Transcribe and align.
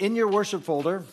in 0.00 0.16
your 0.16 0.28
worship 0.28 0.64
folder, 0.64 1.04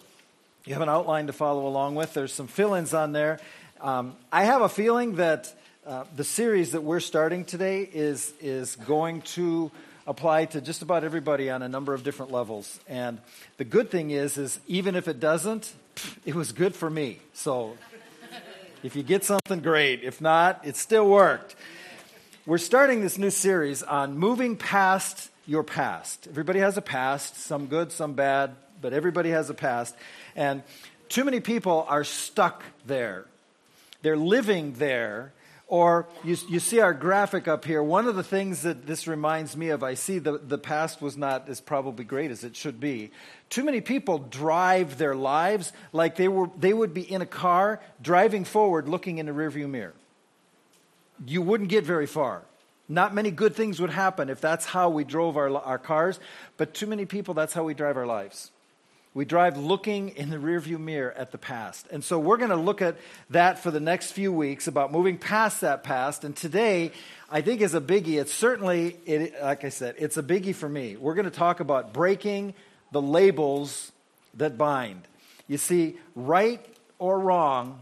you 0.66 0.74
have 0.74 0.82
an 0.82 0.90
outline 0.90 1.28
to 1.28 1.34
follow 1.34 1.68
along 1.68 1.96
with. 1.96 2.14
There's 2.14 2.34
some 2.34 2.48
fill 2.48 2.74
ins 2.74 2.94
on 2.94 3.12
there. 3.12 3.40
Um, 3.82 4.16
I 4.32 4.46
have 4.46 4.62
a 4.62 4.70
feeling 4.70 5.16
that 5.18 5.54
uh, 5.86 6.06
the 6.16 6.24
series 6.24 6.72
that 6.72 6.82
we're 6.82 7.02
starting 7.02 7.44
today 7.44 7.88
is, 7.94 8.34
is 8.40 8.78
going 8.78 9.22
to 9.24 9.72
apply 10.08 10.46
to 10.46 10.62
just 10.62 10.82
about 10.82 11.04
everybody 11.04 11.50
on 11.50 11.62
a 11.62 11.68
number 11.68 11.94
of 11.94 12.04
different 12.04 12.32
levels. 12.32 12.80
And 12.88 13.20
the 13.58 13.66
good 13.66 13.92
thing 13.92 14.12
is, 14.12 14.38
is 14.38 14.60
even 14.68 14.96
if 14.96 15.10
it 15.10 15.20
doesn't, 15.20 15.74
it 16.26 16.34
was 16.34 16.54
good 16.54 16.74
for 16.74 16.90
me. 16.90 17.20
So 17.34 17.78
if 18.84 18.96
you 18.96 19.04
get 19.04 19.26
something, 19.26 19.60
great. 19.60 20.04
If 20.04 20.22
not, 20.22 20.62
it 20.66 20.78
still 20.78 21.10
worked. 21.10 21.58
We're 22.46 22.58
starting 22.58 23.02
this 23.02 23.18
new 23.18 23.32
series 23.32 23.84
on 23.84 24.18
moving 24.18 24.56
past 24.56 25.30
your 25.46 25.64
past. 25.64 26.28
Everybody 26.30 26.60
has 26.60 26.78
a 26.78 26.82
past, 26.82 27.38
some 27.38 27.68
good, 27.68 27.92
some 27.92 28.14
bad, 28.14 28.56
but 28.82 28.94
everybody 28.94 29.30
has 29.32 29.50
a 29.50 29.54
past. 29.54 29.96
And 30.36 30.64
too 31.10 31.24
many 31.24 31.40
people 31.40 31.86
are 31.90 32.04
stuck 32.04 32.64
there. 32.86 33.26
They're 34.02 34.18
living 34.18 34.74
there. 34.74 35.34
Or 35.70 36.08
you, 36.24 36.38
you 36.50 36.60
see 36.62 36.80
our 36.80 36.94
graphic 36.94 37.50
up 37.50 37.66
here. 37.66 37.84
One 37.84 38.08
of 38.08 38.16
the 38.16 38.24
things 38.24 38.62
that 38.62 38.88
this 38.88 39.06
reminds 39.06 39.58
me 39.58 39.70
of, 39.70 39.84
I 39.84 39.96
see 39.96 40.18
the, 40.18 40.38
the 40.38 40.58
past 40.58 41.02
was 41.02 41.18
not 41.18 41.50
as 41.50 41.60
probably 41.60 42.06
great 42.06 42.32
as 42.32 42.46
it 42.46 42.56
should 42.56 42.80
be. 42.80 43.12
Too 43.50 43.66
many 43.66 43.82
people 43.82 44.20
drive 44.20 44.98
their 44.98 45.14
lives 45.14 45.74
like 45.92 46.16
they, 46.16 46.30
were, 46.30 46.50
they 46.58 46.72
would 46.74 46.94
be 46.94 47.02
in 47.02 47.22
a 47.22 47.26
car 47.26 47.82
driving 48.02 48.46
forward 48.46 48.88
looking 48.88 49.18
in 49.18 49.26
the 49.26 49.34
rearview 49.34 49.70
mirror. 49.70 49.94
You 51.26 51.42
wouldn't 51.42 51.70
get 51.70 51.84
very 51.84 52.08
far. 52.08 52.44
Not 52.88 53.14
many 53.14 53.32
good 53.32 53.54
things 53.54 53.82
would 53.82 53.90
happen 53.90 54.30
if 54.30 54.40
that's 54.40 54.66
how 54.66 54.90
we 54.90 55.04
drove 55.04 55.36
our, 55.36 55.54
our 55.58 55.78
cars, 55.78 56.18
but 56.56 56.74
too 56.74 56.88
many 56.88 57.06
people, 57.06 57.34
that's 57.34 57.52
how 57.52 57.66
we 57.66 57.74
drive 57.74 57.98
our 57.98 58.06
lives. 58.06 58.52
We 59.18 59.26
drive 59.26 59.58
looking 59.58 60.10
in 60.10 60.30
the 60.30 60.38
rearview 60.38 60.80
mirror 60.80 61.12
at 61.12 61.32
the 61.32 61.40
past. 61.40 61.88
And 61.90 62.04
so 62.04 62.20
we're 62.20 62.38
going 62.38 62.52
to 62.52 62.56
look 62.56 62.84
at 62.84 62.98
that 63.32 63.58
for 63.58 63.72
the 63.72 63.80
next 63.80 64.12
few 64.12 64.32
weeks 64.32 64.68
about 64.68 64.92
moving 64.92 65.18
past 65.18 65.62
that 65.62 65.84
past. 65.84 66.24
And 66.24 66.36
today, 66.36 66.92
I 67.28 67.42
think 67.42 67.62
is 67.62 67.74
a 67.74 67.82
biggie. 67.82 68.22
It's 68.22 68.32
certainly, 68.32 68.96
it, 69.08 69.34
like 69.42 69.64
I 69.64 69.70
said, 69.70 69.96
it's 69.98 70.18
a 70.18 70.22
biggie 70.22 70.54
for 70.54 70.70
me. 70.70 70.98
We're 70.98 71.16
going 71.16 71.26
to 71.26 71.32
talk 71.32 71.62
about 71.62 71.94
breaking 71.94 72.54
the 72.92 73.02
labels 73.02 73.92
that 74.36 74.56
bind. 74.56 75.02
You 75.48 75.58
see, 75.58 75.98
right 76.14 76.64
or 77.00 77.20
wrong, 77.20 77.80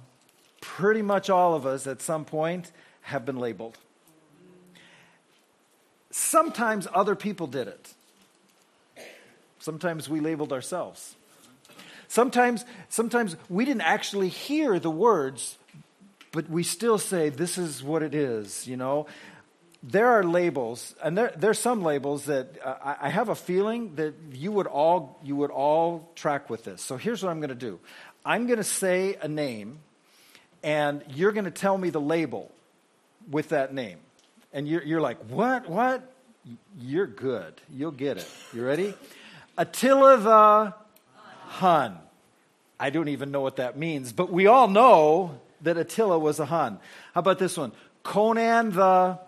pretty 0.62 1.02
much 1.02 1.30
all 1.30 1.54
of 1.54 1.66
us 1.66 1.86
at 1.86 2.02
some 2.02 2.24
point 2.24 2.72
have 3.02 3.26
been 3.26 3.40
labeled. 3.40 3.78
Sometimes 6.12 6.88
other 6.94 7.14
people 7.14 7.48
did 7.48 7.68
it. 7.68 7.94
Sometimes 9.60 10.08
we 10.08 10.22
labeled 10.22 10.54
ourselves. 10.54 11.14
Sometimes, 12.08 12.66
sometimes 12.90 13.36
we 13.50 13.66
didn't 13.66 13.82
actually 13.82 14.30
hear 14.30 14.80
the 14.80 14.92
words, 14.92 15.58
but 16.32 16.50
we 16.50 16.64
still 16.64 16.98
say, 16.98 17.30
This 17.30 17.58
is 17.58 17.84
what 17.84 18.04
it 18.04 18.14
is, 18.14 18.68
you 18.68 18.78
know? 18.78 19.08
There 19.84 20.08
are 20.08 20.24
labels, 20.24 20.96
and 21.04 21.16
there, 21.16 21.32
there's 21.38 21.60
some 21.60 21.84
labels 21.84 22.26
that 22.26 22.58
uh, 22.64 22.76
I, 22.84 22.96
I 23.02 23.10
have 23.10 23.30
a 23.30 23.36
feeling 23.36 23.96
that 23.96 24.16
you 24.34 24.52
would 24.52 24.66
all 24.66 25.20
you 25.24 25.36
would 25.36 25.52
all 25.52 26.10
track 26.16 26.50
with 26.50 26.64
this. 26.64 26.82
So 26.82 26.98
here's 26.98 27.22
what 27.22 27.30
I'm 27.30 27.40
going 27.40 27.50
to 27.50 27.56
do. 27.56 27.80
I'm 28.26 28.48
going 28.48 28.58
to 28.58 28.64
say 28.64 29.16
a 29.22 29.28
name, 29.28 29.80
and 30.64 31.04
you're 31.10 31.32
going 31.32 31.46
to 31.46 31.52
tell 31.52 31.78
me 31.78 31.92
the 31.92 32.02
label 32.02 32.52
with 33.30 33.50
that 33.50 33.74
name. 33.74 34.00
And 34.54 34.68
you're, 34.68 34.84
you're 34.84 35.02
like, 35.02 35.20
what? 35.30 35.70
What? 35.70 36.12
You're 36.80 37.08
good. 37.08 37.54
You'll 37.70 37.92
get 37.92 38.18
it. 38.18 38.28
You 38.54 38.66
ready? 38.66 38.94
Attila 39.58 40.18
the 40.18 40.74
Hun. 41.56 41.98
I 42.80 42.90
don't 42.90 43.08
even 43.08 43.32
know 43.32 43.42
what 43.42 43.58
that 43.58 43.78
means, 43.78 44.12
but 44.12 44.32
we 44.32 44.48
all 44.48 44.68
know 44.68 45.40
that 45.62 45.78
Attila 45.78 46.20
was 46.20 46.40
a 46.40 46.46
Hun. 46.46 46.80
How 47.14 47.20
about 47.20 47.40
this 47.40 47.58
one? 47.58 47.72
Conan 48.04 48.72
the. 48.72 49.20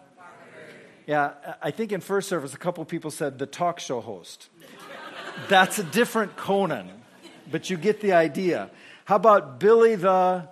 Yeah, 1.06 1.32
I 1.62 1.72
think 1.72 1.94
in 1.94 2.02
first 2.02 2.28
service, 2.28 2.54
a 2.54 2.58
couple 2.58 2.84
people 2.84 3.12
said 3.12 3.40
the 3.40 3.46
talk 3.46 3.80
show 3.80 4.02
host. 4.02 4.50
That's 5.48 5.80
a 5.80 5.84
different 5.84 6.36
Conan, 6.36 6.92
but 7.50 7.70
you 7.70 7.78
get 7.78 8.02
the 8.02 8.12
idea. 8.12 8.70
How 9.06 9.16
about 9.16 9.60
Billy 9.60 9.96
the 9.96 10.50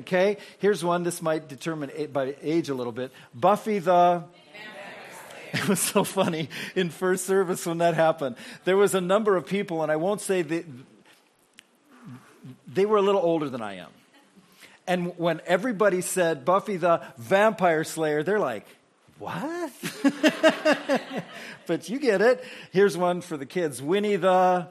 Okay, 0.00 0.38
here's 0.58 0.82
one. 0.82 1.04
This 1.04 1.22
might 1.22 1.48
determine 1.48 1.90
by 2.12 2.34
age 2.42 2.68
a 2.68 2.74
little 2.74 2.92
bit. 2.92 3.12
Buffy 3.34 3.78
the. 3.78 4.24
It 5.54 5.68
was 5.68 5.78
so 5.78 6.02
funny 6.02 6.48
in 6.74 6.90
first 6.90 7.26
service 7.26 7.64
when 7.64 7.78
that 7.78 7.94
happened. 7.94 8.34
There 8.64 8.76
was 8.76 8.96
a 8.96 9.00
number 9.00 9.36
of 9.36 9.46
people, 9.46 9.84
and 9.84 9.92
I 9.92 9.94
won't 9.94 10.20
say 10.20 10.42
that 10.42 10.64
they 12.66 12.86
were 12.86 12.96
a 12.96 13.02
little 13.02 13.20
older 13.20 13.48
than 13.48 13.62
I 13.62 13.76
am. 13.76 13.90
And 14.86 15.16
when 15.18 15.40
everybody 15.46 16.00
said 16.00 16.44
Buffy 16.44 16.76
the 16.76 17.02
Vampire 17.16 17.84
Slayer, 17.84 18.22
they're 18.22 18.38
like, 18.38 18.66
what? 19.18 19.72
but 21.66 21.88
you 21.88 21.98
get 21.98 22.20
it. 22.20 22.44
Here's 22.72 22.96
one 22.96 23.20
for 23.20 23.36
the 23.36 23.46
kids 23.46 23.80
Winnie 23.80 24.16
the 24.16 24.68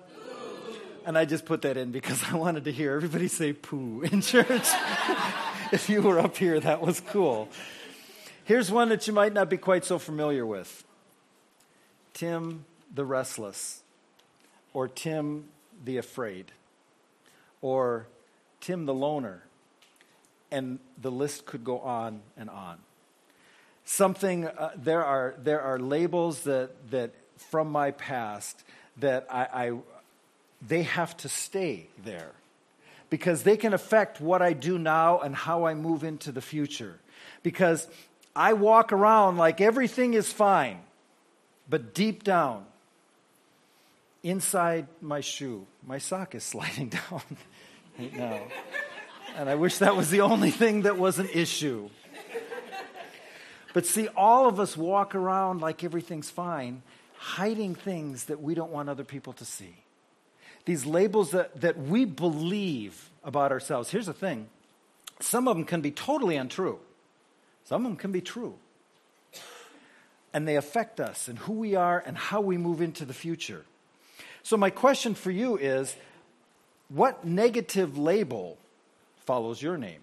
and 1.05 1.17
I 1.17 1.25
just 1.25 1.45
put 1.45 1.63
that 1.63 1.77
in 1.77 1.91
because 1.91 2.23
I 2.31 2.35
wanted 2.35 2.65
to 2.65 2.71
hear 2.71 2.95
everybody 2.95 3.27
say 3.27 3.53
poo 3.53 4.01
in 4.01 4.21
church. 4.21 4.47
if 5.71 5.89
you 5.89 6.01
were 6.01 6.19
up 6.19 6.37
here, 6.37 6.59
that 6.59 6.81
was 6.81 7.01
cool. 7.01 7.49
Here's 8.45 8.71
one 8.71 8.89
that 8.89 9.07
you 9.07 9.13
might 9.13 9.33
not 9.33 9.49
be 9.49 9.57
quite 9.57 9.85
so 9.85 9.99
familiar 9.99 10.45
with 10.45 10.83
Tim 12.13 12.65
the 12.93 13.05
Restless, 13.05 13.81
or 14.73 14.87
Tim 14.87 15.45
the 15.83 15.97
Afraid, 15.97 16.51
or 17.63 18.05
Tim 18.61 18.85
the 18.85 18.93
Loner. 18.93 19.41
And 20.51 20.77
the 21.01 21.09
list 21.09 21.47
could 21.47 21.63
go 21.63 21.79
on 21.79 22.21
and 22.37 22.47
on. 22.47 22.77
Something, 23.85 24.45
uh, 24.45 24.69
there, 24.75 25.03
are, 25.03 25.33
there 25.41 25.61
are 25.61 25.79
labels 25.79 26.41
that, 26.41 26.91
that 26.91 27.11
from 27.37 27.71
my 27.71 27.89
past 27.89 28.63
that 28.97 29.25
I, 29.31 29.47
I, 29.51 29.71
they 30.65 30.83
have 30.83 31.17
to 31.17 31.29
stay 31.29 31.87
there 32.05 32.31
because 33.09 33.43
they 33.43 33.57
can 33.57 33.73
affect 33.73 34.21
what 34.21 34.43
I 34.43 34.53
do 34.53 34.77
now 34.77 35.19
and 35.19 35.35
how 35.35 35.65
I 35.65 35.73
move 35.73 36.03
into 36.03 36.31
the 36.31 36.41
future. 36.41 36.99
Because 37.41 37.87
I 38.35 38.53
walk 38.53 38.93
around 38.93 39.37
like 39.37 39.59
everything 39.59 40.13
is 40.13 40.31
fine, 40.31 40.79
but 41.67 41.93
deep 41.93 42.23
down, 42.23 42.65
inside 44.23 44.87
my 45.01 45.21
shoe, 45.21 45.67
my 45.85 45.99
sock 45.99 46.33
is 46.35 46.43
sliding 46.53 46.89
down 46.89 47.21
right 47.99 48.15
now. 48.15 48.41
And 49.35 49.49
I 49.49 49.55
wish 49.55 49.79
that 49.79 49.95
was 49.95 50.09
the 50.09 50.21
only 50.21 50.51
thing 50.51 50.83
that 50.83 50.97
was 50.97 51.19
an 51.19 51.29
issue. 51.33 51.89
But 53.73 53.85
see, 53.87 54.07
all 54.09 54.47
of 54.47 54.59
us 54.59 54.77
walk 54.77 55.15
around 55.15 55.61
like 55.61 55.83
everything's 55.83 56.29
fine, 56.29 56.83
hiding 57.17 57.73
things 57.73 58.25
that 58.25 58.39
we 58.41 58.53
don't 58.53 58.71
want 58.71 58.89
other 58.89 59.03
people 59.03 59.33
to 59.33 59.45
see 59.45 59.75
these 60.65 60.85
labels 60.85 61.31
that, 61.31 61.59
that 61.61 61.77
we 61.77 62.05
believe 62.05 63.09
about 63.23 63.51
ourselves. 63.51 63.89
Here's 63.89 64.05
the 64.05 64.13
thing 64.13 64.47
some 65.19 65.47
of 65.47 65.55
them 65.55 65.65
can 65.65 65.81
be 65.81 65.91
totally 65.91 66.35
untrue, 66.35 66.79
some 67.65 67.85
of 67.85 67.91
them 67.91 67.97
can 67.97 68.11
be 68.11 68.21
true. 68.21 68.55
And 70.35 70.47
they 70.47 70.55
affect 70.55 70.99
us 70.99 71.27
and 71.27 71.37
who 71.37 71.53
we 71.53 71.75
are 71.75 72.01
and 72.03 72.17
how 72.17 72.41
we 72.41 72.57
move 72.57 72.81
into 72.81 73.05
the 73.05 73.13
future. 73.13 73.65
So, 74.43 74.57
my 74.57 74.69
question 74.69 75.15
for 75.15 75.31
you 75.31 75.57
is 75.57 75.95
what 76.89 77.25
negative 77.25 77.97
label 77.97 78.57
follows 79.25 79.61
your 79.61 79.77
name? 79.77 80.01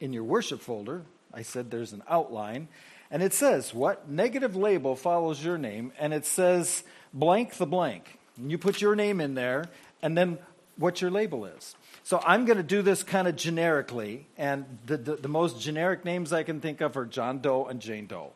In 0.00 0.12
your 0.12 0.24
worship 0.24 0.60
folder, 0.60 1.02
I 1.32 1.42
said 1.42 1.70
there's 1.70 1.92
an 1.92 2.02
outline, 2.08 2.68
and 3.10 3.22
it 3.22 3.32
says, 3.32 3.72
What 3.72 4.08
negative 4.08 4.56
label 4.56 4.96
follows 4.96 5.44
your 5.44 5.58
name? 5.58 5.92
And 5.98 6.12
it 6.12 6.26
says, 6.26 6.82
blank 7.14 7.54
the 7.54 7.66
blank. 7.66 8.18
And 8.36 8.50
you 8.50 8.58
put 8.58 8.80
your 8.80 8.96
name 8.96 9.20
in 9.20 9.34
there, 9.34 9.66
and 10.02 10.18
then 10.18 10.38
what 10.76 11.00
your 11.00 11.10
label 11.10 11.44
is. 11.46 11.76
So 12.02 12.20
I'm 12.26 12.44
going 12.44 12.56
to 12.56 12.64
do 12.64 12.82
this 12.82 13.02
kind 13.02 13.28
of 13.28 13.36
generically, 13.36 14.26
and 14.36 14.66
the, 14.84 14.96
the, 14.96 15.16
the, 15.16 15.28
most 15.28 15.60
generic 15.60 16.04
names 16.04 16.32
I 16.32 16.42
can 16.42 16.60
think 16.60 16.80
of 16.80 16.96
are 16.96 17.06
John 17.06 17.38
Doe 17.38 17.66
and 17.66 17.80
Jane 17.80 18.06
Doe. 18.06 18.32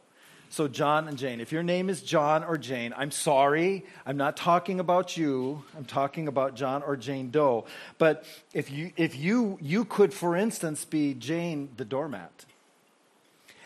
So, 0.50 0.66
John 0.66 1.08
and 1.08 1.18
Jane. 1.18 1.40
If 1.40 1.52
your 1.52 1.62
name 1.62 1.90
is 1.90 2.02
John 2.02 2.42
or 2.42 2.56
Jane, 2.56 2.94
I'm 2.96 3.10
sorry. 3.10 3.84
I'm 4.06 4.16
not 4.16 4.36
talking 4.36 4.80
about 4.80 5.16
you. 5.16 5.62
I'm 5.76 5.84
talking 5.84 6.26
about 6.26 6.54
John 6.54 6.82
or 6.82 6.96
Jane 6.96 7.30
Doe. 7.30 7.66
But 7.98 8.24
if 8.54 8.70
you, 8.70 8.92
if 8.96 9.16
you, 9.16 9.58
you 9.60 9.84
could, 9.84 10.14
for 10.14 10.34
instance, 10.34 10.84
be 10.84 11.14
Jane 11.14 11.68
the 11.76 11.84
doormat. 11.84 12.46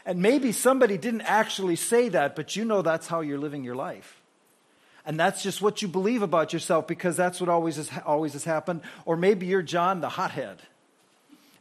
And 0.04 0.20
maybe 0.20 0.50
somebody 0.50 0.98
didn't 0.98 1.22
actually 1.22 1.76
say 1.76 2.08
that, 2.08 2.34
but 2.34 2.56
you 2.56 2.64
know 2.64 2.82
that's 2.82 3.06
how 3.06 3.20
you're 3.20 3.38
living 3.38 3.62
your 3.62 3.76
life 3.76 4.22
and 5.04 5.18
that's 5.18 5.42
just 5.42 5.60
what 5.60 5.82
you 5.82 5.88
believe 5.88 6.22
about 6.22 6.52
yourself 6.52 6.86
because 6.86 7.16
that's 7.16 7.40
what 7.40 7.48
always 7.48 7.76
has, 7.76 7.90
always 8.06 8.34
has 8.34 8.44
happened. 8.44 8.82
Or 9.04 9.16
maybe 9.16 9.46
you're 9.46 9.62
John 9.62 10.00
the 10.00 10.08
hothead. 10.08 10.58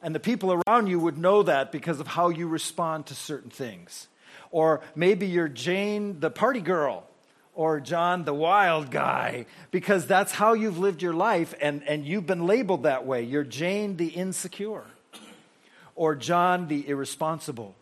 And 0.03 0.13
the 0.13 0.19
people 0.19 0.61
around 0.67 0.87
you 0.87 0.99
would 0.99 1.17
know 1.17 1.43
that 1.43 1.71
because 1.71 1.99
of 1.99 2.07
how 2.07 2.29
you 2.29 2.47
respond 2.47 3.07
to 3.07 3.15
certain 3.15 3.49
things. 3.49 4.07
Or 4.51 4.81
maybe 4.95 5.27
you're 5.27 5.47
Jane 5.47 6.19
the 6.19 6.29
party 6.29 6.61
girl. 6.61 7.07
or 7.53 7.79
John 7.79 8.23
the 8.23 8.33
wild 8.33 8.91
guy, 8.91 9.45
because 9.71 10.07
that's 10.07 10.31
how 10.31 10.53
you've 10.53 10.77
lived 10.77 11.01
your 11.01 11.13
life 11.13 11.53
and, 11.61 11.83
and 11.87 12.05
you've 12.05 12.25
been 12.25 12.45
labeled 12.45 12.83
that 12.83 13.05
way. 13.05 13.23
You're 13.23 13.43
Jane 13.43 13.97
the 13.97 14.07
insecure, 14.07 14.85
or 15.95 16.15
John 16.15 16.67
the 16.67 16.87
irresponsible, 16.87 17.75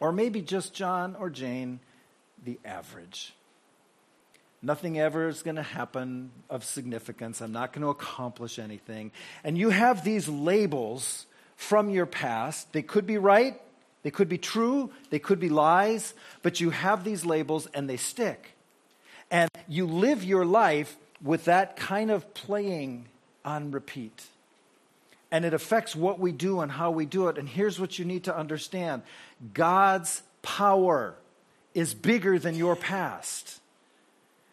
or 0.00 0.12
maybe 0.12 0.42
just 0.42 0.74
John 0.74 1.14
or 1.18 1.30
Jane 1.30 1.80
the 2.44 2.58
average. 2.64 3.34
Nothing 4.64 4.98
ever 4.98 5.28
is 5.28 5.42
going 5.42 5.56
to 5.56 5.62
happen 5.62 6.30
of 6.48 6.64
significance. 6.64 7.40
I'm 7.40 7.52
not 7.52 7.72
going 7.72 7.82
to 7.82 7.88
accomplish 7.88 8.60
anything. 8.60 9.10
And 9.42 9.58
you 9.58 9.70
have 9.70 10.04
these 10.04 10.28
labels 10.28 11.26
from 11.56 11.90
your 11.90 12.06
past. 12.06 12.72
They 12.72 12.82
could 12.82 13.04
be 13.04 13.18
right, 13.18 13.60
they 14.02 14.10
could 14.10 14.28
be 14.28 14.38
true, 14.38 14.90
they 15.10 15.18
could 15.18 15.38
be 15.38 15.48
lies, 15.48 16.14
but 16.42 16.60
you 16.60 16.70
have 16.70 17.04
these 17.04 17.24
labels 17.24 17.68
and 17.72 17.88
they 17.88 17.96
stick. 17.96 18.56
And 19.30 19.48
you 19.68 19.86
live 19.86 20.24
your 20.24 20.44
life 20.44 20.96
with 21.22 21.44
that 21.46 21.76
kind 21.76 22.10
of 22.10 22.34
playing 22.34 23.06
on 23.44 23.70
repeat. 23.70 24.24
And 25.30 25.44
it 25.44 25.54
affects 25.54 25.96
what 25.96 26.18
we 26.18 26.32
do 26.32 26.60
and 26.60 26.70
how 26.70 26.90
we 26.90 27.06
do 27.06 27.28
it. 27.28 27.38
And 27.38 27.48
here's 27.48 27.80
what 27.80 27.98
you 27.98 28.04
need 28.04 28.24
to 28.24 28.36
understand 28.36 29.02
God's 29.54 30.22
power 30.42 31.14
is 31.74 31.94
bigger 31.94 32.38
than 32.38 32.54
your 32.54 32.76
past. 32.76 33.60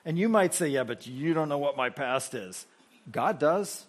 And 0.06 0.18
you 0.18 0.30
might 0.30 0.54
say, 0.54 0.70
yeah, 0.70 0.84
but 0.84 1.06
you 1.06 1.34
don't 1.34 1.50
know 1.50 1.58
what 1.58 1.76
my 1.76 1.90
past 1.90 2.34
is. 2.34 2.66
God 3.12 3.40
does. 3.40 3.86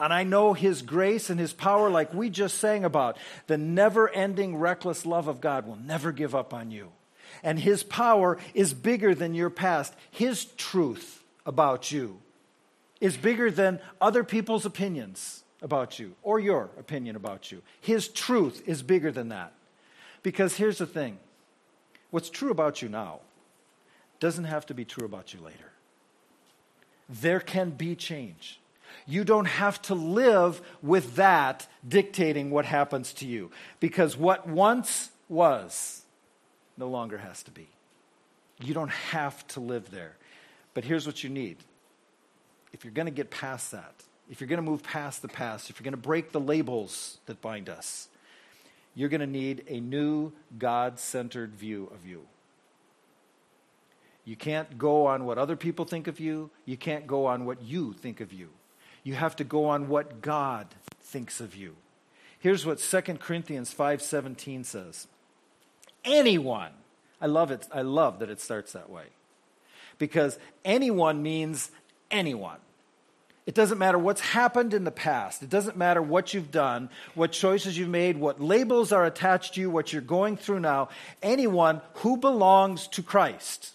And 0.00 0.12
I 0.12 0.22
know 0.22 0.52
His 0.52 0.82
grace 0.82 1.28
and 1.30 1.40
His 1.40 1.52
power, 1.52 1.90
like 1.90 2.14
we 2.14 2.30
just 2.30 2.58
sang 2.58 2.84
about. 2.84 3.16
The 3.46 3.58
never 3.58 4.08
ending, 4.10 4.56
reckless 4.56 5.04
love 5.04 5.28
of 5.28 5.40
God 5.40 5.66
will 5.66 5.76
never 5.76 6.12
give 6.12 6.34
up 6.34 6.54
on 6.54 6.70
you. 6.70 6.92
And 7.42 7.58
His 7.58 7.82
power 7.82 8.38
is 8.54 8.74
bigger 8.74 9.14
than 9.14 9.34
your 9.34 9.50
past. 9.50 9.94
His 10.10 10.44
truth 10.44 11.22
about 11.44 11.90
you 11.90 12.20
is 13.00 13.16
bigger 13.16 13.50
than 13.50 13.80
other 14.00 14.24
people's 14.24 14.66
opinions 14.66 15.42
about 15.62 15.98
you 15.98 16.14
or 16.22 16.38
your 16.38 16.70
opinion 16.78 17.16
about 17.16 17.50
you. 17.50 17.62
His 17.80 18.08
truth 18.08 18.62
is 18.66 18.82
bigger 18.82 19.10
than 19.10 19.28
that. 19.30 19.52
Because 20.22 20.56
here's 20.56 20.78
the 20.78 20.86
thing 20.86 21.18
what's 22.10 22.30
true 22.30 22.50
about 22.50 22.82
you 22.82 22.88
now 22.88 23.20
doesn't 24.20 24.44
have 24.44 24.66
to 24.66 24.74
be 24.74 24.84
true 24.84 25.04
about 25.04 25.32
you 25.32 25.40
later. 25.40 25.72
There 27.08 27.40
can 27.40 27.70
be 27.70 27.94
change. 27.94 28.60
You 29.06 29.24
don't 29.24 29.46
have 29.46 29.80
to 29.82 29.94
live 29.94 30.60
with 30.82 31.16
that 31.16 31.66
dictating 31.86 32.50
what 32.50 32.64
happens 32.64 33.12
to 33.14 33.26
you 33.26 33.50
because 33.80 34.16
what 34.16 34.48
once 34.48 35.10
was 35.28 36.02
no 36.76 36.88
longer 36.88 37.18
has 37.18 37.42
to 37.44 37.50
be. 37.50 37.68
You 38.60 38.74
don't 38.74 38.90
have 38.90 39.46
to 39.48 39.60
live 39.60 39.90
there. 39.90 40.16
But 40.74 40.84
here's 40.84 41.06
what 41.06 41.24
you 41.24 41.30
need 41.30 41.56
if 42.72 42.84
you're 42.84 42.92
going 42.92 43.06
to 43.06 43.12
get 43.12 43.30
past 43.30 43.72
that, 43.72 43.94
if 44.30 44.40
you're 44.40 44.48
going 44.48 44.62
to 44.62 44.70
move 44.70 44.82
past 44.82 45.22
the 45.22 45.28
past, 45.28 45.70
if 45.70 45.78
you're 45.78 45.84
going 45.84 45.92
to 45.92 45.96
break 45.96 46.32
the 46.32 46.40
labels 46.40 47.18
that 47.26 47.40
bind 47.40 47.68
us, 47.68 48.08
you're 48.94 49.08
going 49.08 49.20
to 49.20 49.26
need 49.26 49.64
a 49.68 49.80
new 49.80 50.32
God 50.58 50.98
centered 50.98 51.54
view 51.54 51.90
of 51.94 52.06
you. 52.06 52.22
You 54.24 54.36
can't 54.36 54.76
go 54.76 55.06
on 55.06 55.24
what 55.24 55.38
other 55.38 55.56
people 55.56 55.84
think 55.84 56.06
of 56.06 56.20
you. 56.20 56.50
You 56.66 56.76
can't 56.76 57.06
go 57.06 57.26
on 57.26 57.46
what 57.46 57.62
you 57.62 57.94
think 57.94 58.20
of 58.20 58.32
you. 58.32 58.50
You 59.02 59.14
have 59.14 59.36
to 59.36 59.44
go 59.44 59.66
on 59.66 59.88
what 59.88 60.20
God 60.20 60.66
thinks 61.00 61.40
of 61.40 61.54
you. 61.54 61.76
Here's 62.38 62.64
what 62.64 62.80
2 62.80 63.20
Corinthians 63.20 63.72
5:17 63.74 64.64
says. 64.64 65.06
Anyone. 66.04 66.72
I 67.20 67.26
love 67.26 67.50
it. 67.50 67.66
I 67.72 67.82
love 67.82 68.20
that 68.20 68.30
it 68.30 68.40
starts 68.40 68.72
that 68.72 68.90
way. 68.90 69.06
Because 69.98 70.38
anyone 70.64 71.22
means 71.22 71.70
anyone. 72.10 72.58
It 73.48 73.54
doesn't 73.54 73.78
matter 73.78 73.98
what's 73.98 74.20
happened 74.20 74.74
in 74.74 74.84
the 74.84 74.90
past. 74.90 75.42
It 75.42 75.48
doesn't 75.48 75.76
matter 75.76 76.02
what 76.02 76.34
you've 76.34 76.50
done, 76.50 76.90
what 77.14 77.32
choices 77.32 77.78
you've 77.78 77.88
made, 77.88 78.18
what 78.18 78.42
labels 78.42 78.92
are 78.92 79.06
attached 79.06 79.54
to 79.54 79.60
you, 79.62 79.70
what 79.70 79.90
you're 79.90 80.02
going 80.02 80.36
through 80.36 80.60
now. 80.60 80.90
Anyone 81.22 81.80
who 81.94 82.18
belongs 82.18 82.86
to 82.88 83.02
Christ. 83.02 83.74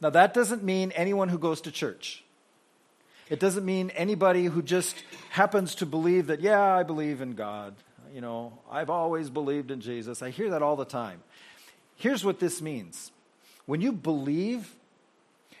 Now, 0.00 0.10
that 0.10 0.32
doesn't 0.32 0.62
mean 0.62 0.92
anyone 0.92 1.30
who 1.30 1.38
goes 1.38 1.60
to 1.62 1.72
church. 1.72 2.22
It 3.32 3.40
doesn't 3.40 3.64
mean 3.64 3.88
anybody 3.96 4.44
who 4.44 4.60
just 4.60 4.94
happens 5.30 5.76
to 5.76 5.86
believe 5.86 6.26
that, 6.26 6.42
yeah, 6.42 6.60
I 6.76 6.82
believe 6.82 7.22
in 7.22 7.32
God. 7.32 7.74
You 8.14 8.20
know, 8.20 8.58
I've 8.70 8.90
always 8.90 9.30
believed 9.30 9.70
in 9.70 9.80
Jesus. 9.80 10.20
I 10.20 10.28
hear 10.28 10.50
that 10.50 10.60
all 10.60 10.76
the 10.76 10.84
time. 10.84 11.22
Here's 11.96 12.26
what 12.26 12.40
this 12.40 12.60
means 12.60 13.10
when 13.64 13.80
you 13.80 13.90
believe, 13.90 14.74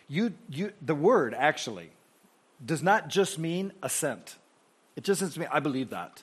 you, 0.06 0.34
you, 0.50 0.74
the 0.82 0.94
word 0.94 1.32
actually 1.32 1.88
does 2.62 2.82
not 2.82 3.08
just 3.08 3.38
mean 3.38 3.72
assent. 3.82 4.36
It 4.94 5.04
just 5.04 5.22
doesn't 5.22 5.40
mean, 5.40 5.48
I 5.50 5.60
believe 5.60 5.88
that. 5.88 6.22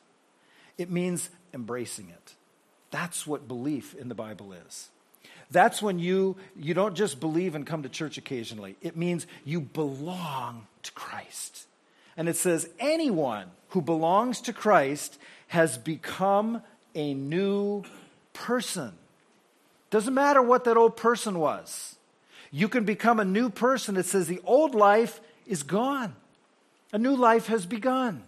It 0.77 0.91
means 0.91 1.31
embracing 1.51 2.09
it. 2.09 2.35
That's 2.91 3.25
what 3.25 3.47
belief 3.47 3.95
in 3.95 4.07
the 4.07 4.13
Bible 4.13 4.53
is. 4.53 4.89
That's 5.51 5.81
when 5.81 5.97
you, 5.97 6.35
you 6.55 6.73
don't 6.73 6.95
just 6.95 7.19
believe 7.19 7.55
and 7.55 7.65
come 7.65 7.83
to 7.83 7.89
church 7.89 8.17
occasionally. 8.17 8.75
It 8.81 8.95
means 8.95 9.25
you 9.43 9.61
belong 9.61 10.67
to 10.83 10.91
Christ. 10.91 11.65
And 12.15 12.29
it 12.29 12.35
says, 12.35 12.69
anyone 12.79 13.47
who 13.69 13.81
belongs 13.81 14.41
to 14.41 14.53
Christ 14.53 15.17
has 15.47 15.77
become 15.77 16.61
a 16.93 17.13
new 17.13 17.83
person. 18.33 18.93
Doesn't 19.89 20.13
matter 20.13 20.41
what 20.41 20.65
that 20.65 20.77
old 20.77 20.95
person 20.95 21.39
was. 21.39 21.95
You 22.51 22.67
can 22.67 22.83
become 22.83 23.19
a 23.19 23.25
new 23.25 23.49
person. 23.49 23.97
It 23.97 24.05
says 24.05 24.27
the 24.27 24.41
old 24.45 24.75
life 24.75 25.19
is 25.47 25.63
gone, 25.63 26.15
a 26.93 26.99
new 26.99 27.15
life 27.15 27.47
has 27.47 27.65
begun. 27.65 28.23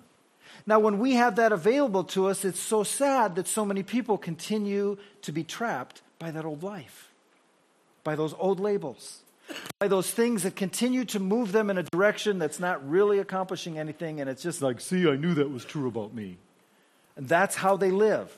Now, 0.65 0.79
when 0.79 0.99
we 0.99 1.13
have 1.13 1.37
that 1.37 1.51
available 1.51 2.03
to 2.05 2.27
us, 2.27 2.45
it's 2.45 2.59
so 2.59 2.83
sad 2.83 3.35
that 3.35 3.47
so 3.47 3.65
many 3.65 3.81
people 3.81 4.17
continue 4.17 4.97
to 5.23 5.31
be 5.31 5.43
trapped 5.43 6.01
by 6.19 6.29
that 6.31 6.45
old 6.45 6.61
life 6.61 7.10
by 8.03 8.15
those 8.15 8.33
old 8.37 8.59
labels, 8.59 9.21
by 9.79 9.87
those 9.87 10.09
things 10.09 10.43
that 10.43 10.55
continue 10.55 11.05
to 11.05 11.19
move 11.19 11.51
them 11.51 11.69
in 11.69 11.77
a 11.77 11.83
direction 11.83 12.39
that's 12.39 12.59
not 12.59 12.87
really 12.87 13.19
accomplishing 13.19 13.77
anything, 13.77 14.21
and 14.21 14.29
it's 14.29 14.43
just 14.43 14.61
like, 14.61 14.79
see, 14.79 15.07
I 15.09 15.15
knew 15.15 15.33
that 15.35 15.51
was 15.51 15.65
true 15.65 15.87
about 15.87 16.13
me. 16.13 16.37
And 17.15 17.27
that's 17.27 17.55
how 17.55 17.77
they 17.77 17.91
live. 17.91 18.37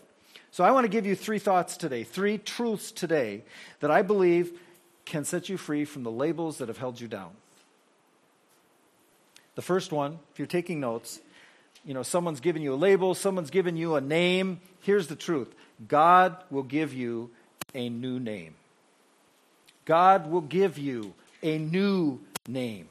So 0.52 0.64
I 0.64 0.72
want 0.72 0.86
to 0.86 0.90
give 0.90 1.06
you 1.06 1.16
three 1.16 1.40
thoughts 1.40 1.78
today, 1.78 2.04
three 2.04 2.38
truths 2.38 2.92
today 2.92 3.44
that 3.80 3.92
I 3.92 4.02
believe 4.02 4.60
can 5.06 5.26
set 5.26 5.50
you 5.50 5.58
free 5.58 5.86
from 5.86 6.04
the 6.04 6.12
labels 6.12 6.60
that 6.60 6.68
have 6.68 6.78
held 6.78 7.00
you 7.00 7.08
down. 7.08 7.32
The 9.56 9.62
first 9.62 9.92
one, 9.92 10.20
if 10.32 10.40
you're 10.40 10.48
taking 10.48 10.80
notes, 10.80 11.20
you 11.86 11.94
know, 11.94 12.04
someone's 12.04 12.40
given 12.40 12.62
you 12.62 12.74
a 12.74 12.76
label, 12.76 13.14
someone's 13.14 13.50
given 13.50 13.78
you 13.78 13.96
a 13.96 14.02
name. 14.02 14.62
Here's 14.82 15.08
the 15.08 15.16
truth 15.16 15.54
God 15.88 16.38
will 16.50 16.64
give 16.64 16.94
you 16.94 17.30
a 17.74 17.90
new 17.90 18.20
name. 18.20 18.56
God 19.86 20.30
will 20.30 20.42
give 20.42 20.78
you 20.78 21.14
a 21.42 21.58
new 21.58 22.20
name. 22.48 22.88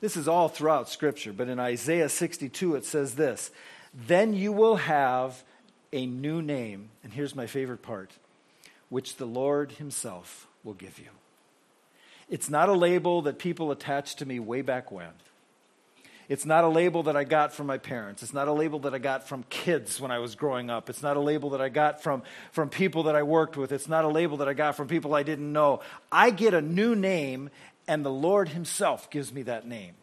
This 0.00 0.16
is 0.16 0.28
all 0.28 0.48
throughout 0.48 0.88
Scripture, 0.88 1.32
but 1.32 1.48
in 1.48 1.58
Isaiah 1.58 2.08
62 2.08 2.74
it 2.76 2.84
says 2.84 3.14
this 3.14 3.50
Then 3.94 4.34
you 4.34 4.52
will 4.52 4.76
have 4.76 5.42
a 5.92 6.06
new 6.06 6.42
name, 6.42 6.90
and 7.02 7.12
here's 7.12 7.34
my 7.34 7.46
favorite 7.46 7.82
part, 7.82 8.10
which 8.88 9.16
the 9.16 9.26
Lord 9.26 9.72
Himself 9.72 10.46
will 10.64 10.74
give 10.74 10.98
you. 10.98 11.08
It's 12.28 12.50
not 12.50 12.68
a 12.68 12.74
label 12.74 13.22
that 13.22 13.38
people 13.38 13.70
attached 13.70 14.18
to 14.18 14.26
me 14.26 14.40
way 14.40 14.62
back 14.62 14.90
when. 14.90 15.10
It's 16.28 16.44
not 16.44 16.64
a 16.64 16.68
label 16.68 17.04
that 17.04 17.16
I 17.16 17.24
got 17.24 17.52
from 17.52 17.66
my 17.66 17.78
parents. 17.78 18.22
It's 18.22 18.34
not 18.34 18.48
a 18.48 18.52
label 18.52 18.80
that 18.80 18.94
I 18.94 18.98
got 18.98 19.28
from 19.28 19.44
kids 19.48 20.00
when 20.00 20.10
I 20.10 20.18
was 20.18 20.34
growing 20.34 20.70
up. 20.70 20.90
It's 20.90 21.02
not 21.02 21.16
a 21.16 21.20
label 21.20 21.50
that 21.50 21.60
I 21.60 21.68
got 21.68 22.02
from, 22.02 22.22
from 22.50 22.68
people 22.68 23.04
that 23.04 23.14
I 23.14 23.22
worked 23.22 23.56
with. 23.56 23.70
It's 23.70 23.88
not 23.88 24.04
a 24.04 24.08
label 24.08 24.38
that 24.38 24.48
I 24.48 24.54
got 24.54 24.76
from 24.76 24.88
people 24.88 25.14
I 25.14 25.22
didn't 25.22 25.52
know. 25.52 25.80
I 26.10 26.30
get 26.30 26.52
a 26.52 26.60
new 26.60 26.96
name, 26.96 27.50
and 27.86 28.04
the 28.04 28.10
Lord 28.10 28.48
Himself 28.48 29.08
gives 29.10 29.32
me 29.32 29.42
that 29.42 29.68
name. 29.68 29.94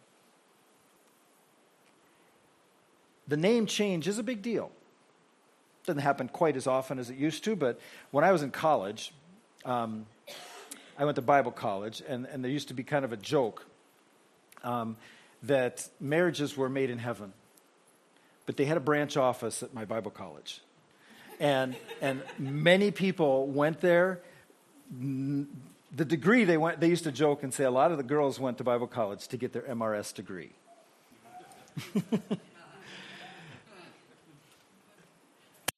The 3.28 3.36
name 3.36 3.66
change 3.66 4.08
is 4.08 4.18
a 4.18 4.22
big 4.22 4.40
deal. 4.40 4.70
Doesn't 5.86 6.02
happen 6.02 6.28
quite 6.28 6.56
as 6.56 6.66
often 6.66 6.98
as 6.98 7.10
it 7.10 7.16
used 7.16 7.44
to, 7.44 7.54
but 7.54 7.78
when 8.10 8.24
I 8.24 8.32
was 8.32 8.42
in 8.42 8.50
college, 8.50 9.12
um, 9.66 10.06
I 10.98 11.04
went 11.04 11.16
to 11.16 11.22
Bible 11.22 11.50
college, 11.50 12.02
and, 12.08 12.24
and 12.26 12.42
there 12.42 12.50
used 12.50 12.68
to 12.68 12.74
be 12.74 12.82
kind 12.82 13.04
of 13.04 13.12
a 13.12 13.16
joke. 13.18 13.66
Um, 14.62 14.96
that 15.46 15.88
marriages 16.00 16.56
were 16.56 16.68
made 16.68 16.90
in 16.90 16.98
heaven, 16.98 17.32
but 18.46 18.56
they 18.56 18.64
had 18.64 18.76
a 18.76 18.80
branch 18.80 19.16
office 19.16 19.62
at 19.62 19.72
my 19.74 19.84
Bible 19.84 20.10
college. 20.10 20.60
And, 21.40 21.76
and 22.00 22.22
many 22.38 22.90
people 22.90 23.46
went 23.46 23.80
there. 23.80 24.20
The 24.90 26.04
degree 26.04 26.44
they 26.44 26.56
went, 26.56 26.80
they 26.80 26.88
used 26.88 27.04
to 27.04 27.12
joke 27.12 27.42
and 27.42 27.52
say 27.52 27.64
a 27.64 27.70
lot 27.70 27.90
of 27.90 27.98
the 27.98 28.04
girls 28.04 28.40
went 28.40 28.58
to 28.58 28.64
Bible 28.64 28.86
college 28.86 29.28
to 29.28 29.36
get 29.36 29.52
their 29.52 29.62
MRS 29.62 30.14
degree. 30.14 30.50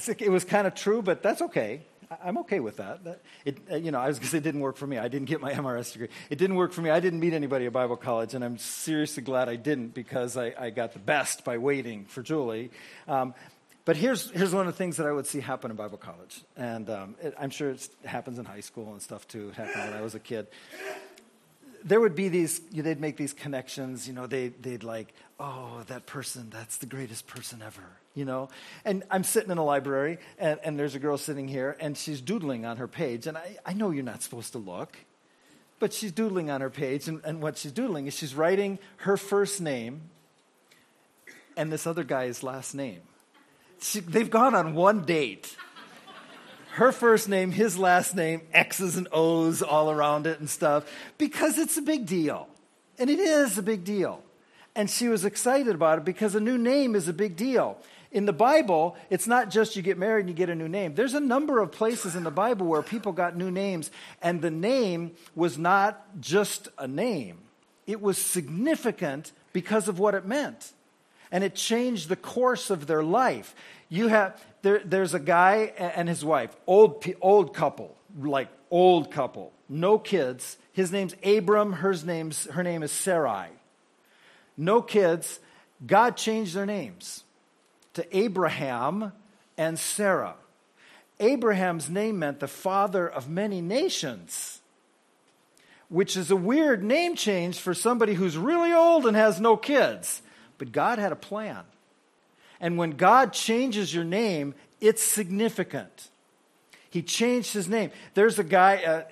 it 0.07 0.31
was 0.31 0.45
kind 0.45 0.67
of 0.67 0.75
true, 0.75 1.03
but 1.03 1.23
that's 1.23 1.43
okay. 1.43 1.83
I'm 2.23 2.39
okay 2.39 2.61
with 2.61 2.77
that. 2.77 3.05
that 3.05 3.21
it, 3.45 3.59
uh, 3.71 3.77
you 3.77 3.91
know, 3.91 3.99
I 3.99 4.09
was 4.09 4.19
going 4.19 4.27
to 4.27 4.31
say 4.31 4.39
it 4.39 4.45
didn't 4.45 4.61
work 4.61 4.77
for 4.77 4.87
me. 4.87 4.99
I 4.99 5.09
didn't 5.09 5.29
get 5.29 5.41
my 5.41 5.53
MRS 5.65 5.93
degree. 5.93 6.09
It 6.31 6.39
didn't 6.39 6.57
work 6.57 6.73
for 6.73 6.83
me. 6.83 6.91
I 6.91 7.01
didn't 7.01 7.21
meet 7.21 7.33
anybody 7.33 7.67
at 7.67 7.73
Bible 7.73 7.97
college, 7.97 8.35
and 8.35 8.45
I'm 8.45 8.59
seriously 8.59 9.23
glad 9.23 9.49
I 9.49 9.57
didn't 9.57 9.95
because 9.95 10.37
I, 10.37 10.55
I 10.59 10.71
got 10.71 10.93
the 10.93 10.99
best 10.99 11.45
by 11.45 11.59
waiting 11.59 12.05
for 12.05 12.23
Julie. 12.23 12.71
Um, 13.09 13.35
but 13.87 13.97
here's, 13.97 14.31
here's 14.33 14.53
one 14.53 14.67
of 14.67 14.75
the 14.75 14.77
things 14.77 14.97
that 14.97 15.07
I 15.07 15.13
would 15.13 15.27
see 15.27 15.39
happen 15.39 15.71
in 15.71 15.77
Bible 15.77 15.97
college. 15.97 16.43
And 16.57 16.91
um, 16.91 17.15
it, 17.23 17.35
I'm 17.39 17.51
sure 17.51 17.71
it 17.71 17.89
happens 18.05 18.39
in 18.39 18.45
high 18.45 18.61
school 18.61 18.93
and 18.93 19.01
stuff 19.01 19.29
too. 19.29 19.51
It 19.51 19.55
happened 19.55 19.91
when 19.91 19.93
I 19.93 20.03
was 20.03 20.17
a 20.17 20.19
kid. 20.19 20.49
There 21.85 22.01
would 22.01 22.17
be 22.17 22.29
these, 22.29 22.59
they'd 22.59 23.01
make 23.01 23.17
these 23.17 23.33
connections, 23.33 24.09
you 24.09 24.13
know, 24.13 24.27
they, 24.27 24.49
they'd 24.49 24.83
like, 24.83 25.15
oh, 25.39 25.85
that 25.87 26.07
person, 26.07 26.51
that's 26.51 26.79
the 26.79 26.87
greatest 26.87 27.29
person 27.29 27.63
ever, 27.65 27.85
you 28.17 28.25
know? 28.25 28.49
And 28.85 29.05
I'm 29.09 29.23
sitting 29.23 29.53
in 29.53 29.59
a 29.59 29.65
library, 29.65 30.19
and, 30.39 30.59
and 30.65 30.77
there's 30.77 30.97
a 30.97 30.99
girl 30.99 31.17
sitting 31.17 31.47
here, 31.47 31.77
and 31.79 31.97
she's 31.97 32.21
doodling 32.21 32.67
on 32.67 32.79
her 32.79 32.89
page. 32.89 33.29
And 33.29 33.39
I, 33.39 33.59
I 33.65 33.75
know 33.75 33.93
you're 33.93 34.03
not 34.03 34.23
supposed 34.23 34.51
to 34.53 34.59
look, 34.59 34.97
but 35.79 35.93
she's 35.93 36.11
doodling 36.11 36.51
on 36.51 36.61
her 36.63 36.71
page, 36.71 37.07
and, 37.07 37.21
and 37.25 37.41
what 37.41 37.59
she's 37.59 37.71
doodling 37.71 38.09
is 38.09 38.15
she's 38.15 38.35
writing 38.35 38.81
her 38.97 39.17
first 39.17 39.61
name 39.61 40.01
and 41.57 41.73
this 41.73 41.87
other 41.87 42.05
guy's 42.05 42.43
last 42.43 42.75
name. 42.75 43.01
She, 43.81 44.01
they've 44.01 44.31
gone 44.31 44.55
on 44.55 44.75
one 44.75 45.05
date. 45.05 45.57
Her 46.73 46.93
first 46.93 47.29
name, 47.29 47.53
his 47.53 47.79
last 47.79 48.15
name, 48.15 48.43
X's 48.53 48.97
and 48.97 49.09
O's 49.11 49.63
all 49.63 49.91
around 49.91 50.27
it 50.27 50.41
and 50.41 50.49
stuff, 50.49 50.85
because 51.17 51.57
it's 51.57 51.79
a 51.79 51.83
big 51.83 52.05
deal. 52.05 52.49
And 52.99 53.09
it 53.09 53.19
is 53.19 53.57
a 53.57 53.63
big 53.63 53.85
deal. 53.85 54.23
And 54.75 54.91
she 54.91 55.09
was 55.09 55.25
excited 55.25 55.75
about 55.75 55.99
it 55.99 56.05
because 56.05 56.35
a 56.35 56.41
new 56.41 56.59
name 56.59 56.95
is 56.95 57.09
a 57.09 57.15
big 57.15 57.35
deal. 57.37 57.79
In 58.17 58.25
the 58.25 58.33
Bible, 58.33 58.97
it's 59.11 59.27
not 59.27 59.51
just 59.51 59.77
you 59.77 59.83
get 59.83 59.99
married 59.99 60.21
and 60.21 60.31
you 60.31 60.35
get 60.35 60.49
a 60.49 60.55
new 60.55 60.69
name. 60.69 60.95
There's 60.95 61.13
a 61.13 61.21
number 61.21 61.61
of 61.61 61.71
places 61.71 62.17
in 62.17 62.25
the 62.25 62.31
Bible 62.31 62.65
where 62.65 62.81
people 62.81 63.13
got 63.13 63.37
new 63.37 63.51
names, 63.51 63.91
and 64.23 64.41
the 64.41 64.51
name 64.51 65.11
was 65.35 65.59
not 65.59 66.03
just 66.19 66.69
a 66.79 66.89
name, 66.89 67.37
it 67.87 68.01
was 68.01 68.17
significant 68.17 69.33
because 69.53 69.87
of 69.87 69.99
what 69.99 70.15
it 70.15 70.25
meant 70.25 70.73
and 71.31 71.45
it 71.45 71.55
changed 71.55 72.09
the 72.09 72.17
course 72.17 72.71
of 72.71 72.87
their 72.87 73.03
life. 73.03 73.55
You 73.91 74.09
have 74.09 74.43
there, 74.63 74.81
there's 74.83 75.13
a 75.13 75.21
guy 75.21 75.73
and 75.77 76.09
his 76.09 76.25
wife, 76.25 76.57
old 76.67 77.05
old 77.21 77.53
couple, 77.53 77.95
like 78.19 78.49
old 78.71 79.11
couple, 79.11 79.53
no 79.69 79.99
kids. 79.99 80.57
His 80.73 80.91
name's 80.91 81.15
Abram. 81.23 81.75
Her 81.75 81.95
name's 82.05 82.47
her 82.47 82.63
name 82.63 82.83
is 82.83 82.93
Sarai. 82.93 83.49
No 84.57 84.81
kids. 84.81 85.39
God 85.87 86.17
changed 86.17 86.55
their 86.55 86.65
names 86.65 87.23
to 87.97 88.17
Abraham 88.17 89.13
and 89.59 89.79
Sarah. 89.79 90.35
Abraham's 91.19 91.89
name 91.89 92.19
meant 92.19 92.41
the 92.41 92.49
father 92.49 93.09
of 93.09 93.29
many 93.29 93.63
nations, 93.63 94.61
which 95.89 96.15
is 96.15 96.31
a 96.31 96.37
weird 96.37 96.85
name 96.85 97.17
change 97.17 97.59
for 97.59 97.73
somebody 97.73 98.13
who's 98.13 98.37
really 98.37 98.71
old 98.73 99.07
and 99.07 99.17
has 99.17 99.41
no 99.41 99.57
kids. 99.57 100.21
But 100.59 100.73
God 100.73 100.99
had 100.99 101.11
a 101.11 101.17
plan. 101.17 101.65
And 102.61 102.77
when 102.77 102.93
God 102.93 103.33
changes 103.33 103.95
your 103.95 104.05
name, 104.05 104.55
it's 104.81 105.03
significant. 105.03 106.11
He 106.91 107.01
changed 107.01 107.55
his 107.55 107.67
name. 107.67 107.93
There's 108.13 108.39
a 108.39 108.45
guy, 108.45 108.77
uh, 108.77 109.05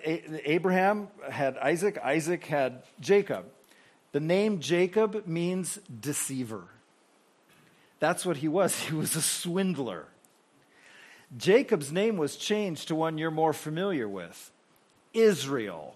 Abraham 0.44 1.08
had 1.30 1.56
Isaac, 1.56 1.98
Isaac 2.04 2.44
had 2.44 2.82
Jacob. 3.00 3.46
The 4.12 4.20
name 4.20 4.60
Jacob 4.60 5.26
means 5.26 5.78
deceiver. 6.00 6.64
That's 8.04 8.26
what 8.26 8.36
he 8.36 8.48
was. 8.48 8.78
He 8.88 8.94
was 8.94 9.16
a 9.16 9.22
swindler. 9.22 10.04
Jacob's 11.38 11.90
name 11.90 12.18
was 12.18 12.36
changed 12.36 12.88
to 12.88 12.94
one 12.94 13.16
you're 13.16 13.30
more 13.30 13.54
familiar 13.54 14.06
with 14.06 14.50
Israel. 15.14 15.94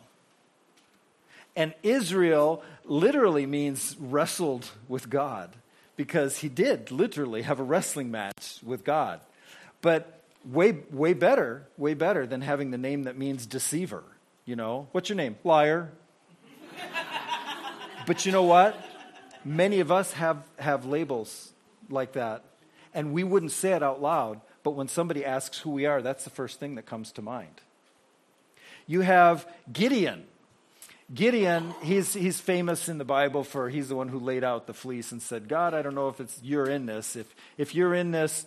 And 1.54 1.74
Israel 1.82 2.62
literally 2.86 3.44
means 3.44 3.94
wrestled 4.00 4.70
with 4.88 5.10
God 5.10 5.54
because 5.96 6.38
he 6.38 6.48
did 6.48 6.90
literally 6.90 7.42
have 7.42 7.60
a 7.60 7.62
wrestling 7.62 8.10
match 8.10 8.58
with 8.64 8.84
God. 8.84 9.20
But 9.82 10.22
way, 10.46 10.78
way 10.90 11.12
better, 11.12 11.66
way 11.76 11.92
better 11.92 12.26
than 12.26 12.40
having 12.40 12.70
the 12.70 12.78
name 12.78 13.02
that 13.02 13.18
means 13.18 13.44
deceiver. 13.44 14.02
You 14.46 14.56
know, 14.56 14.88
what's 14.92 15.10
your 15.10 15.16
name? 15.16 15.36
Liar. 15.44 15.90
but 18.06 18.24
you 18.24 18.32
know 18.32 18.44
what? 18.44 18.82
Many 19.44 19.80
of 19.80 19.92
us 19.92 20.14
have, 20.14 20.38
have 20.58 20.86
labels 20.86 21.52
like 21.90 22.12
that. 22.12 22.44
And 22.94 23.12
we 23.12 23.24
wouldn't 23.24 23.52
say 23.52 23.72
it 23.72 23.82
out 23.82 24.00
loud, 24.00 24.40
but 24.62 24.72
when 24.72 24.88
somebody 24.88 25.24
asks 25.24 25.58
who 25.58 25.70
we 25.70 25.86
are, 25.86 26.02
that's 26.02 26.24
the 26.24 26.30
first 26.30 26.58
thing 26.58 26.74
that 26.76 26.86
comes 26.86 27.12
to 27.12 27.22
mind. 27.22 27.60
You 28.86 29.02
have 29.02 29.46
Gideon. 29.72 30.24
Gideon, 31.14 31.74
he's, 31.82 32.12
he's 32.12 32.38
famous 32.40 32.88
in 32.88 32.98
the 32.98 33.04
Bible 33.04 33.44
for 33.44 33.70
he's 33.70 33.88
the 33.88 33.96
one 33.96 34.08
who 34.08 34.18
laid 34.18 34.44
out 34.44 34.66
the 34.66 34.74
fleece 34.74 35.12
and 35.12 35.22
said, 35.22 35.48
God, 35.48 35.72
I 35.72 35.80
don't 35.80 35.94
know 35.94 36.08
if 36.08 36.20
it's 36.20 36.38
you're 36.42 36.68
in 36.68 36.86
this. 36.86 37.16
If, 37.16 37.34
if 37.56 37.74
you're 37.74 37.94
in 37.94 38.10
this, 38.10 38.46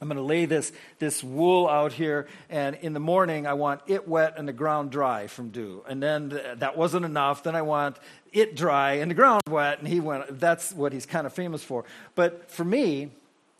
I'm 0.00 0.08
going 0.08 0.16
to 0.16 0.22
lay 0.22 0.46
this, 0.46 0.72
this 0.98 1.22
wool 1.22 1.68
out 1.68 1.92
here, 1.92 2.26
and 2.48 2.76
in 2.76 2.94
the 2.94 3.00
morning 3.00 3.46
I 3.46 3.52
want 3.52 3.82
it 3.86 4.08
wet 4.08 4.34
and 4.38 4.48
the 4.48 4.52
ground 4.52 4.90
dry 4.90 5.26
from 5.26 5.50
dew. 5.50 5.84
And 5.88 6.02
then 6.02 6.30
th- 6.30 6.58
that 6.58 6.76
wasn't 6.76 7.04
enough. 7.04 7.42
Then 7.42 7.54
I 7.54 7.62
want 7.62 7.98
it 8.32 8.56
dry 8.56 8.94
and 8.94 9.10
the 9.10 9.14
ground 9.14 9.42
wet. 9.48 9.78
And 9.78 9.88
he 9.88 10.00
went, 10.00 10.40
that's 10.40 10.72
what 10.72 10.92
he's 10.92 11.04
kind 11.06 11.26
of 11.26 11.32
famous 11.32 11.62
for. 11.62 11.84
But 12.14 12.50
for 12.50 12.64
me, 12.64 13.10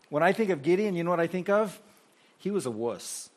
when 0.09 0.23
I 0.23 0.33
think 0.33 0.49
of 0.49 0.63
Gideon, 0.63 0.95
you 0.95 1.03
know 1.03 1.11
what 1.11 1.19
I 1.19 1.27
think 1.27 1.47
of? 1.47 1.79
He 2.39 2.49
was 2.49 2.65
a 2.65 2.71
wuss 2.71 3.29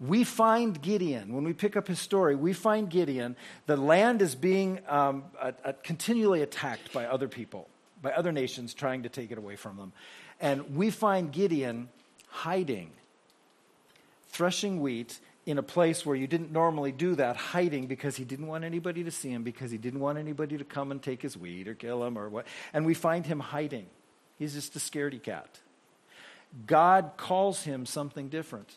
we 0.00 0.24
find 0.24 0.80
Gideon, 0.80 1.34
when 1.34 1.44
we 1.44 1.52
pick 1.52 1.76
up 1.76 1.86
his 1.86 1.98
story, 1.98 2.34
we 2.34 2.54
find 2.54 2.88
Gideon, 2.88 3.36
the 3.66 3.76
land 3.76 4.22
is 4.22 4.34
being 4.34 4.80
um, 4.88 5.24
continually 5.82 6.40
attacked 6.40 6.92
by 6.92 7.04
other 7.04 7.28
people, 7.28 7.68
by 8.02 8.12
other 8.12 8.32
nations 8.32 8.74
trying 8.74 9.02
to 9.02 9.08
take 9.08 9.30
it 9.30 9.38
away 9.38 9.56
from 9.56 9.76
them. 9.76 9.92
And 10.40 10.76
we 10.76 10.90
find 10.90 11.32
Gideon 11.32 11.88
hiding, 12.28 12.90
threshing 14.28 14.80
wheat 14.80 15.18
in 15.46 15.58
a 15.58 15.62
place 15.62 16.04
where 16.04 16.16
you 16.16 16.26
didn't 16.26 16.52
normally 16.52 16.92
do 16.92 17.14
that, 17.14 17.36
hiding 17.36 17.86
because 17.86 18.16
he 18.16 18.24
didn't 18.24 18.46
want 18.46 18.64
anybody 18.64 19.04
to 19.04 19.10
see 19.10 19.30
him, 19.30 19.42
because 19.42 19.70
he 19.70 19.78
didn't 19.78 20.00
want 20.00 20.18
anybody 20.18 20.56
to 20.58 20.64
come 20.64 20.90
and 20.90 21.02
take 21.02 21.22
his 21.22 21.36
wheat 21.36 21.66
or 21.66 21.74
kill 21.74 22.04
him 22.04 22.18
or 22.18 22.28
what. 22.28 22.46
And 22.72 22.86
we 22.86 22.94
find 22.94 23.26
him 23.26 23.40
hiding. 23.40 23.86
He's 24.38 24.54
just 24.54 24.76
a 24.76 24.78
scaredy 24.78 25.22
cat. 25.22 25.60
God 26.66 27.12
calls 27.16 27.62
him 27.62 27.86
something 27.86 28.28
different. 28.28 28.76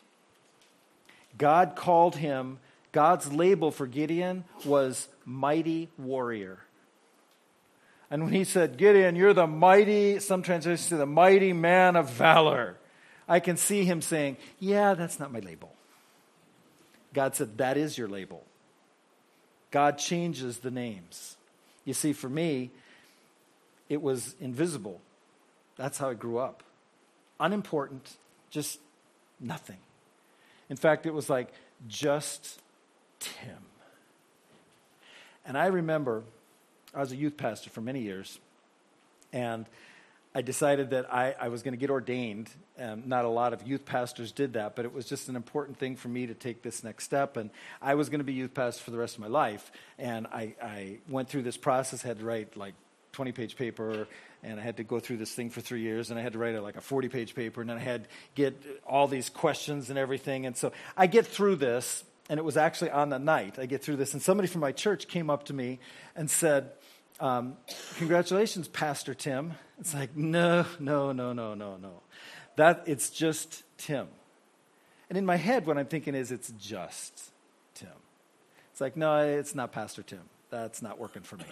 God 1.36 1.74
called 1.74 2.16
him, 2.16 2.58
God's 2.92 3.32
label 3.32 3.70
for 3.70 3.86
Gideon 3.86 4.44
was 4.64 5.08
mighty 5.24 5.88
warrior. 5.98 6.60
And 8.10 8.24
when 8.24 8.32
he 8.32 8.44
said, 8.44 8.76
Gideon, 8.76 9.16
you're 9.16 9.32
the 9.32 9.46
mighty, 9.46 10.20
some 10.20 10.42
translations 10.42 10.88
say 10.88 10.96
the 10.96 11.06
mighty 11.06 11.52
man 11.52 11.96
of 11.96 12.10
valor, 12.10 12.76
I 13.28 13.40
can 13.40 13.56
see 13.56 13.84
him 13.84 14.02
saying, 14.02 14.36
Yeah, 14.58 14.94
that's 14.94 15.18
not 15.18 15.32
my 15.32 15.40
label. 15.40 15.72
God 17.12 17.34
said, 17.34 17.58
That 17.58 17.76
is 17.76 17.96
your 17.96 18.08
label. 18.08 18.44
God 19.70 19.98
changes 19.98 20.58
the 20.58 20.70
names. 20.70 21.36
You 21.84 21.94
see, 21.94 22.12
for 22.12 22.28
me, 22.28 22.70
it 23.88 24.00
was 24.00 24.34
invisible. 24.40 25.00
That's 25.76 25.98
how 25.98 26.10
I 26.10 26.14
grew 26.14 26.38
up. 26.38 26.62
Unimportant, 27.40 28.16
just 28.50 28.78
nothing. 29.40 29.78
In 30.70 30.76
fact, 30.76 31.06
it 31.06 31.12
was 31.12 31.28
like 31.28 31.48
just 31.88 32.60
Tim. 33.18 33.58
And 35.44 35.58
I 35.58 35.66
remember 35.66 36.22
I 36.94 37.00
was 37.00 37.12
a 37.12 37.16
youth 37.16 37.36
pastor 37.36 37.70
for 37.70 37.80
many 37.80 38.00
years, 38.00 38.38
and 39.32 39.66
I 40.34 40.42
decided 40.42 40.90
that 40.90 41.12
I, 41.12 41.34
I 41.40 41.48
was 41.48 41.62
going 41.62 41.74
to 41.74 41.78
get 41.78 41.90
ordained. 41.90 42.50
Um, 42.78 43.04
not 43.06 43.24
a 43.24 43.28
lot 43.28 43.52
of 43.52 43.66
youth 43.66 43.84
pastors 43.84 44.32
did 44.32 44.54
that, 44.54 44.74
but 44.74 44.84
it 44.84 44.92
was 44.92 45.06
just 45.06 45.28
an 45.28 45.36
important 45.36 45.78
thing 45.78 45.94
for 45.94 46.08
me 46.08 46.26
to 46.26 46.34
take 46.34 46.62
this 46.62 46.82
next 46.82 47.04
step. 47.04 47.36
And 47.36 47.50
I 47.80 47.94
was 47.94 48.08
going 48.08 48.18
to 48.18 48.24
be 48.24 48.32
youth 48.32 48.52
pastor 48.52 48.82
for 48.82 48.90
the 48.90 48.98
rest 48.98 49.14
of 49.14 49.20
my 49.20 49.28
life. 49.28 49.70
And 49.96 50.26
I, 50.26 50.54
I 50.60 50.98
went 51.08 51.28
through 51.28 51.42
this 51.42 51.56
process, 51.56 52.02
had 52.02 52.18
to 52.18 52.24
write 52.24 52.56
like 52.56 52.74
20 53.12 53.30
page 53.30 53.54
paper 53.54 54.08
and 54.44 54.60
I 54.60 54.62
had 54.62 54.76
to 54.76 54.84
go 54.84 55.00
through 55.00 55.16
this 55.16 55.32
thing 55.32 55.50
for 55.50 55.60
three 55.60 55.80
years, 55.80 56.10
and 56.10 56.18
I 56.18 56.22
had 56.22 56.34
to 56.34 56.38
write 56.38 56.60
like 56.62 56.76
a 56.76 56.80
40 56.80 57.08
page 57.08 57.34
paper, 57.34 57.62
and 57.62 57.70
then 57.70 57.78
I 57.78 57.80
had 57.80 58.06
get 58.34 58.62
all 58.86 59.08
these 59.08 59.30
questions 59.30 59.88
and 59.88 59.98
everything. 59.98 60.46
And 60.46 60.56
so 60.56 60.70
I 60.96 61.06
get 61.06 61.26
through 61.26 61.56
this, 61.56 62.04
and 62.28 62.38
it 62.38 62.42
was 62.42 62.56
actually 62.56 62.90
on 62.90 63.08
the 63.08 63.18
night 63.18 63.58
I 63.58 63.66
get 63.66 63.82
through 63.82 63.96
this, 63.96 64.12
and 64.12 64.22
somebody 64.22 64.46
from 64.46 64.60
my 64.60 64.72
church 64.72 65.08
came 65.08 65.30
up 65.30 65.44
to 65.44 65.54
me 65.54 65.78
and 66.14 66.30
said, 66.30 66.70
um, 67.20 67.56
Congratulations, 67.96 68.68
Pastor 68.68 69.14
Tim. 69.14 69.54
It's 69.78 69.94
like, 69.94 70.16
no, 70.16 70.66
no, 70.78 71.12
no, 71.12 71.32
no, 71.32 71.54
no, 71.54 71.76
no. 71.76 72.02
That 72.56 72.84
it's 72.86 73.10
just 73.10 73.62
Tim. 73.78 74.08
And 75.08 75.18
in 75.18 75.26
my 75.26 75.36
head, 75.36 75.66
what 75.66 75.76
I'm 75.76 75.86
thinking 75.86 76.14
is, 76.14 76.30
it's 76.32 76.52
just 76.58 77.30
Tim. 77.74 77.88
It's 78.72 78.80
like, 78.80 78.96
no, 78.96 79.18
it's 79.18 79.54
not 79.54 79.72
Pastor 79.72 80.02
Tim. 80.02 80.22
That's 80.50 80.82
not 80.82 80.98
working 80.98 81.22
for 81.22 81.36
me. 81.36 81.44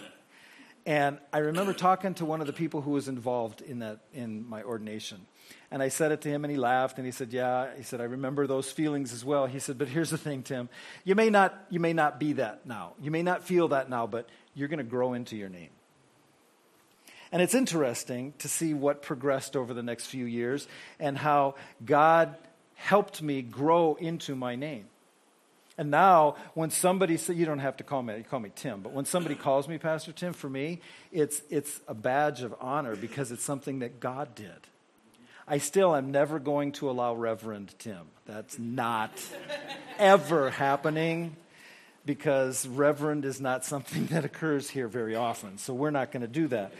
And 0.85 1.17
I 1.31 1.37
remember 1.37 1.73
talking 1.73 2.13
to 2.15 2.25
one 2.25 2.41
of 2.41 2.47
the 2.47 2.53
people 2.53 2.81
who 2.81 2.91
was 2.91 3.07
involved 3.07 3.61
in 3.61 3.79
that 3.79 3.99
in 4.13 4.47
my 4.49 4.63
ordination. 4.63 5.25
And 5.71 5.81
I 5.81 5.87
said 5.87 6.11
it 6.11 6.21
to 6.21 6.29
him 6.29 6.43
and 6.43 6.51
he 6.51 6.57
laughed 6.57 6.97
and 6.97 7.05
he 7.05 7.11
said, 7.11 7.31
"Yeah." 7.31 7.69
He 7.75 7.83
said, 7.83 8.01
"I 8.01 8.05
remember 8.05 8.47
those 8.47 8.71
feelings 8.71 9.13
as 9.13 9.23
well." 9.23 9.45
He 9.45 9.59
said, 9.59 9.77
"But 9.77 9.87
here's 9.87 10.09
the 10.09 10.17
thing, 10.17 10.43
Tim. 10.43 10.69
You 11.03 11.15
may 11.15 11.29
not 11.29 11.65
you 11.69 11.79
may 11.79 11.93
not 11.93 12.19
be 12.19 12.33
that 12.33 12.65
now. 12.65 12.93
You 13.01 13.11
may 13.11 13.23
not 13.23 13.43
feel 13.43 13.69
that 13.69 13.89
now, 13.89 14.07
but 14.07 14.27
you're 14.55 14.67
going 14.67 14.77
to 14.77 14.83
grow 14.83 15.13
into 15.13 15.35
your 15.35 15.49
name." 15.49 15.69
And 17.33 17.41
it's 17.41 17.55
interesting 17.55 18.35
to 18.37 18.47
see 18.47 18.75
what 18.75 19.01
progressed 19.01 19.55
over 19.55 19.73
the 19.73 19.81
next 19.81 20.05
few 20.05 20.25
years 20.25 20.67
and 20.99 21.17
how 21.17 21.55
God 21.83 22.35
helped 22.75 23.23
me 23.23 23.41
grow 23.41 23.95
into 23.95 24.35
my 24.35 24.55
name. 24.55 24.85
And 25.77 25.89
now, 25.89 26.35
when 26.53 26.69
somebody 26.69 27.17
says, 27.17 27.35
you 27.35 27.47
don't 27.47 27.57
have 27.57 27.77
to 27.77 27.83
call 27.83 28.03
me, 28.03 28.17
you 28.17 28.23
call 28.23 28.39
me 28.39 28.51
Tim, 28.55 28.81
but 28.81 28.93
when 28.93 29.05
somebody 29.05 29.33
calls 29.33 29.67
me 29.67 29.79
Pastor 29.79 30.11
Tim, 30.11 30.33
for 30.33 30.47
me, 30.47 30.79
it's, 31.11 31.41
it's 31.49 31.81
a 31.87 31.95
badge 31.95 32.43
of 32.43 32.53
honor 32.61 32.95
because 32.95 33.31
it's 33.31 33.43
something 33.43 33.79
that 33.79 33.99
God 33.99 34.35
did. 34.35 34.67
I 35.47 35.57
still 35.57 35.95
am 35.95 36.11
never 36.11 36.37
going 36.37 36.73
to 36.73 36.89
allow 36.91 37.15
Reverend 37.15 37.73
Tim. 37.79 38.05
That's 38.27 38.59
not 38.59 39.11
ever 39.97 40.51
happening 40.51 41.35
because 42.05 42.67
Reverend 42.67 43.25
is 43.25 43.39
not 43.39 43.65
something 43.65 44.05
that 44.11 44.25
occurs 44.25 44.69
here 44.69 44.87
very 44.87 45.15
often. 45.15 45.57
So 45.57 45.73
we're 45.73 45.91
not 45.91 46.11
going 46.11 46.21
to 46.21 46.27
do 46.27 46.47
that. 46.47 46.73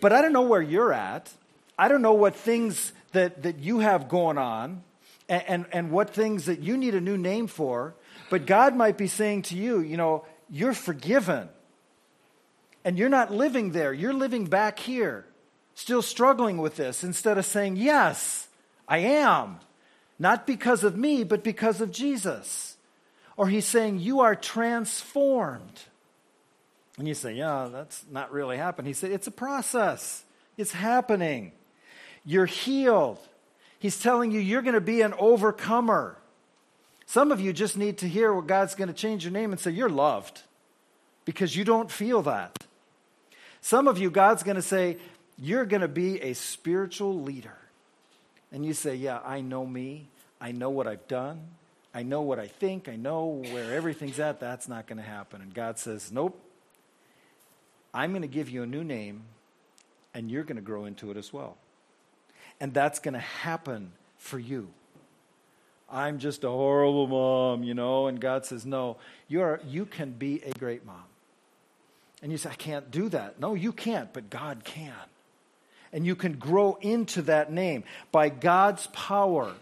But 0.00 0.12
I 0.12 0.22
don't 0.22 0.32
know 0.32 0.42
where 0.42 0.62
you're 0.62 0.92
at. 0.92 1.30
I 1.78 1.88
don't 1.88 2.02
know 2.02 2.12
what 2.12 2.36
things 2.36 2.92
that, 3.12 3.42
that 3.42 3.58
you 3.58 3.80
have 3.80 4.08
going 4.08 4.38
on 4.38 4.82
and, 5.28 5.42
and, 5.48 5.66
and 5.72 5.90
what 5.90 6.10
things 6.10 6.46
that 6.46 6.60
you 6.60 6.76
need 6.76 6.94
a 6.94 7.00
new 7.00 7.16
name 7.16 7.46
for. 7.46 7.94
But 8.30 8.46
God 8.46 8.76
might 8.76 8.96
be 8.96 9.08
saying 9.08 9.42
to 9.42 9.56
you, 9.56 9.80
you 9.80 9.96
know, 9.96 10.24
you're 10.48 10.74
forgiven. 10.74 11.48
And 12.84 12.98
you're 12.98 13.08
not 13.08 13.32
living 13.32 13.72
there. 13.72 13.92
You're 13.92 14.12
living 14.12 14.46
back 14.46 14.78
here, 14.78 15.24
still 15.74 16.02
struggling 16.02 16.58
with 16.58 16.76
this, 16.76 17.04
instead 17.04 17.38
of 17.38 17.46
saying, 17.46 17.76
Yes, 17.76 18.48
I 18.88 18.98
am. 18.98 19.60
Not 20.18 20.46
because 20.46 20.84
of 20.84 20.96
me, 20.96 21.24
but 21.24 21.44
because 21.44 21.80
of 21.80 21.92
Jesus. 21.92 22.71
Or 23.36 23.48
he's 23.48 23.66
saying, 23.66 24.00
You 24.00 24.20
are 24.20 24.34
transformed. 24.34 25.82
And 26.98 27.08
you 27.08 27.14
say, 27.14 27.34
Yeah, 27.34 27.68
that's 27.72 28.04
not 28.10 28.32
really 28.32 28.56
happening. 28.56 28.88
He 28.88 28.94
said, 28.94 29.10
It's 29.10 29.26
a 29.26 29.32
process, 29.32 30.24
it's 30.56 30.72
happening. 30.72 31.52
You're 32.24 32.46
healed. 32.46 33.18
He's 33.78 33.98
telling 33.98 34.30
you, 34.30 34.40
You're 34.40 34.62
going 34.62 34.74
to 34.74 34.80
be 34.80 35.00
an 35.02 35.14
overcomer. 35.14 36.16
Some 37.06 37.32
of 37.32 37.40
you 37.40 37.52
just 37.52 37.76
need 37.76 37.98
to 37.98 38.08
hear 38.08 38.32
what 38.32 38.46
God's 38.46 38.74
going 38.74 38.88
to 38.88 38.94
change 38.94 39.24
your 39.24 39.32
name 39.32 39.52
and 39.52 39.60
say, 39.60 39.70
You're 39.70 39.88
loved 39.88 40.42
because 41.24 41.56
you 41.56 41.64
don't 41.64 41.90
feel 41.90 42.22
that. 42.22 42.64
Some 43.60 43.86
of 43.86 43.98
you, 43.98 44.10
God's 44.10 44.42
going 44.42 44.56
to 44.56 44.62
say, 44.62 44.98
You're 45.38 45.64
going 45.64 45.82
to 45.82 45.88
be 45.88 46.20
a 46.20 46.34
spiritual 46.34 47.22
leader. 47.22 47.56
And 48.50 48.64
you 48.66 48.74
say, 48.74 48.94
Yeah, 48.94 49.20
I 49.24 49.40
know 49.40 49.66
me. 49.66 50.08
I 50.40 50.52
know 50.52 50.70
what 50.70 50.86
I've 50.86 51.06
done. 51.08 51.40
I 51.94 52.02
know 52.02 52.22
what 52.22 52.38
I 52.38 52.46
think. 52.46 52.88
I 52.88 52.96
know 52.96 53.42
where 53.50 53.74
everything's 53.74 54.18
at. 54.18 54.40
That's 54.40 54.68
not 54.68 54.86
going 54.86 54.96
to 54.96 55.04
happen. 55.04 55.42
And 55.42 55.52
God 55.52 55.78
says, 55.78 56.10
Nope. 56.10 56.38
I'm 57.94 58.10
going 58.12 58.22
to 58.22 58.28
give 58.28 58.48
you 58.48 58.62
a 58.62 58.66
new 58.66 58.82
name, 58.82 59.24
and 60.14 60.30
you're 60.30 60.44
going 60.44 60.56
to 60.56 60.62
grow 60.62 60.86
into 60.86 61.10
it 61.10 61.18
as 61.18 61.30
well. 61.30 61.58
And 62.58 62.72
that's 62.72 63.00
going 63.00 63.14
to 63.14 63.20
happen 63.20 63.92
for 64.16 64.38
you. 64.38 64.68
I'm 65.90 66.18
just 66.18 66.42
a 66.42 66.48
horrible 66.48 67.06
mom, 67.06 67.62
you 67.64 67.74
know. 67.74 68.06
And 68.06 68.18
God 68.18 68.46
says, 68.46 68.64
No, 68.64 68.96
you, 69.28 69.42
are, 69.42 69.60
you 69.68 69.84
can 69.84 70.12
be 70.12 70.40
a 70.42 70.52
great 70.58 70.86
mom. 70.86 71.04
And 72.22 72.32
you 72.32 72.38
say, 72.38 72.50
I 72.50 72.54
can't 72.54 72.90
do 72.90 73.08
that. 73.10 73.40
No, 73.40 73.54
you 73.54 73.72
can't, 73.72 74.12
but 74.12 74.30
God 74.30 74.64
can. 74.64 74.94
And 75.92 76.06
you 76.06 76.16
can 76.16 76.34
grow 76.38 76.78
into 76.80 77.22
that 77.22 77.52
name. 77.52 77.84
By 78.10 78.30
God's 78.30 78.86
power, 78.88 79.52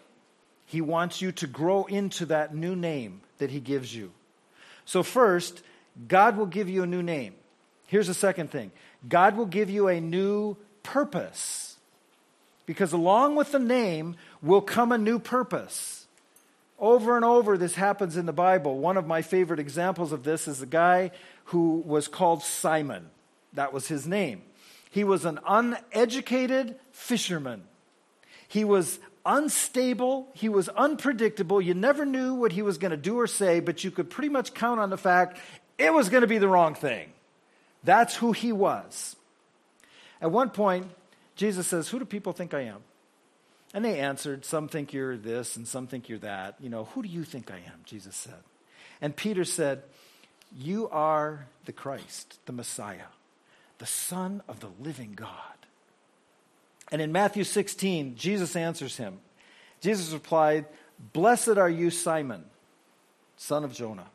He 0.70 0.80
wants 0.80 1.20
you 1.20 1.32
to 1.32 1.48
grow 1.48 1.84
into 1.86 2.26
that 2.26 2.54
new 2.54 2.76
name 2.76 3.22
that 3.38 3.50
He 3.50 3.58
gives 3.58 3.92
you. 3.92 4.12
So, 4.84 5.02
first, 5.02 5.62
God 6.06 6.36
will 6.36 6.46
give 6.46 6.68
you 6.68 6.84
a 6.84 6.86
new 6.86 7.02
name. 7.02 7.34
Here's 7.88 8.06
the 8.06 8.14
second 8.14 8.52
thing 8.52 8.70
God 9.08 9.36
will 9.36 9.46
give 9.46 9.68
you 9.68 9.88
a 9.88 10.00
new 10.00 10.56
purpose. 10.84 11.76
Because 12.66 12.92
along 12.92 13.34
with 13.34 13.50
the 13.50 13.58
name 13.58 14.14
will 14.42 14.60
come 14.60 14.92
a 14.92 14.98
new 14.98 15.18
purpose. 15.18 16.06
Over 16.78 17.16
and 17.16 17.24
over, 17.24 17.58
this 17.58 17.74
happens 17.74 18.16
in 18.16 18.26
the 18.26 18.32
Bible. 18.32 18.78
One 18.78 18.96
of 18.96 19.08
my 19.08 19.22
favorite 19.22 19.58
examples 19.58 20.12
of 20.12 20.22
this 20.22 20.46
is 20.46 20.62
a 20.62 20.66
guy 20.66 21.10
who 21.46 21.82
was 21.84 22.06
called 22.06 22.44
Simon. 22.44 23.10
That 23.54 23.72
was 23.72 23.88
his 23.88 24.06
name. 24.06 24.42
He 24.88 25.02
was 25.02 25.24
an 25.24 25.40
uneducated 25.44 26.76
fisherman. 26.92 27.64
He 28.46 28.64
was 28.64 29.00
unstable. 29.24 30.28
He 30.34 30.48
was 30.48 30.68
unpredictable. 30.68 31.60
You 31.60 31.74
never 31.74 32.04
knew 32.04 32.34
what 32.34 32.52
he 32.52 32.62
was 32.62 32.78
going 32.78 32.90
to 32.90 32.96
do 32.96 33.18
or 33.18 33.26
say, 33.26 33.60
but 33.60 33.84
you 33.84 33.90
could 33.90 34.10
pretty 34.10 34.28
much 34.28 34.54
count 34.54 34.80
on 34.80 34.90
the 34.90 34.98
fact 34.98 35.38
it 35.78 35.92
was 35.92 36.08
going 36.08 36.22
to 36.22 36.26
be 36.26 36.38
the 36.38 36.48
wrong 36.48 36.74
thing. 36.74 37.08
That's 37.84 38.14
who 38.16 38.32
he 38.32 38.52
was. 38.52 39.16
At 40.20 40.30
one 40.30 40.50
point, 40.50 40.90
Jesus 41.36 41.66
says, 41.66 41.88
Who 41.88 41.98
do 41.98 42.04
people 42.04 42.32
think 42.32 42.52
I 42.52 42.62
am? 42.62 42.82
And 43.72 43.84
they 43.84 43.98
answered, 43.98 44.44
Some 44.44 44.68
think 44.68 44.92
you're 44.92 45.16
this, 45.16 45.56
and 45.56 45.66
some 45.66 45.86
think 45.86 46.08
you're 46.08 46.18
that. 46.18 46.56
You 46.60 46.68
know, 46.68 46.84
who 46.84 47.02
do 47.02 47.08
you 47.08 47.24
think 47.24 47.50
I 47.50 47.56
am? 47.56 47.80
Jesus 47.84 48.16
said. 48.16 48.42
And 49.00 49.16
Peter 49.16 49.44
said, 49.44 49.82
You 50.54 50.88
are 50.90 51.46
the 51.64 51.72
Christ, 51.72 52.38
the 52.46 52.52
Messiah, 52.52 53.08
the 53.78 53.86
Son 53.86 54.42
of 54.48 54.60
the 54.60 54.70
living 54.80 55.12
God. 55.14 55.59
And 56.92 57.00
in 57.00 57.12
Matthew 57.12 57.44
16, 57.44 58.16
Jesus 58.16 58.56
answers 58.56 58.96
him. 58.96 59.20
Jesus 59.80 60.12
replied, 60.12 60.66
Blessed 61.12 61.56
are 61.56 61.70
you, 61.70 61.90
Simon, 61.90 62.44
son 63.36 63.64
of 63.64 63.72
Jonah. 63.72 64.08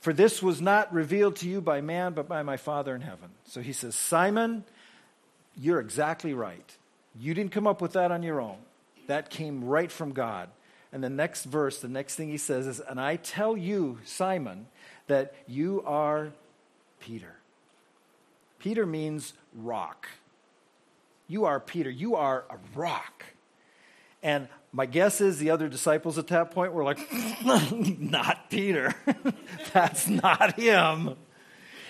For 0.00 0.12
this 0.12 0.42
was 0.42 0.60
not 0.60 0.92
revealed 0.92 1.36
to 1.36 1.48
you 1.48 1.60
by 1.60 1.80
man, 1.80 2.12
but 2.12 2.28
by 2.28 2.42
my 2.42 2.56
Father 2.56 2.94
in 2.94 3.00
heaven. 3.00 3.30
So 3.46 3.60
he 3.60 3.72
says, 3.72 3.96
Simon, 3.96 4.64
you're 5.56 5.80
exactly 5.80 6.34
right. 6.34 6.76
You 7.18 7.34
didn't 7.34 7.52
come 7.52 7.66
up 7.66 7.82
with 7.82 7.94
that 7.94 8.12
on 8.12 8.22
your 8.22 8.40
own. 8.40 8.58
That 9.08 9.30
came 9.30 9.64
right 9.64 9.90
from 9.90 10.12
God. 10.12 10.50
And 10.92 11.02
the 11.02 11.10
next 11.10 11.44
verse, 11.44 11.80
the 11.80 11.88
next 11.88 12.14
thing 12.14 12.28
he 12.28 12.38
says 12.38 12.66
is, 12.66 12.80
And 12.80 13.00
I 13.00 13.16
tell 13.16 13.56
you, 13.56 13.98
Simon, 14.04 14.66
that 15.08 15.34
you 15.46 15.82
are 15.84 16.32
Peter. 17.00 17.34
Peter 18.58 18.86
means 18.86 19.32
rock. 19.54 20.08
You 21.28 21.44
are 21.44 21.60
Peter. 21.60 21.90
You 21.90 22.16
are 22.16 22.44
a 22.50 22.56
rock. 22.74 23.24
And 24.22 24.48
my 24.72 24.86
guess 24.86 25.20
is 25.20 25.38
the 25.38 25.50
other 25.50 25.68
disciples 25.68 26.18
at 26.18 26.26
that 26.28 26.50
point 26.50 26.72
were 26.72 26.84
like, 26.84 26.98
Not 27.44 28.50
Peter. 28.50 28.94
That's 29.72 30.08
not 30.08 30.58
him. 30.58 31.16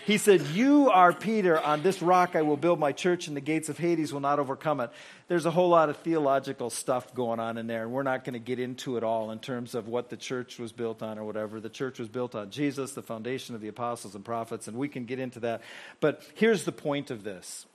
He 0.05 0.16
said, 0.16 0.40
You 0.40 0.90
are 0.90 1.12
Peter. 1.12 1.61
On 1.61 1.83
this 1.83 2.01
rock 2.01 2.35
I 2.35 2.42
will 2.42 2.57
build 2.57 2.81
my 2.81 2.92
church, 2.92 3.29
and 3.29 3.37
the 3.37 3.42
gates 3.42 3.68
of 3.68 3.79
Hades 3.79 4.12
will 4.12 4.20
not 4.20 4.38
overcome 4.38 4.81
it. 4.81 4.90
There's 5.29 5.46
a 5.46 5.51
whole 5.51 5.68
lot 5.68 5.90
of 5.90 5.98
theological 5.98 6.70
stuff 6.70 7.14
going 7.14 7.40
on 7.40 7.59
in 7.59 7.66
there, 7.66 7.83
and 7.83 7.92
we're 7.92 8.03
not 8.03 8.24
going 8.24 8.33
to 8.33 8.38
get 8.38 8.59
into 8.59 8.96
it 8.96 9.05
all 9.05 9.31
in 9.31 9.38
terms 9.38 9.74
of 9.74 9.87
what 9.87 10.09
the 10.09 10.16
church 10.16 10.59
was 10.59 10.72
built 10.72 11.03
on 11.03 11.18
or 11.18 11.24
whatever. 11.24 11.61
The 11.61 11.68
church 11.68 11.98
was 11.98 12.09
built 12.09 12.35
on 12.35 12.51
Jesus, 12.51 12.92
the 12.92 13.03
foundation 13.03 13.55
of 13.55 13.61
the 13.61 13.68
apostles 13.68 14.14
and 14.14 14.24
prophets, 14.24 14.66
and 14.66 14.79
we 14.79 14.88
can 14.88 15.05
get 15.05 15.18
into 15.18 15.40
that. 15.40 15.61
But 16.01 16.22
here's 16.35 16.64
the 16.64 16.72
point 16.72 17.11
of 17.11 17.22
this 17.22 17.66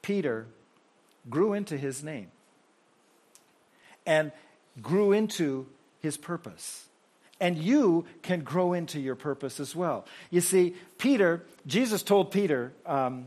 Peter 0.00 0.46
grew 1.28 1.52
into 1.52 1.76
his 1.76 2.02
name 2.02 2.28
and 4.06 4.32
grew 4.80 5.12
into 5.12 5.66
his 6.00 6.16
purpose 6.16 6.86
and 7.40 7.58
you 7.58 8.04
can 8.22 8.40
grow 8.40 8.72
into 8.72 9.00
your 9.00 9.16
purpose 9.16 9.60
as 9.60 9.74
well. 9.74 10.06
You 10.30 10.40
see, 10.40 10.74
Peter, 10.98 11.42
Jesus 11.66 12.02
told 12.02 12.30
Peter 12.30 12.72
um, 12.86 13.26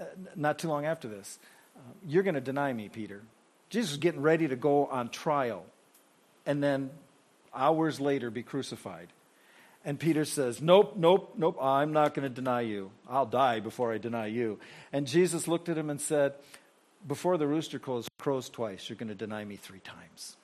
uh, 0.00 0.04
not 0.36 0.58
too 0.58 0.68
long 0.68 0.84
after 0.84 1.08
this, 1.08 1.38
uh, 1.76 1.80
You're 2.06 2.22
going 2.22 2.34
to 2.34 2.40
deny 2.40 2.72
me, 2.72 2.88
Peter. 2.88 3.22
Jesus 3.70 3.92
was 3.92 3.98
getting 3.98 4.20
ready 4.20 4.48
to 4.48 4.56
go 4.56 4.86
on 4.86 5.08
trial 5.08 5.64
and 6.44 6.62
then 6.62 6.90
hours 7.54 8.00
later 8.00 8.30
be 8.30 8.42
crucified. 8.42 9.08
And 9.84 9.98
Peter 9.98 10.24
says, 10.24 10.60
Nope, 10.60 10.94
nope, 10.96 11.34
nope, 11.36 11.58
I'm 11.60 11.92
not 11.92 12.14
going 12.14 12.28
to 12.28 12.34
deny 12.34 12.60
you. 12.60 12.90
I'll 13.08 13.26
die 13.26 13.60
before 13.60 13.92
I 13.92 13.98
deny 13.98 14.26
you. 14.26 14.58
And 14.92 15.06
Jesus 15.06 15.48
looked 15.48 15.68
at 15.68 15.76
him 15.76 15.90
and 15.90 16.00
said, 16.00 16.34
Before 17.06 17.36
the 17.36 17.46
rooster 17.46 17.78
crows, 17.78 18.08
crows 18.18 18.48
twice, 18.48 18.88
you're 18.88 18.96
going 18.96 19.08
to 19.08 19.14
deny 19.14 19.44
me 19.44 19.56
three 19.56 19.80
times. 19.80 20.36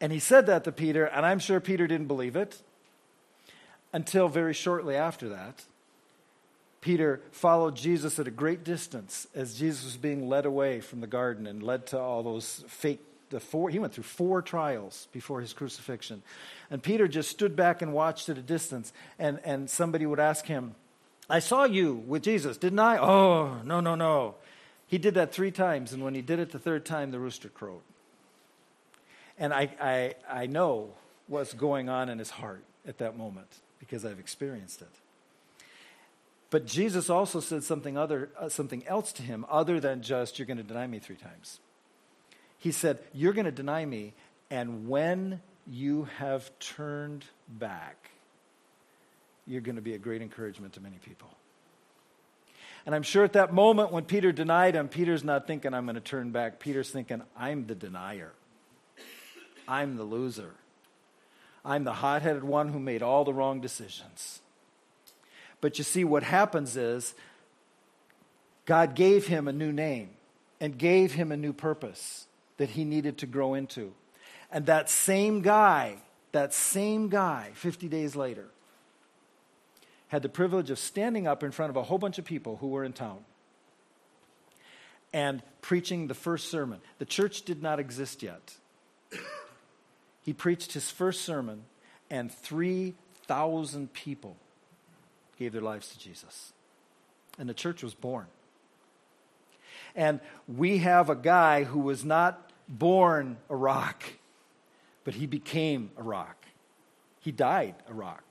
And 0.00 0.12
he 0.12 0.18
said 0.18 0.46
that 0.46 0.64
to 0.64 0.72
Peter, 0.72 1.04
and 1.04 1.24
I'm 1.24 1.38
sure 1.38 1.60
Peter 1.60 1.86
didn't 1.86 2.08
believe 2.08 2.36
it 2.36 2.60
until 3.92 4.28
very 4.28 4.52
shortly 4.52 4.96
after 4.96 5.28
that. 5.28 5.64
Peter 6.80 7.22
followed 7.30 7.76
Jesus 7.76 8.18
at 8.18 8.26
a 8.26 8.30
great 8.30 8.64
distance 8.64 9.26
as 9.34 9.58
Jesus 9.58 9.84
was 9.84 9.96
being 9.96 10.28
led 10.28 10.44
away 10.44 10.80
from 10.80 11.00
the 11.00 11.06
garden 11.06 11.46
and 11.46 11.62
led 11.62 11.86
to 11.86 11.98
all 11.98 12.22
those 12.22 12.64
fake 12.68 13.00
the 13.30 13.40
four 13.40 13.70
he 13.70 13.78
went 13.78 13.92
through 13.92 14.04
four 14.04 14.42
trials 14.42 15.08
before 15.10 15.40
his 15.40 15.52
crucifixion. 15.52 16.22
And 16.70 16.82
Peter 16.82 17.08
just 17.08 17.30
stood 17.30 17.56
back 17.56 17.82
and 17.82 17.92
watched 17.92 18.28
at 18.28 18.38
a 18.38 18.42
distance 18.42 18.92
and, 19.18 19.40
and 19.44 19.68
somebody 19.68 20.06
would 20.06 20.20
ask 20.20 20.46
him, 20.46 20.74
I 21.28 21.38
saw 21.38 21.64
you 21.64 21.94
with 21.94 22.22
Jesus, 22.22 22.58
didn't 22.58 22.78
I? 22.78 22.98
Oh, 22.98 23.60
no, 23.64 23.80
no, 23.80 23.94
no. 23.94 24.34
He 24.94 24.98
did 24.98 25.14
that 25.14 25.32
three 25.34 25.50
times, 25.50 25.92
and 25.92 26.04
when 26.04 26.14
he 26.14 26.22
did 26.22 26.38
it 26.38 26.52
the 26.52 26.58
third 26.60 26.84
time, 26.84 27.10
the 27.10 27.18
rooster 27.18 27.48
crowed. 27.48 27.82
And 29.36 29.52
I, 29.52 29.68
I, 29.80 30.14
I 30.30 30.46
know 30.46 30.90
what's 31.26 31.52
going 31.52 31.88
on 31.88 32.08
in 32.08 32.20
his 32.20 32.30
heart 32.30 32.62
at 32.86 32.98
that 32.98 33.18
moment 33.18 33.48
because 33.80 34.04
I've 34.04 34.20
experienced 34.20 34.82
it. 34.82 35.66
But 36.48 36.64
Jesus 36.64 37.10
also 37.10 37.40
said 37.40 37.64
something, 37.64 37.98
other, 37.98 38.30
uh, 38.38 38.48
something 38.48 38.86
else 38.86 39.12
to 39.14 39.24
him 39.24 39.44
other 39.50 39.80
than 39.80 40.00
just, 40.00 40.38
You're 40.38 40.46
going 40.46 40.58
to 40.58 40.62
deny 40.62 40.86
me 40.86 41.00
three 41.00 41.16
times. 41.16 41.58
He 42.56 42.70
said, 42.70 43.00
You're 43.12 43.32
going 43.32 43.46
to 43.46 43.50
deny 43.50 43.84
me, 43.84 44.12
and 44.48 44.86
when 44.86 45.40
you 45.66 46.06
have 46.18 46.56
turned 46.60 47.24
back, 47.48 48.10
you're 49.44 49.60
going 49.60 49.74
to 49.74 49.82
be 49.82 49.94
a 49.94 49.98
great 49.98 50.22
encouragement 50.22 50.74
to 50.74 50.80
many 50.80 50.98
people. 50.98 51.30
And 52.86 52.94
I'm 52.94 53.02
sure 53.02 53.24
at 53.24 53.32
that 53.32 53.52
moment 53.52 53.92
when 53.92 54.04
Peter 54.04 54.30
denied 54.30 54.74
him, 54.74 54.88
Peter's 54.88 55.24
not 55.24 55.46
thinking, 55.46 55.72
I'm 55.72 55.86
going 55.86 55.94
to 55.94 56.00
turn 56.00 56.30
back. 56.30 56.60
Peter's 56.60 56.90
thinking, 56.90 57.22
I'm 57.36 57.66
the 57.66 57.74
denier. 57.74 58.32
I'm 59.66 59.96
the 59.96 60.04
loser. 60.04 60.52
I'm 61.64 61.84
the 61.84 61.94
hot 61.94 62.22
headed 62.22 62.44
one 62.44 62.68
who 62.68 62.78
made 62.78 63.02
all 63.02 63.24
the 63.24 63.32
wrong 63.32 63.60
decisions. 63.60 64.40
But 65.62 65.78
you 65.78 65.84
see, 65.84 66.04
what 66.04 66.22
happens 66.22 66.76
is 66.76 67.14
God 68.66 68.94
gave 68.94 69.26
him 69.26 69.48
a 69.48 69.52
new 69.52 69.72
name 69.72 70.10
and 70.60 70.76
gave 70.76 71.14
him 71.14 71.32
a 71.32 71.36
new 71.38 71.54
purpose 71.54 72.26
that 72.58 72.70
he 72.70 72.84
needed 72.84 73.18
to 73.18 73.26
grow 73.26 73.54
into. 73.54 73.94
And 74.52 74.66
that 74.66 74.90
same 74.90 75.40
guy, 75.40 75.96
that 76.32 76.52
same 76.52 77.08
guy, 77.08 77.50
50 77.54 77.88
days 77.88 78.14
later, 78.14 78.46
had 80.14 80.22
the 80.22 80.28
privilege 80.28 80.70
of 80.70 80.78
standing 80.78 81.26
up 81.26 81.42
in 81.42 81.50
front 81.50 81.70
of 81.70 81.76
a 81.76 81.82
whole 81.82 81.98
bunch 81.98 82.20
of 82.20 82.24
people 82.24 82.56
who 82.58 82.68
were 82.68 82.84
in 82.84 82.92
town 82.92 83.18
and 85.12 85.42
preaching 85.60 86.06
the 86.06 86.14
first 86.14 86.52
sermon. 86.52 86.80
The 86.98 87.04
church 87.04 87.42
did 87.42 87.60
not 87.60 87.80
exist 87.80 88.22
yet. 88.22 88.54
He 90.22 90.32
preached 90.32 90.72
his 90.72 90.88
first 90.88 91.22
sermon, 91.22 91.64
and 92.10 92.30
3,000 92.32 93.92
people 93.92 94.36
gave 95.36 95.50
their 95.50 95.60
lives 95.60 95.88
to 95.88 95.98
Jesus. 95.98 96.52
And 97.36 97.48
the 97.48 97.54
church 97.54 97.82
was 97.82 97.92
born. 97.92 98.26
And 99.96 100.20
we 100.46 100.78
have 100.78 101.10
a 101.10 101.16
guy 101.16 101.64
who 101.64 101.80
was 101.80 102.04
not 102.04 102.52
born 102.68 103.38
a 103.50 103.56
rock, 103.56 104.04
but 105.02 105.14
he 105.14 105.26
became 105.26 105.90
a 105.96 106.04
rock. 106.04 106.36
He 107.18 107.32
died 107.32 107.74
a 107.88 107.92
rock 107.92 108.22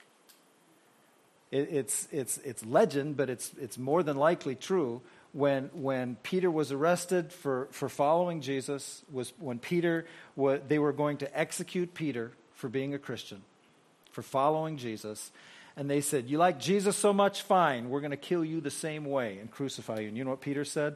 it, 1.53 1.69
it's, 1.71 2.07
it's, 2.11 2.39
it's 2.39 2.65
legend, 2.65 3.15
but 3.15 3.29
it's, 3.29 3.51
it's 3.61 3.77
more 3.77 4.01
than 4.01 4.17
likely 4.17 4.55
true. 4.55 5.01
When, 5.33 5.69
when 5.73 6.15
Peter 6.23 6.49
was 6.49 6.71
arrested 6.71 7.31
for, 7.31 7.67
for 7.69 7.89
following 7.89 8.41
Jesus, 8.41 9.03
was 9.11 9.33
when 9.37 9.59
Peter, 9.59 10.05
was, 10.35 10.61
they 10.67 10.79
were 10.79 10.91
going 10.91 11.17
to 11.17 11.39
execute 11.39 11.93
Peter 11.93 12.31
for 12.55 12.69
being 12.69 12.95
a 12.95 12.99
Christian, 12.99 13.43
for 14.11 14.23
following 14.23 14.77
Jesus. 14.77 15.31
And 15.77 15.87
they 15.87 16.01
said, 16.01 16.27
You 16.27 16.39
like 16.39 16.59
Jesus 16.59 16.95
so 16.95 17.13
much? 17.13 17.43
Fine. 17.43 17.89
We're 17.89 18.01
going 18.01 18.11
to 18.11 18.17
kill 18.17 18.43
you 18.43 18.59
the 18.59 18.71
same 18.71 19.05
way 19.05 19.37
and 19.37 19.51
crucify 19.51 19.99
you. 19.99 20.07
And 20.07 20.17
you 20.17 20.23
know 20.23 20.31
what 20.31 20.41
Peter 20.41 20.65
said? 20.65 20.95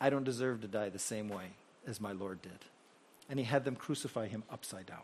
I 0.00 0.08
don't 0.08 0.24
deserve 0.24 0.62
to 0.62 0.66
die 0.66 0.88
the 0.88 0.98
same 0.98 1.28
way 1.28 1.44
as 1.86 2.00
my 2.00 2.12
Lord 2.12 2.40
did. 2.40 2.58
And 3.28 3.38
he 3.38 3.44
had 3.44 3.66
them 3.66 3.76
crucify 3.76 4.28
him 4.28 4.44
upside 4.50 4.86
down. 4.86 5.02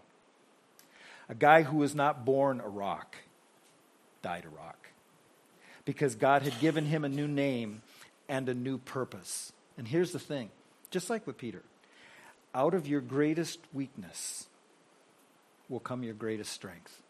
A 1.29 1.35
guy 1.35 1.63
who 1.63 1.79
was 1.79 1.95
not 1.95 2.25
born 2.25 2.61
a 2.61 2.69
rock 2.69 3.17
died 4.27 4.45
a 4.45 4.49
rock 4.49 4.89
because 5.85 6.17
God 6.17 6.43
had 6.43 6.59
given 6.59 6.85
him 6.85 7.05
a 7.05 7.09
new 7.09 7.29
name 7.29 7.81
and 8.29 8.49
a 8.49 8.55
new 8.55 8.77
purpose. 8.77 9.53
And 9.79 9.87
here's 9.87 10.11
the 10.11 10.19
thing 10.19 10.51
just 10.91 11.09
like 11.09 11.29
with 11.29 11.39
Peter, 11.39 11.63
out 12.53 12.75
of 12.75 12.89
your 12.89 13.01
greatest 13.01 13.61
weakness 13.73 14.49
will 15.69 15.79
come 15.79 16.03
your 16.03 16.13
greatest 16.13 16.53
strength. 16.53 17.01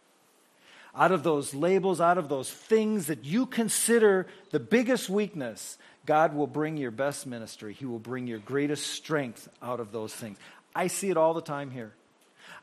Out 0.95 1.11
of 1.11 1.23
those 1.23 1.55
labels, 1.55 2.03
out 2.03 2.19
of 2.19 2.29
those 2.29 2.51
things 2.51 3.07
that 3.07 3.25
you 3.25 3.47
consider 3.47 4.27
the 4.51 4.61
biggest 4.61 5.09
weakness, 5.09 5.79
God 6.05 6.35
will 6.35 6.47
bring 6.47 6.77
your 6.77 6.91
best 6.91 7.27
ministry. 7.27 7.73
He 7.73 7.87
will 7.87 7.99
bring 7.99 8.27
your 8.27 8.41
greatest 8.41 8.89
strength 8.89 9.49
out 9.63 9.81
of 9.81 9.91
those 9.91 10.15
things. 10.15 10.37
I 10.75 10.89
see 10.89 11.09
it 11.09 11.17
all 11.17 11.33
the 11.33 11.41
time 11.41 11.71
here. 11.71 11.95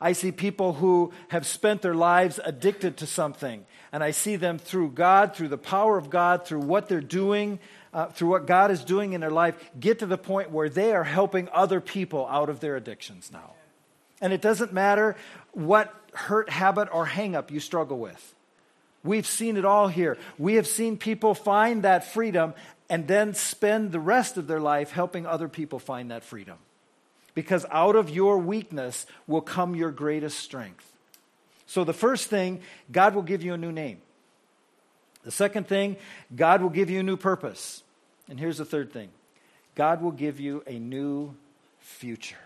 I 0.00 0.12
see 0.12 0.32
people 0.32 0.74
who 0.74 1.12
have 1.28 1.46
spent 1.46 1.82
their 1.82 1.94
lives 1.94 2.40
addicted 2.44 2.98
to 2.98 3.06
something, 3.06 3.64
and 3.92 4.02
I 4.02 4.10
see 4.10 4.36
them 4.36 4.58
through 4.58 4.90
God, 4.90 5.34
through 5.34 5.48
the 5.48 5.58
power 5.58 5.96
of 5.96 6.10
God, 6.10 6.46
through 6.46 6.60
what 6.60 6.88
they're 6.88 7.00
doing, 7.00 7.58
uh, 7.92 8.06
through 8.06 8.28
what 8.28 8.46
God 8.46 8.70
is 8.70 8.84
doing 8.84 9.12
in 9.12 9.20
their 9.20 9.30
life, 9.30 9.54
get 9.78 10.00
to 10.00 10.06
the 10.06 10.18
point 10.18 10.50
where 10.50 10.68
they 10.68 10.92
are 10.92 11.04
helping 11.04 11.48
other 11.52 11.80
people 11.80 12.26
out 12.26 12.48
of 12.48 12.60
their 12.60 12.76
addictions 12.76 13.30
now. 13.32 13.52
And 14.20 14.32
it 14.32 14.40
doesn't 14.40 14.72
matter 14.72 15.16
what 15.52 15.94
hurt 16.12 16.50
habit 16.50 16.88
or 16.92 17.06
hangup 17.06 17.50
you 17.50 17.60
struggle 17.60 17.98
with. 17.98 18.34
We've 19.02 19.26
seen 19.26 19.56
it 19.56 19.64
all 19.64 19.88
here. 19.88 20.16
We 20.38 20.54
have 20.54 20.66
seen 20.66 20.96
people 20.96 21.34
find 21.34 21.82
that 21.82 22.04
freedom 22.06 22.54
and 22.88 23.06
then 23.06 23.34
spend 23.34 23.92
the 23.92 24.00
rest 24.00 24.36
of 24.36 24.46
their 24.46 24.60
life 24.60 24.92
helping 24.92 25.26
other 25.26 25.48
people 25.48 25.78
find 25.78 26.10
that 26.10 26.24
freedom 26.24 26.58
because 27.34 27.66
out 27.70 27.96
of 27.96 28.10
your 28.10 28.38
weakness 28.38 29.06
will 29.26 29.40
come 29.40 29.74
your 29.74 29.90
greatest 29.90 30.38
strength. 30.38 30.90
So, 31.66 31.84
the 31.84 31.92
first 31.92 32.28
thing, 32.28 32.60
God 32.92 33.14
will 33.14 33.22
give 33.22 33.42
you 33.42 33.54
a 33.54 33.58
new 33.58 33.72
name. 33.72 33.98
The 35.24 35.30
second 35.30 35.66
thing, 35.66 35.96
God 36.34 36.62
will 36.62 36.70
give 36.70 36.90
you 36.90 37.00
a 37.00 37.02
new 37.02 37.16
purpose. 37.16 37.82
And 38.28 38.38
here's 38.38 38.58
the 38.58 38.64
third 38.64 38.92
thing 38.92 39.10
God 39.74 40.02
will 40.02 40.12
give 40.12 40.40
you 40.40 40.62
a 40.66 40.78
new 40.78 41.34
future. 41.80 42.36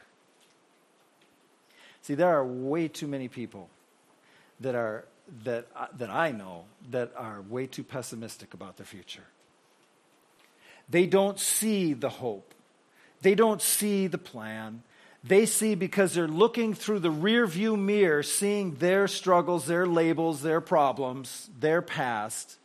See, 2.02 2.14
there 2.14 2.28
are 2.28 2.44
way 2.44 2.88
too 2.88 3.06
many 3.06 3.28
people 3.28 3.68
that 4.60 4.74
are 4.74 5.04
that 5.44 5.66
uh, 5.76 5.86
that 5.98 6.10
I 6.10 6.30
know 6.30 6.64
that 6.90 7.12
are 7.16 7.42
way 7.42 7.66
too 7.66 7.84
pessimistic 7.84 8.54
about 8.54 8.76
their 8.76 8.86
future. 8.86 9.24
They 10.88 11.06
don't 11.06 11.38
see 11.38 11.92
the 11.92 12.08
hope. 12.08 12.54
They 13.22 13.34
don't 13.34 13.62
see 13.62 14.06
the 14.06 14.18
plan. 14.18 14.82
They 15.24 15.46
see 15.46 15.74
because 15.74 16.14
they're 16.14 16.28
looking 16.28 16.74
through 16.74 17.00
the 17.00 17.10
rear 17.10 17.46
view 17.46 17.76
mirror, 17.76 18.22
seeing 18.22 18.76
their 18.76 19.08
struggles, 19.08 19.66
their 19.66 19.86
labels, 19.86 20.42
their 20.42 20.60
problems, 20.60 21.50
their 21.58 21.82
past. 21.82 22.56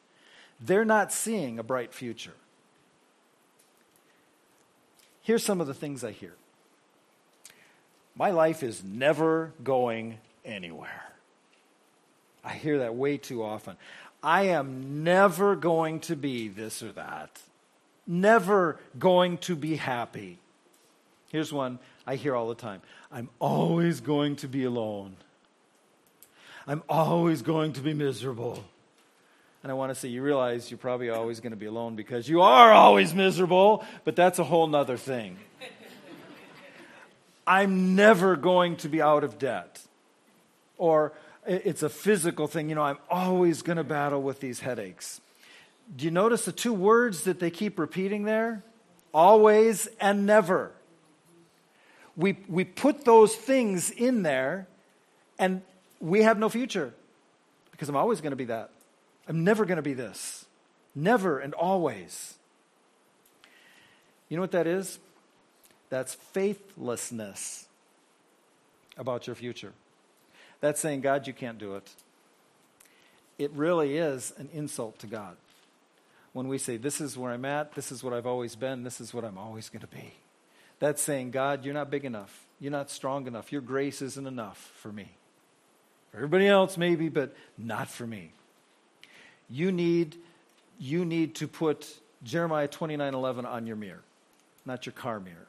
They're 0.60 0.86
not 0.86 1.12
seeing 1.12 1.60
a 1.60 1.63
bright 1.63 1.94
future. 1.94 2.36
Here's 5.24 5.44
some 5.44 5.62
of 5.62 5.68
the 5.68 5.74
things 5.74 6.04
I 6.04 6.12
hear 6.12 6.36
My 8.16 8.32
life 8.32 8.62
is 8.62 8.84
never 8.84 9.54
going 9.63 10.20
anywhere. 10.46 11.04
I 12.44 12.54
hear 12.54 12.80
that 12.80 12.96
way 12.96 13.18
too 13.18 13.42
often. 13.44 13.78
I 14.22 14.44
am 14.44 15.04
never 15.04 15.56
going 15.56 16.02
to 16.02 16.16
be 16.16 16.48
this 16.50 16.84
or 16.84 16.92
that, 16.94 17.42
never 18.06 18.80
going 18.98 19.38
to 19.39 19.56
be 19.56 19.76
happy. 19.76 20.39
Here's 21.34 21.52
one 21.52 21.80
I 22.06 22.15
hear 22.15 22.36
all 22.36 22.48
the 22.48 22.56
time 22.56 22.82
I'm 23.12 23.28
always 23.39 24.00
going 24.00 24.38
to 24.38 24.48
be 24.48 24.63
alone. 24.63 25.17
I'm 26.65 26.84
always 26.88 27.41
going 27.41 27.74
to 27.74 27.82
be 27.82 27.93
miserable. 27.93 28.63
And 29.63 29.72
I 29.72 29.76
want 29.76 29.89
to 29.89 29.96
say, 29.96 30.10
you 30.10 30.22
realize 30.22 30.69
you're 30.69 30.78
probably 30.78 31.10
always 31.10 31.39
going 31.39 31.52
to 31.52 31.58
be 31.58 31.65
alone 31.65 31.96
because 31.96 32.30
you 32.30 32.41
are 32.41 32.72
always 32.72 33.13
miserable, 33.13 33.84
but 34.04 34.15
that's 34.15 34.38
a 34.38 34.43
whole 34.43 34.67
nother 34.67 34.96
thing. 34.96 35.38
I'm 37.48 37.96
never 37.96 38.36
going 38.36 38.76
to 38.78 38.89
be 38.89 39.02
out 39.02 39.24
of 39.24 39.39
debt. 39.39 39.82
Or 40.78 41.13
it's 41.48 41.82
a 41.82 41.89
physical 41.89 42.48
thing. 42.48 42.69
You 42.69 42.76
know, 42.76 42.84
I'm 42.84 43.00
always 43.10 43.62
going 43.62 43.78
to 43.78 43.84
battle 43.84 44.22
with 44.22 44.39
these 44.39 44.60
headaches. 44.60 45.19
Do 45.96 46.06
you 46.06 46.12
notice 46.12 46.46
the 46.46 46.52
two 46.52 46.74
words 46.74 47.24
that 47.24 47.39
they 47.39 47.50
keep 47.50 47.80
repeating 47.80 48.24
there? 48.24 48.63
Always 49.13 49.88
and 50.00 50.26
never 50.26 50.74
we, 52.15 52.38
we 52.47 52.63
put 52.63 53.06
those 53.06 53.36
things 53.36 53.89
in 53.89 54.23
there 54.23 54.67
and 55.39 55.62
we 55.99 56.23
have 56.23 56.38
no 56.38 56.49
future 56.49 56.93
because 57.71 57.89
I'm 57.89 57.95
always 57.95 58.21
going 58.21 58.32
to 58.32 58.38
be 58.38 58.45
that. 58.45 58.69
I'm 59.28 59.43
never 59.43 59.65
going 59.65 59.78
to 59.78 59.82
be 59.82 59.93
this. 59.93 60.45
Never 60.95 61.39
and 61.39 61.54
always. 61.54 62.36
You 64.30 64.38
know 64.38 64.41
what 64.41 64.52
that 64.52 64.67
is? 64.67 64.99
That's 65.89 66.13
faithlessness 66.13 67.67
about 68.97 69.28
your 69.28 69.36
future. 69.36 69.73
That's 70.60 70.80
saying, 70.80 71.02
God, 71.02 71.28
you 71.28 71.34
can't 71.34 71.58
do 71.58 71.76
it. 71.76 71.89
It 73.38 73.52
really 73.52 73.97
is 73.97 74.34
an 74.38 74.49
insult 74.54 74.99
to 74.99 75.08
God 75.08 75.36
when 76.34 76.47
we 76.47 76.58
say, 76.58 76.78
This 76.78 77.02
is 77.02 77.17
where 77.17 77.32
I'm 77.32 77.45
at, 77.45 77.73
this 77.73 77.91
is 77.91 78.04
what 78.04 78.13
I've 78.13 78.28
always 78.28 78.56
been, 78.56 78.84
this 78.84 79.02
is 79.02 79.13
what 79.13 79.23
I'm 79.23 79.38
always 79.38 79.69
going 79.69 79.82
to 79.82 79.88
be. 79.88 80.13
That's 80.84 81.02
saying, 81.02 81.32
God, 81.32 81.63
you're 81.63 81.74
not 81.74 81.89
big 81.89 82.04
enough. 82.04 82.43
You're 82.60 82.74
not 82.74 82.89
strong 82.89 83.26
enough. 83.26 83.54
Your 83.54 83.62
grace 83.62 84.02
isn't 84.02 84.28
enough 84.28 84.74
for 84.76 84.91
me. 84.91 85.13
For 86.12 86.17
everybody 86.17 86.46
else, 86.46 86.78
maybe, 86.78 87.08
but 87.08 87.34
not 87.58 87.88
for 87.88 88.06
me. 88.06 88.34
You 89.50 89.72
need 89.72 90.17
you 90.78 91.06
need 91.06 91.36
to 91.36 91.48
put 91.48 91.88
Jeremiah 92.22 92.67
29:11 92.67 93.46
on 93.46 93.65
your 93.65 93.78
mirror, 93.78 94.02
not 94.65 94.86
your 94.86 94.91
car 94.91 95.22
mirror. 95.22 95.48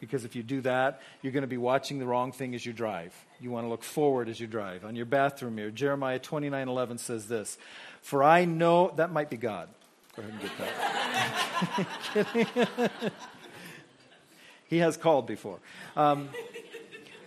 Because 0.00 0.24
if 0.24 0.34
you 0.34 0.42
do 0.42 0.62
that, 0.62 1.00
you're 1.22 1.32
going 1.32 1.42
to 1.42 1.46
be 1.46 1.56
watching 1.56 2.00
the 2.00 2.06
wrong 2.06 2.32
thing 2.32 2.56
as 2.56 2.66
you 2.66 2.72
drive. 2.72 3.14
You 3.38 3.52
want 3.52 3.66
to 3.66 3.68
look 3.68 3.84
forward 3.84 4.28
as 4.28 4.40
you 4.40 4.48
drive. 4.48 4.84
On 4.84 4.96
your 4.96 5.06
bathroom 5.06 5.54
mirror, 5.54 5.70
Jeremiah 5.70 6.18
29:11 6.18 6.98
says 6.98 7.28
this, 7.28 7.56
"For 8.02 8.24
I 8.24 8.46
know 8.46 8.92
that 8.96 9.12
might 9.12 9.30
be 9.30 9.36
God." 9.36 9.68
Go 10.16 10.22
ahead 10.22 10.32
and 10.32 10.42
get 10.42 10.50
that. 12.74 13.12
he 14.70 14.78
has 14.78 14.96
called 14.96 15.26
before. 15.26 15.58
Um, 15.96 16.30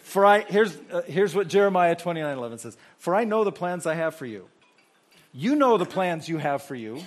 for 0.02 0.26
I 0.26 0.42
here's 0.42 0.76
uh, 0.92 1.04
here's 1.06 1.36
what 1.36 1.48
Jeremiah 1.48 1.96
29:11 1.96 2.60
says, 2.60 2.78
"For 2.98 3.14
I 3.14 3.26
know 3.26 3.44
the 3.44 3.52
plans 3.52 3.86
I 3.86 3.96
have 3.96 4.16
for 4.16 4.26
you." 4.26 4.48
You 5.34 5.56
know 5.56 5.78
the 5.78 5.86
plans 5.86 6.30
you 6.30 6.38
have 6.38 6.64
for 6.64 6.76
you. 6.76 7.04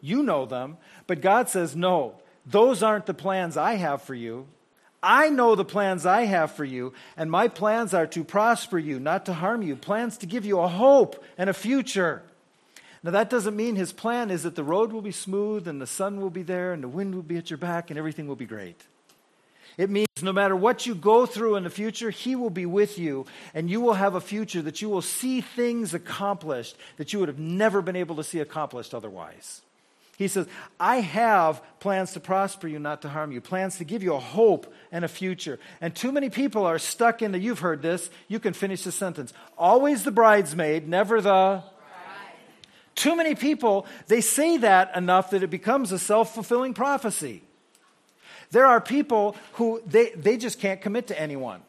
You 0.00 0.22
know 0.22 0.46
them, 0.46 0.76
but 1.06 1.20
God 1.20 1.48
says, 1.48 1.74
"No, 1.74 2.14
those 2.46 2.82
aren't 2.82 3.06
the 3.06 3.14
plans 3.14 3.56
I 3.56 3.74
have 3.74 4.02
for 4.02 4.14
you. 4.14 4.46
I 5.02 5.28
know 5.28 5.54
the 5.54 5.64
plans 5.64 6.06
I 6.06 6.22
have 6.22 6.52
for 6.52 6.64
you, 6.64 6.92
and 7.16 7.30
my 7.30 7.48
plans 7.48 7.92
are 7.92 8.06
to 8.08 8.24
prosper 8.24 8.78
you, 8.78 8.98
not 8.98 9.26
to 9.26 9.34
harm 9.34 9.62
you, 9.62 9.76
plans 9.76 10.16
to 10.18 10.26
give 10.26 10.44
you 10.44 10.58
a 10.60 10.68
hope 10.68 11.22
and 11.38 11.50
a 11.50 11.54
future. 11.54 12.22
Now, 13.02 13.12
that 13.12 13.30
doesn't 13.30 13.54
mean 13.54 13.76
his 13.76 13.92
plan 13.92 14.30
is 14.30 14.42
that 14.42 14.56
the 14.56 14.64
road 14.64 14.92
will 14.92 15.02
be 15.02 15.12
smooth 15.12 15.68
and 15.68 15.80
the 15.80 15.86
sun 15.86 16.20
will 16.20 16.30
be 16.30 16.42
there 16.42 16.72
and 16.72 16.82
the 16.82 16.88
wind 16.88 17.14
will 17.14 17.22
be 17.22 17.36
at 17.36 17.50
your 17.50 17.56
back 17.56 17.90
and 17.90 17.98
everything 17.98 18.26
will 18.26 18.36
be 18.36 18.46
great. 18.46 18.82
It 19.76 19.90
means 19.90 20.08
no 20.22 20.32
matter 20.32 20.56
what 20.56 20.86
you 20.86 20.94
go 20.94 21.26
through 21.26 21.56
in 21.56 21.64
the 21.64 21.70
future, 21.70 22.10
He 22.10 22.34
will 22.34 22.50
be 22.50 22.66
with 22.66 22.98
you, 22.98 23.26
and 23.52 23.68
you 23.68 23.80
will 23.80 23.94
have 23.94 24.14
a 24.14 24.20
future 24.20 24.62
that 24.62 24.80
you 24.80 24.88
will 24.88 25.02
see 25.02 25.40
things 25.40 25.92
accomplished 25.92 26.76
that 26.96 27.12
you 27.12 27.18
would 27.18 27.28
have 27.28 27.38
never 27.38 27.82
been 27.82 27.96
able 27.96 28.16
to 28.16 28.24
see 28.24 28.40
accomplished 28.40 28.94
otherwise. 28.94 29.60
He 30.16 30.28
says, 30.28 30.46
I 30.80 31.00
have 31.00 31.62
plans 31.78 32.14
to 32.14 32.20
prosper 32.20 32.68
you, 32.68 32.78
not 32.78 33.02
to 33.02 33.08
harm 33.10 33.32
you, 33.32 33.42
plans 33.42 33.76
to 33.78 33.84
give 33.84 34.02
you 34.02 34.14
a 34.14 34.18
hope 34.18 34.72
and 34.90 35.04
a 35.04 35.08
future. 35.08 35.58
And 35.82 35.94
too 35.94 36.10
many 36.10 36.30
people 36.30 36.64
are 36.64 36.78
stuck 36.78 37.20
in 37.20 37.32
the, 37.32 37.38
you've 37.38 37.58
heard 37.58 37.82
this, 37.82 38.08
you 38.26 38.40
can 38.40 38.54
finish 38.54 38.82
the 38.82 38.92
sentence. 38.92 39.34
Always 39.58 40.04
the 40.04 40.10
bridesmaid, 40.10 40.88
never 40.88 41.20
the. 41.20 41.62
Too 42.94 43.14
many 43.14 43.34
people, 43.34 43.84
they 44.06 44.22
say 44.22 44.56
that 44.56 44.96
enough 44.96 45.30
that 45.30 45.42
it 45.42 45.50
becomes 45.50 45.92
a 45.92 45.98
self 45.98 46.32
fulfilling 46.32 46.72
prophecy. 46.72 47.42
There 48.50 48.66
are 48.66 48.80
people 48.80 49.36
who 49.54 49.82
they, 49.86 50.10
they 50.10 50.36
just 50.36 50.60
can't 50.60 50.80
commit 50.80 51.08
to 51.08 51.20
anyone. 51.20 51.62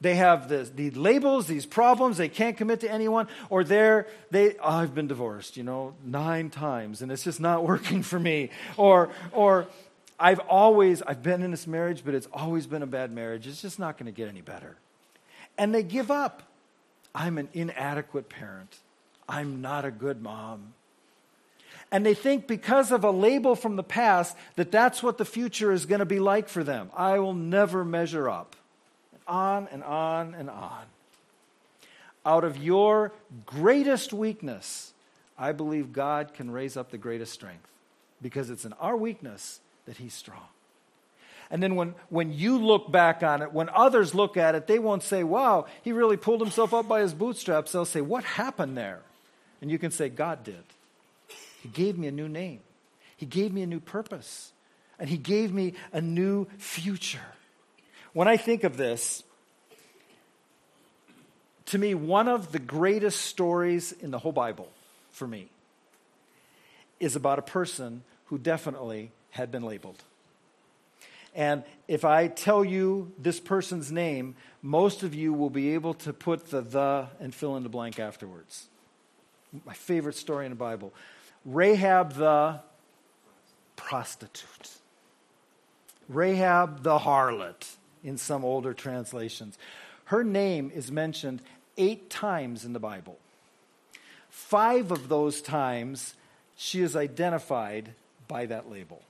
They 0.00 0.16
have 0.16 0.48
the, 0.48 0.68
the 0.74 0.90
labels, 0.90 1.46
these 1.46 1.64
problems, 1.64 2.18
they 2.18 2.28
can't 2.28 2.56
commit 2.56 2.80
to 2.80 2.90
anyone, 2.90 3.26
or 3.48 3.64
they're, 3.64 4.06
they, 4.30 4.54
oh, 4.56 4.70
I've 4.70 4.94
been 4.94 5.06
divorced, 5.06 5.56
you 5.56 5.62
know, 5.62 5.94
nine 6.04 6.50
times, 6.50 7.00
and 7.00 7.10
it's 7.10 7.24
just 7.24 7.40
not 7.40 7.64
working 7.68 8.02
for 8.02 8.18
me. 8.18 8.50
Or, 8.76 9.10
or 9.32 9.66
I've 10.18 10.40
always, 10.40 11.00
I've 11.02 11.22
been 11.22 11.42
in 11.42 11.50
this 11.50 11.66
marriage, 11.66 12.02
but 12.04 12.14
it's 12.14 12.28
always 12.32 12.66
been 12.66 12.82
a 12.82 12.86
bad 12.86 13.12
marriage. 13.12 13.46
It's 13.46 13.62
just 13.62 13.78
not 13.78 13.96
going 13.96 14.06
to 14.06 14.12
get 14.12 14.28
any 14.28 14.42
better. 14.42 14.76
And 15.56 15.74
they 15.74 15.82
give 15.82 16.10
up. 16.10 16.42
I'm 17.14 17.38
an 17.38 17.48
inadequate 17.52 18.28
parent. 18.28 18.76
I'm 19.28 19.60
not 19.60 19.84
a 19.84 19.90
good 19.90 20.20
mom. 20.20 20.74
And 21.94 22.04
they 22.04 22.14
think 22.14 22.48
because 22.48 22.90
of 22.90 23.04
a 23.04 23.12
label 23.12 23.54
from 23.54 23.76
the 23.76 23.84
past 23.84 24.36
that 24.56 24.72
that's 24.72 25.00
what 25.00 25.16
the 25.16 25.24
future 25.24 25.70
is 25.70 25.86
going 25.86 26.00
to 26.00 26.04
be 26.04 26.18
like 26.18 26.48
for 26.48 26.64
them. 26.64 26.90
I 26.96 27.20
will 27.20 27.34
never 27.34 27.84
measure 27.84 28.28
up 28.28 28.56
on 29.28 29.68
and 29.70 29.84
on 29.84 30.34
and 30.34 30.50
on. 30.50 30.82
Out 32.26 32.42
of 32.42 32.56
your 32.56 33.12
greatest 33.46 34.12
weakness, 34.12 34.92
I 35.38 35.52
believe 35.52 35.92
God 35.92 36.34
can 36.34 36.50
raise 36.50 36.76
up 36.76 36.90
the 36.90 36.98
greatest 36.98 37.32
strength 37.32 37.68
because 38.20 38.50
it's 38.50 38.64
in 38.64 38.72
our 38.72 38.96
weakness 38.96 39.60
that 39.86 39.98
He's 39.98 40.14
strong. 40.14 40.48
And 41.48 41.62
then 41.62 41.76
when, 41.76 41.94
when 42.08 42.32
you 42.32 42.58
look 42.58 42.90
back 42.90 43.22
on 43.22 43.40
it, 43.40 43.52
when 43.52 43.68
others 43.68 44.16
look 44.16 44.36
at 44.36 44.56
it, 44.56 44.66
they 44.66 44.80
won't 44.80 45.04
say, 45.04 45.22
wow, 45.22 45.66
he 45.82 45.92
really 45.92 46.16
pulled 46.16 46.40
himself 46.40 46.74
up 46.74 46.88
by 46.88 47.02
his 47.02 47.14
bootstraps. 47.14 47.70
They'll 47.70 47.84
say, 47.84 48.00
what 48.00 48.24
happened 48.24 48.76
there? 48.76 48.98
And 49.62 49.70
you 49.70 49.78
can 49.78 49.92
say, 49.92 50.08
God 50.08 50.42
did. 50.42 50.64
He 51.64 51.70
gave 51.70 51.96
me 51.96 52.06
a 52.08 52.12
new 52.12 52.28
name, 52.28 52.60
He 53.16 53.24
gave 53.24 53.50
me 53.50 53.62
a 53.62 53.66
new 53.66 53.80
purpose, 53.80 54.52
and 54.98 55.08
He 55.08 55.16
gave 55.16 55.50
me 55.50 55.72
a 55.94 56.00
new 56.02 56.46
future. 56.58 57.32
When 58.12 58.28
I 58.28 58.36
think 58.36 58.64
of 58.64 58.76
this, 58.76 59.24
to 61.66 61.78
me, 61.78 61.94
one 61.94 62.28
of 62.28 62.52
the 62.52 62.58
greatest 62.58 63.22
stories 63.22 63.92
in 63.92 64.10
the 64.10 64.18
whole 64.18 64.30
Bible, 64.30 64.68
for 65.10 65.26
me, 65.26 65.48
is 67.00 67.16
about 67.16 67.38
a 67.38 67.42
person 67.42 68.02
who 68.26 68.36
definitely 68.36 69.10
had 69.30 69.50
been 69.50 69.62
labeled. 69.62 70.04
And 71.34 71.64
if 71.88 72.04
I 72.04 72.28
tell 72.28 72.62
you 72.62 73.10
this 73.18 73.40
person's 73.40 73.90
name, 73.90 74.36
most 74.60 75.02
of 75.02 75.14
you 75.14 75.32
will 75.32 75.48
be 75.48 75.72
able 75.72 75.94
to 75.94 76.12
put 76.12 76.50
the 76.50 76.60
the 76.60 77.08
and 77.20 77.34
fill 77.34 77.56
in 77.56 77.62
the 77.62 77.70
blank 77.70 77.98
afterwards. 77.98 78.66
My 79.64 79.72
favorite 79.72 80.16
story 80.16 80.44
in 80.44 80.52
the 80.52 80.56
Bible 80.56 80.92
Rahab 81.44 82.14
the 82.14 82.60
prostitute, 83.76 84.70
Rahab 86.08 86.82
the 86.82 86.98
harlot 86.98 87.76
in 88.02 88.16
some 88.18 88.44
older 88.44 88.72
translations. 88.72 89.58
Her 90.06 90.24
name 90.24 90.70
is 90.74 90.90
mentioned 90.90 91.42
eight 91.76 92.10
times 92.10 92.64
in 92.64 92.72
the 92.72 92.78
Bible. 92.78 93.18
Five 94.30 94.90
of 94.90 95.08
those 95.08 95.40
times, 95.42 96.14
she 96.56 96.80
is 96.80 96.96
identified 96.96 97.94
by 98.28 98.46
that 98.46 98.70
label 98.70 99.02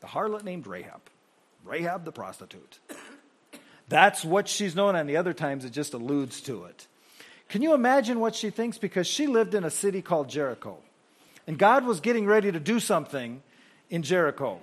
the 0.00 0.06
harlot 0.06 0.44
named 0.44 0.66
Rahab, 0.66 1.00
Rahab 1.64 2.04
the 2.04 2.12
prostitute. 2.12 2.78
That's 3.88 4.24
what 4.24 4.48
she's 4.48 4.76
known, 4.76 4.94
and 4.96 5.08
the 5.08 5.16
other 5.16 5.32
times 5.32 5.64
it 5.64 5.70
just 5.70 5.94
alludes 5.94 6.40
to 6.42 6.64
it. 6.64 6.86
Can 7.48 7.62
you 7.62 7.74
imagine 7.74 8.20
what 8.20 8.34
she 8.34 8.50
thinks? 8.50 8.78
Because 8.78 9.06
she 9.06 9.26
lived 9.26 9.54
in 9.54 9.64
a 9.64 9.70
city 9.70 10.02
called 10.02 10.28
Jericho. 10.28 10.78
And 11.48 11.58
God 11.58 11.86
was 11.86 12.00
getting 12.00 12.26
ready 12.26 12.52
to 12.52 12.60
do 12.60 12.78
something 12.78 13.42
in 13.88 14.02
Jericho 14.02 14.60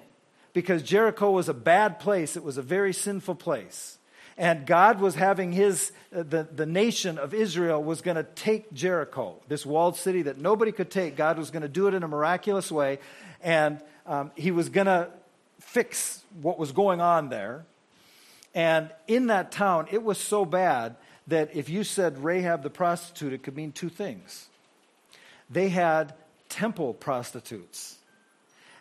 because 0.54 0.84
Jericho 0.84 1.32
was 1.32 1.50
a 1.50 1.54
bad 1.54 2.00
place, 2.00 2.38
it 2.38 2.44
was 2.44 2.60
a 2.60 2.62
very 2.62 2.94
sinful 2.94 3.36
place. 3.36 3.98
And 4.38 4.68
God 4.68 5.00
was 5.00 5.16
having 5.16 5.52
his, 5.52 5.92
uh, 6.16 6.22
the, 6.22 6.44
the 6.44 6.68
nation 6.68 7.18
of 7.18 7.34
Israel 7.34 7.84
was 7.84 8.02
going 8.02 8.18
to 8.18 8.24
take 8.24 8.72
Jericho, 8.72 9.38
this 9.48 9.66
walled 9.66 9.96
city 9.96 10.22
that 10.24 10.38
nobody 10.38 10.72
could 10.72 10.92
take. 10.92 11.16
God 11.16 11.40
was 11.40 11.50
going 11.50 11.64
to 11.64 11.68
do 11.68 11.88
it 11.88 11.96
in 11.96 12.04
a 12.04 12.08
miraculous 12.08 12.72
way. 12.72 13.00
And 13.42 13.82
um, 14.06 14.32
he 14.36 14.52
was 14.52 14.70
going 14.70 14.86
to 14.86 15.10
fix 15.60 16.24
what 16.40 16.60
was 16.60 16.72
going 16.72 17.02
on 17.02 17.30
there. 17.30 17.66
And 18.54 18.92
in 19.08 19.28
that 19.28 19.52
town, 19.52 19.88
it 19.90 20.04
was 20.04 20.20
so 20.20 20.46
bad 20.46 20.98
that 21.26 21.56
if 21.56 21.68
you 21.68 21.84
said 21.84 22.24
Rahab 22.24 22.62
the 22.62 22.70
prostitute, 22.70 23.34
it 23.34 23.42
could 23.42 23.56
mean 23.56 23.72
two 23.72 23.90
things. 23.90 24.50
They 25.50 25.70
had 25.70 26.14
temple 26.56 26.94
prostitutes. 26.94 27.98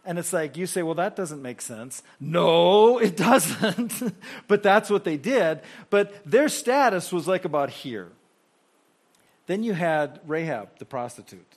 And 0.04 0.16
it's 0.16 0.32
like, 0.32 0.56
you 0.56 0.66
say, 0.66 0.82
well, 0.82 0.94
that 0.94 1.16
doesn't 1.16 1.42
make 1.42 1.60
sense. 1.60 2.02
No, 2.20 2.98
it 2.98 3.16
doesn't. 3.28 4.14
but 4.46 4.62
that's 4.62 4.90
what 4.90 5.02
they 5.02 5.16
did. 5.16 5.60
But 5.90 6.14
their 6.24 6.48
status 6.48 7.12
was 7.12 7.26
like 7.26 7.44
about 7.44 7.70
here. 7.70 8.12
Then 9.46 9.64
you 9.64 9.72
had 9.72 10.20
Rahab, 10.24 10.78
the 10.78 10.84
prostitute. 10.84 11.56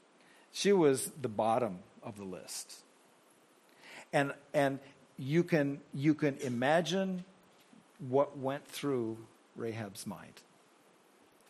She 0.52 0.74
was 0.74 1.12
the 1.22 1.30
bottom 1.30 1.80
of 2.02 2.18
the 2.18 2.24
list. 2.24 2.74
And, 4.12 4.34
and 4.54 4.80
you, 5.18 5.44
can, 5.44 5.82
you 5.94 6.16
can 6.16 6.38
imagine 6.38 7.26
what 8.00 8.38
went 8.38 8.68
through 8.68 9.18
Rahab's 9.56 10.08
mind 10.08 10.42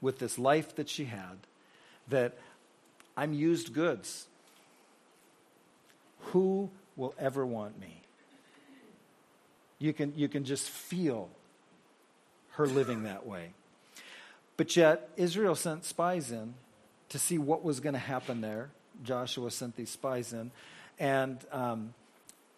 with 0.02 0.20
this 0.20 0.38
life 0.38 0.76
that 0.76 0.90
she 0.90 1.06
had 1.06 1.38
that 2.10 2.38
I'm 3.16 3.34
used 3.34 3.74
goods. 3.74 4.28
Who 6.32 6.70
will 6.96 7.14
ever 7.20 7.46
want 7.46 7.80
me. 7.80 8.02
You 9.80 9.94
can, 9.94 10.14
you 10.16 10.28
can 10.28 10.44
just 10.44 10.70
feel 10.70 11.30
her 12.52 12.66
living 12.66 13.04
that 13.04 13.26
way. 13.26 13.52
But 14.58 14.76
yet, 14.76 15.10
Israel 15.16 15.54
sent 15.54 15.86
spies 15.86 16.32
in 16.32 16.56
to 17.10 17.20
see 17.20 17.38
what 17.38 17.64
was 17.64 17.80
going 17.80 17.94
to 17.94 18.00
happen 18.00 18.42
there. 18.42 18.72
Joshua 19.04 19.52
sent 19.52 19.76
these 19.76 19.92
spies 19.92 20.34
in, 20.34 20.50
and 21.00 21.38
um, 21.52 21.94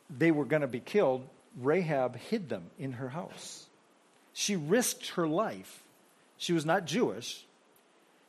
they 0.10 0.32
were 0.32 0.46
going 0.46 0.62
to 0.62 0.68
be 0.68 0.80
killed. 0.80 1.28
Rahab 1.60 2.16
hid 2.16 2.48
them 2.48 2.64
in 2.80 2.94
her 2.94 3.10
house. 3.10 3.66
She 4.34 4.56
risked 4.56 5.10
her 5.10 5.28
life. 5.28 5.84
She 6.38 6.54
was 6.54 6.66
not 6.66 6.86
Jewish. 6.86 7.46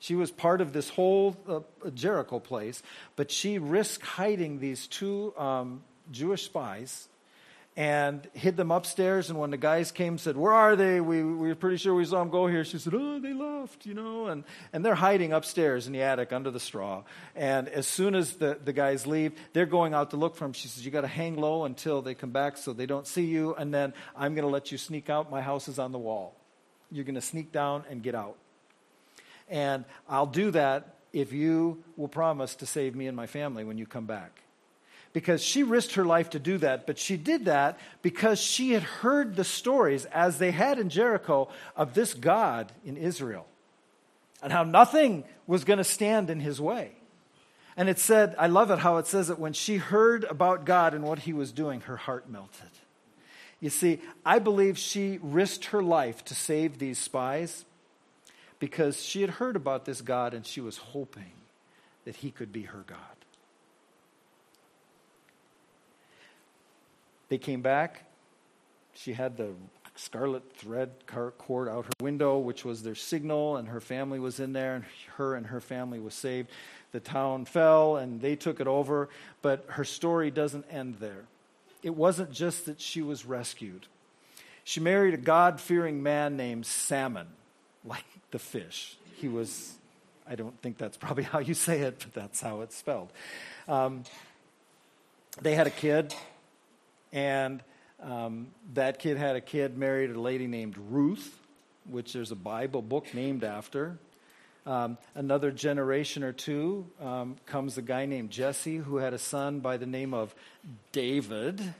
She 0.00 0.14
was 0.14 0.30
part 0.30 0.60
of 0.60 0.72
this 0.72 0.88
whole 0.88 1.36
uh, 1.48 1.90
Jericho 1.90 2.40
place, 2.40 2.82
but 3.16 3.30
she 3.30 3.58
risked 3.58 4.04
hiding 4.04 4.58
these 4.58 4.86
two 4.86 5.32
um, 5.36 5.82
Jewish 6.10 6.44
spies, 6.44 7.08
and 7.76 8.28
hid 8.32 8.56
them 8.56 8.70
upstairs. 8.70 9.30
And 9.30 9.38
when 9.38 9.50
the 9.50 9.56
guys 9.56 9.92
came 9.92 10.18
said, 10.18 10.36
Where 10.36 10.52
are 10.52 10.74
they? 10.74 11.00
We, 11.00 11.22
we 11.22 11.48
were 11.48 11.54
pretty 11.54 11.76
sure 11.76 11.94
we 11.94 12.04
saw 12.04 12.18
them 12.18 12.30
go 12.30 12.46
here. 12.46 12.64
She 12.64 12.78
said, 12.78 12.94
Oh, 12.94 13.20
they 13.20 13.32
left, 13.32 13.86
you 13.86 13.94
know. 13.94 14.26
And, 14.26 14.44
and 14.72 14.84
they're 14.84 14.94
hiding 14.94 15.32
upstairs 15.32 15.86
in 15.86 15.92
the 15.92 16.02
attic 16.02 16.32
under 16.32 16.50
the 16.50 16.60
straw. 16.60 17.04
And 17.36 17.68
as 17.68 17.86
soon 17.86 18.14
as 18.14 18.34
the, 18.34 18.58
the 18.62 18.72
guys 18.72 19.06
leave, 19.06 19.32
they're 19.52 19.66
going 19.66 19.94
out 19.94 20.10
to 20.10 20.16
look 20.16 20.36
for 20.36 20.44
them. 20.44 20.52
She 20.52 20.68
says, 20.68 20.84
You 20.84 20.90
got 20.90 21.02
to 21.02 21.08
hang 21.08 21.36
low 21.36 21.64
until 21.64 22.02
they 22.02 22.14
come 22.14 22.30
back 22.32 22.56
so 22.56 22.72
they 22.72 22.86
don't 22.86 23.06
see 23.06 23.26
you. 23.26 23.54
And 23.54 23.72
then 23.72 23.94
I'm 24.16 24.34
going 24.34 24.46
to 24.46 24.52
let 24.52 24.72
you 24.72 24.78
sneak 24.78 25.08
out. 25.08 25.30
My 25.30 25.40
house 25.40 25.68
is 25.68 25.78
on 25.78 25.92
the 25.92 25.98
wall. 25.98 26.36
You're 26.90 27.04
going 27.04 27.14
to 27.14 27.20
sneak 27.20 27.52
down 27.52 27.84
and 27.88 28.02
get 28.02 28.14
out. 28.14 28.36
And 29.50 29.84
I'll 30.08 30.26
do 30.26 30.50
that 30.52 30.94
if 31.12 31.32
you 31.32 31.82
will 31.96 32.08
promise 32.08 32.54
to 32.56 32.66
save 32.66 32.94
me 32.94 33.06
and 33.06 33.16
my 33.16 33.26
family 33.26 33.64
when 33.64 33.76
you 33.76 33.86
come 33.86 34.06
back 34.06 34.40
because 35.12 35.42
she 35.42 35.62
risked 35.62 35.94
her 35.94 36.04
life 36.04 36.30
to 36.30 36.38
do 36.38 36.58
that, 36.58 36.86
but 36.86 36.98
she 36.98 37.16
did 37.16 37.46
that 37.46 37.78
because 38.02 38.40
she 38.40 38.72
had 38.72 38.82
heard 38.82 39.34
the 39.34 39.44
stories, 39.44 40.04
as 40.06 40.38
they 40.38 40.52
had 40.52 40.78
in 40.78 40.88
Jericho, 40.88 41.48
of 41.76 41.94
this 41.94 42.14
God 42.14 42.70
in 42.84 42.96
Israel 42.96 43.46
and 44.42 44.52
how 44.52 44.62
nothing 44.62 45.24
was 45.46 45.64
going 45.64 45.78
to 45.78 45.84
stand 45.84 46.30
in 46.30 46.40
his 46.40 46.60
way. 46.60 46.92
And 47.76 47.88
it 47.88 47.98
said, 47.98 48.34
I 48.38 48.46
love 48.46 48.70
it 48.70 48.78
how 48.78 48.98
it 48.98 49.06
says 49.06 49.28
that 49.28 49.38
when 49.38 49.52
she 49.52 49.76
heard 49.76 50.24
about 50.24 50.64
God 50.64 50.94
and 50.94 51.04
what 51.04 51.20
he 51.20 51.32
was 51.32 51.52
doing, 51.52 51.82
her 51.82 51.96
heart 51.96 52.28
melted. 52.28 52.70
You 53.58 53.70
see, 53.70 54.00
I 54.24 54.38
believe 54.38 54.78
she 54.78 55.18
risked 55.22 55.66
her 55.66 55.82
life 55.82 56.24
to 56.26 56.34
save 56.34 56.78
these 56.78 56.98
spies 56.98 57.64
because 58.60 59.02
she 59.02 59.22
had 59.22 59.30
heard 59.30 59.56
about 59.56 59.84
this 59.84 60.00
God 60.00 60.32
and 60.32 60.46
she 60.46 60.60
was 60.60 60.76
hoping 60.76 61.32
that 62.04 62.16
he 62.16 62.30
could 62.30 62.52
be 62.52 62.62
her 62.62 62.84
God. 62.86 62.98
They 67.28 67.38
came 67.38 67.62
back. 67.62 68.04
She 68.94 69.12
had 69.12 69.36
the 69.36 69.52
scarlet 69.94 70.42
thread 70.56 70.90
cord 71.06 71.68
out 71.68 71.86
her 71.86 71.92
window, 72.00 72.38
which 72.38 72.64
was 72.64 72.82
their 72.82 72.94
signal, 72.94 73.56
and 73.56 73.68
her 73.68 73.80
family 73.80 74.18
was 74.18 74.40
in 74.40 74.52
there, 74.52 74.74
and 74.76 74.84
her 75.16 75.34
and 75.34 75.46
her 75.46 75.60
family 75.60 76.00
was 76.00 76.14
saved. 76.14 76.50
The 76.92 77.00
town 77.00 77.44
fell, 77.44 77.96
and 77.96 78.20
they 78.20 78.34
took 78.34 78.60
it 78.60 78.66
over, 78.66 79.08
but 79.42 79.64
her 79.68 79.84
story 79.84 80.30
doesn't 80.30 80.66
end 80.70 80.96
there. 81.00 81.24
It 81.82 81.94
wasn't 81.94 82.32
just 82.32 82.66
that 82.66 82.80
she 82.80 83.00
was 83.00 83.24
rescued. 83.24 83.86
She 84.64 84.80
married 84.80 85.14
a 85.14 85.18
God 85.18 85.60
fearing 85.60 86.02
man 86.02 86.36
named 86.36 86.66
Salmon, 86.66 87.28
like 87.84 88.04
the 88.30 88.38
fish. 88.38 88.96
He 89.16 89.28
was, 89.28 89.74
I 90.28 90.34
don't 90.34 90.60
think 90.62 90.78
that's 90.78 90.96
probably 90.96 91.24
how 91.32 91.38
you 91.38 91.54
say 91.54 91.80
it, 91.80 91.98
but 92.00 92.14
that's 92.14 92.40
how 92.40 92.60
it's 92.60 92.76
spelled. 92.76 93.12
Um, 93.68 94.04
they 95.40 95.54
had 95.54 95.66
a 95.66 95.70
kid 95.70 96.14
and 97.12 97.62
um, 98.02 98.48
that 98.74 98.98
kid 98.98 99.16
had 99.16 99.36
a 99.36 99.40
kid 99.40 99.76
married 99.76 100.10
a 100.10 100.20
lady 100.20 100.46
named 100.46 100.76
Ruth, 100.90 101.38
which 101.88 102.12
there's 102.12 102.30
a 102.30 102.36
Bible 102.36 102.82
book 102.82 103.12
named 103.14 103.44
after. 103.44 103.98
Um, 104.66 104.98
another 105.14 105.50
generation 105.50 106.22
or 106.22 106.32
two 106.32 106.86
um, 107.00 107.36
comes 107.46 107.78
a 107.78 107.82
guy 107.82 108.06
named 108.06 108.30
Jesse 108.30 108.76
who 108.76 108.96
had 108.96 109.14
a 109.14 109.18
son 109.18 109.60
by 109.60 109.76
the 109.76 109.86
name 109.86 110.14
of 110.14 110.34
David. 110.92 111.74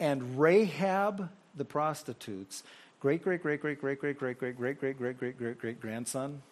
And 0.00 0.38
Rahab, 0.38 1.28
the 1.54 1.64
prostitute's 1.64 2.62
great, 3.00 3.22
great, 3.22 3.42
great, 3.42 3.60
great, 3.60 3.80
great, 3.80 3.98
great, 4.00 4.18
great, 4.18 4.38
great, 4.38 4.56
great, 4.56 4.78
great, 4.78 4.98
great, 4.98 5.18
great, 5.18 5.38
great, 5.38 5.58
great 5.58 5.80
grandson 5.80 6.42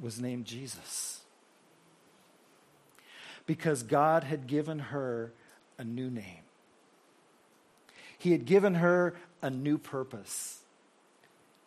was 0.00 0.20
named 0.20 0.44
Jesus. 0.44 1.20
Because 3.46 3.82
God 3.82 4.24
had 4.24 4.46
given 4.46 4.78
her 4.78 5.32
a 5.78 5.84
new 5.84 6.10
name. 6.10 6.44
He 8.18 8.32
had 8.32 8.44
given 8.44 8.76
her 8.76 9.14
a 9.42 9.50
new 9.50 9.78
purpose. 9.78 10.60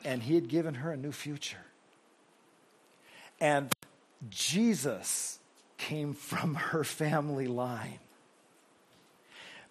And 0.06 0.24
he 0.24 0.36
had 0.36 0.48
given 0.48 0.76
her 0.76 0.92
a 0.92 0.98
new 0.98 1.12
future. 1.12 1.66
And 3.40 3.72
Jesus 4.30 5.40
came 5.78 6.14
from 6.14 6.56
her 6.56 6.84
family 6.84 7.48
line. 7.48 8.00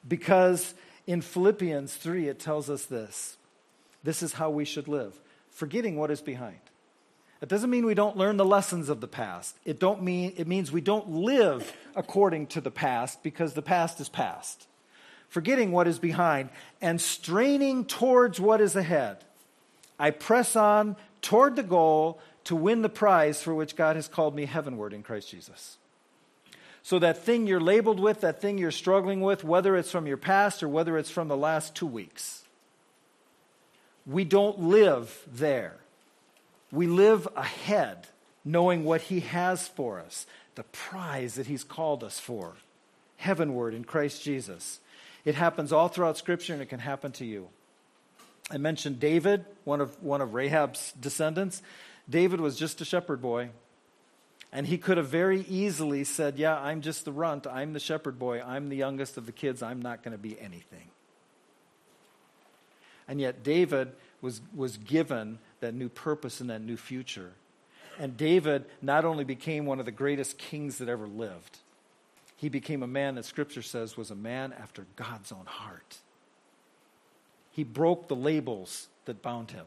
Because 0.07 0.75
in 1.07 1.21
Philippians 1.21 1.95
3, 1.95 2.29
it 2.29 2.39
tells 2.39 2.71
us 2.71 2.85
this 2.87 3.37
this 4.03 4.23
is 4.23 4.35
how 4.35 4.51
we 4.51 4.65
should 4.65 4.89
live, 4.89 5.19
forgetting 5.51 5.97
what 5.97 6.11
is 6.11 6.21
behind. 6.21 6.59
It 7.41 7.49
doesn't 7.49 7.71
mean 7.71 7.87
we 7.87 7.95
don't 7.95 8.17
learn 8.17 8.37
the 8.37 8.45
lessons 8.45 8.89
of 8.89 9.01
the 9.01 9.09
past. 9.09 9.57
It, 9.65 9.81
don't 9.81 10.03
mean, 10.03 10.33
it 10.37 10.47
means 10.47 10.71
we 10.71 10.81
don't 10.81 11.11
live 11.11 11.73
according 11.97 12.47
to 12.49 12.61
the 12.61 12.71
past 12.71 13.23
because 13.25 13.55
the 13.55 13.63
past 13.63 14.01
is 14.01 14.09
past. 14.09 14.69
Forgetting 15.29 15.73
what 15.73 15.89
is 15.89 15.99
behind 15.99 16.51
and 16.81 17.01
straining 17.01 17.85
towards 17.85 18.39
what 18.39 18.61
is 18.61 18.77
ahead. 18.77 19.25
I 19.99 20.11
press 20.11 20.55
on 20.55 20.95
toward 21.21 21.57
the 21.57 21.65
goal 21.65 22.21
to 22.45 22.55
win 22.55 22.83
the 22.83 22.89
prize 22.89 23.43
for 23.43 23.55
which 23.55 23.75
God 23.75 23.97
has 23.97 24.07
called 24.07 24.37
me 24.37 24.45
heavenward 24.45 24.93
in 24.93 25.03
Christ 25.03 25.29
Jesus. 25.29 25.79
So, 26.85 26.99
that 26.99 27.25
thing 27.25 27.47
you're 27.47 27.61
labeled 27.61 28.01
with, 28.01 28.23
that 28.23 28.41
thing 28.41 28.59
you're 28.59 28.73
struggling 28.73 29.21
with, 29.21 29.45
whether 29.45 29.77
it's 29.77 29.91
from 29.91 30.07
your 30.07 30.17
past 30.17 30.63
or 30.63 30.69
whether 30.69 30.99
it's 30.99 31.11
from 31.11 31.29
the 31.29 31.37
last 31.37 31.77
two 31.77 31.87
weeks, 31.87 32.43
we 34.05 34.25
don't 34.25 34.59
live 34.59 35.25
there. 35.33 35.77
We 36.73 36.87
live 36.87 37.29
ahead, 37.37 38.09
knowing 38.45 38.85
what 38.85 39.03
He 39.03 39.21
has 39.21 39.69
for 39.69 40.01
us, 40.01 40.27
the 40.57 40.65
prize 40.65 41.35
that 41.37 41.47
He's 41.47 41.63
called 41.63 42.03
us 42.03 42.19
for, 42.19 42.55
heavenward 43.17 43.75
in 43.75 43.85
Christ 43.85 44.25
Jesus. 44.25 44.81
It 45.25 45.37
happens 45.37 45.73
all 45.73 45.87
throughout 45.87 46.19
Scripture, 46.19 46.53
and 46.53 46.63
it 46.63 46.69
can 46.69 46.81
happen 46.81 47.13
to 47.13 47.25
you. 47.25 47.49
I 48.51 48.59
mentioned 48.59 48.99
David, 48.99 49.45
one 49.65 49.81
of, 49.81 50.03
one 50.03 50.21
of 50.21 50.35
Rahab's 50.35 50.93
descendants. 51.01 51.63
David 52.11 52.41
was 52.41 52.57
just 52.57 52.81
a 52.81 52.85
shepherd 52.85 53.23
boy. 53.23 53.51
And 54.53 54.67
he 54.67 54.77
could 54.77 54.99
have 54.99 55.09
very 55.09 55.41
easily 55.49 56.05
said, 56.05 56.39
Yeah, 56.39 56.59
I'm 56.59 56.83
just 56.83 57.05
the 57.05 57.13
runt. 57.13 57.47
I'm 57.47 57.73
the 57.73 57.81
shepherd 57.81 58.19
boy. 58.19 58.43
I'm 58.43 58.69
the 58.69 58.77
youngest 58.77 59.17
of 59.17 59.27
the 59.27 59.33
kids. 59.33 59.63
I'm 59.63 59.81
not 59.81 60.03
going 60.03 60.13
to 60.13 60.23
be 60.23 60.39
anything. 60.39 60.91
And 63.09 63.21
yet, 63.21 63.43
David 63.43 63.93
was, 64.21 64.41
was 64.55 64.77
given 64.77 65.39
that 65.61 65.75
new 65.75 65.89
purpose 65.89 66.41
and 66.41 66.51
that 66.51 66.61
new 66.61 66.77
future. 66.77 67.33
And 67.99 68.17
David 68.17 68.65
not 68.81 69.05
only 69.05 69.25
became 69.25 69.67
one 69.67 69.81
of 69.81 69.87
the 69.87 69.93
greatest 69.93 70.39
kings 70.39 70.79
that 70.79 70.89
ever 70.89 71.07
lived, 71.07 71.59
he 72.37 72.49
became 72.49 72.83
a 72.83 72.87
man 72.87 73.15
that 73.15 73.25
Scripture 73.25 73.63
says 73.63 73.97
was 73.97 74.11
a 74.11 74.17
man 74.17 74.53
after 74.53 74.87
God's 74.97 75.33
own 75.33 75.47
heart. 75.47 75.99
He 77.53 77.65
broke 77.65 78.09
the 78.09 78.17
labels 78.17 78.89
that 79.05 79.23
bound 79.23 79.51
him. 79.51 79.67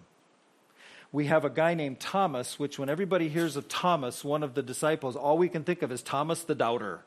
We 1.15 1.27
have 1.27 1.45
a 1.45 1.49
guy 1.49 1.73
named 1.73 1.99
Thomas, 1.99 2.59
which, 2.59 2.77
when 2.77 2.89
everybody 2.89 3.29
hears 3.29 3.55
of 3.55 3.67
Thomas, 3.67 4.23
one 4.23 4.43
of 4.43 4.53
the 4.53 4.61
disciples, 4.61 5.15
all 5.15 5.37
we 5.37 5.49
can 5.49 5.63
think 5.63 5.81
of 5.81 5.91
is 5.91 6.01
Thomas 6.01 6.43
the 6.43 6.55
doubter. 6.55 7.01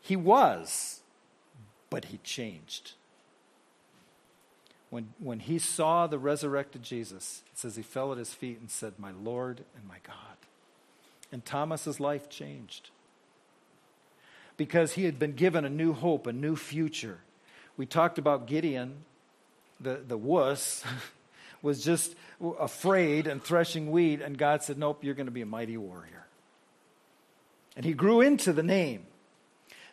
He 0.00 0.16
was, 0.16 1.00
but 1.90 2.06
he 2.06 2.18
changed 2.18 2.92
when, 4.92 5.14
when 5.18 5.40
he 5.40 5.58
saw 5.58 6.06
the 6.06 6.18
resurrected 6.18 6.82
Jesus, 6.82 7.40
it 7.50 7.58
says 7.58 7.76
he 7.76 7.82
fell 7.82 8.12
at 8.12 8.18
his 8.18 8.34
feet 8.34 8.60
and 8.60 8.70
said, 8.70 8.92
My 8.98 9.10
Lord 9.10 9.64
and 9.74 9.88
my 9.88 9.96
God. 10.06 10.36
And 11.32 11.42
Thomas's 11.42 11.98
life 11.98 12.28
changed 12.28 12.90
because 14.58 14.92
he 14.92 15.04
had 15.04 15.18
been 15.18 15.32
given 15.32 15.64
a 15.64 15.70
new 15.70 15.94
hope, 15.94 16.26
a 16.26 16.32
new 16.32 16.56
future. 16.56 17.20
We 17.78 17.86
talked 17.86 18.18
about 18.18 18.46
Gideon, 18.46 18.96
the, 19.82 20.00
the 20.06 20.16
wuss, 20.16 20.84
was 21.62 21.84
just 21.84 22.14
afraid 22.58 23.26
and 23.26 23.42
threshing 23.42 23.90
wheat, 23.90 24.20
and 24.20 24.36
God 24.36 24.62
said, 24.62 24.78
Nope, 24.78 25.04
you're 25.04 25.14
going 25.14 25.26
to 25.26 25.32
be 25.32 25.42
a 25.42 25.46
mighty 25.46 25.76
warrior. 25.76 26.26
And 27.76 27.84
he 27.84 27.94
grew 27.94 28.20
into 28.20 28.52
the 28.52 28.62
name. 28.62 29.06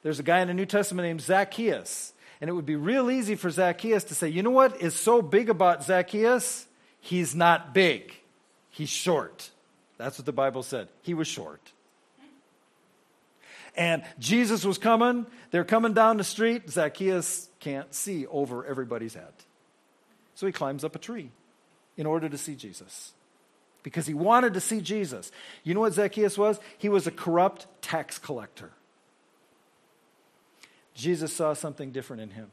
There's 0.04 0.19
a 0.19 0.23
guy 0.23 0.39
in 0.39 0.47
the 0.47 0.54
New 0.54 0.65
Testament 0.65 1.08
named 1.08 1.21
Zacchaeus. 1.21 2.13
And 2.41 2.49
it 2.49 2.54
would 2.54 2.65
be 2.65 2.75
real 2.75 3.12
easy 3.12 3.36
for 3.36 3.49
Zacchaeus 3.49 4.06
to 4.06 4.15
say, 4.15 4.30
you 4.30 4.43
know 4.43 4.49
what 4.49 4.82
is 4.82 4.95
so 4.95 5.21
big 5.21 5.49
about 5.49 5.84
Zacchaeus? 5.84 6.67
He's 7.02 7.36
not 7.36 7.73
big, 7.73 8.13
he's 8.69 8.89
short. 8.89 9.49
That's 9.97 10.17
what 10.17 10.25
the 10.25 10.32
Bible 10.32 10.63
said. 10.63 10.88
He 11.02 11.13
was 11.13 11.28
short. 11.28 11.60
And 13.75 14.04
Jesus 14.17 14.65
was 14.65 14.78
coming. 14.78 15.25
They're 15.52 15.65
coming 15.65 15.93
down 15.93 16.17
the 16.17 16.23
street. 16.23 16.69
Zacchaeus 16.69 17.49
can't 17.60 17.93
see 17.93 18.25
over 18.28 18.65
everybody's 18.65 19.13
head. 19.13 19.34
So 20.39 20.47
he 20.47 20.54
climbs 20.54 20.86
up 20.86 20.95
a 20.95 20.99
tree 20.99 21.32
in 21.97 22.06
order 22.06 22.30
to 22.30 22.38
see 22.38 22.56
Jesus 22.56 23.12
because 23.84 24.08
he 24.08 24.13
wanted 24.13 24.54
to 24.54 24.62
see 24.62 24.79
Jesus. 24.79 25.33
You 25.65 25.73
know 25.73 25.81
what 25.81 25.92
Zacchaeus 25.92 26.37
was? 26.37 26.62
He 26.77 26.87
was 26.87 27.06
a 27.08 27.12
corrupt 27.12 27.67
tax 27.81 28.17
collector. 28.17 28.71
Jesus 30.94 31.33
saw 31.33 31.52
something 31.52 31.92
different 31.92 32.21
in 32.21 32.29
him. 32.29 32.52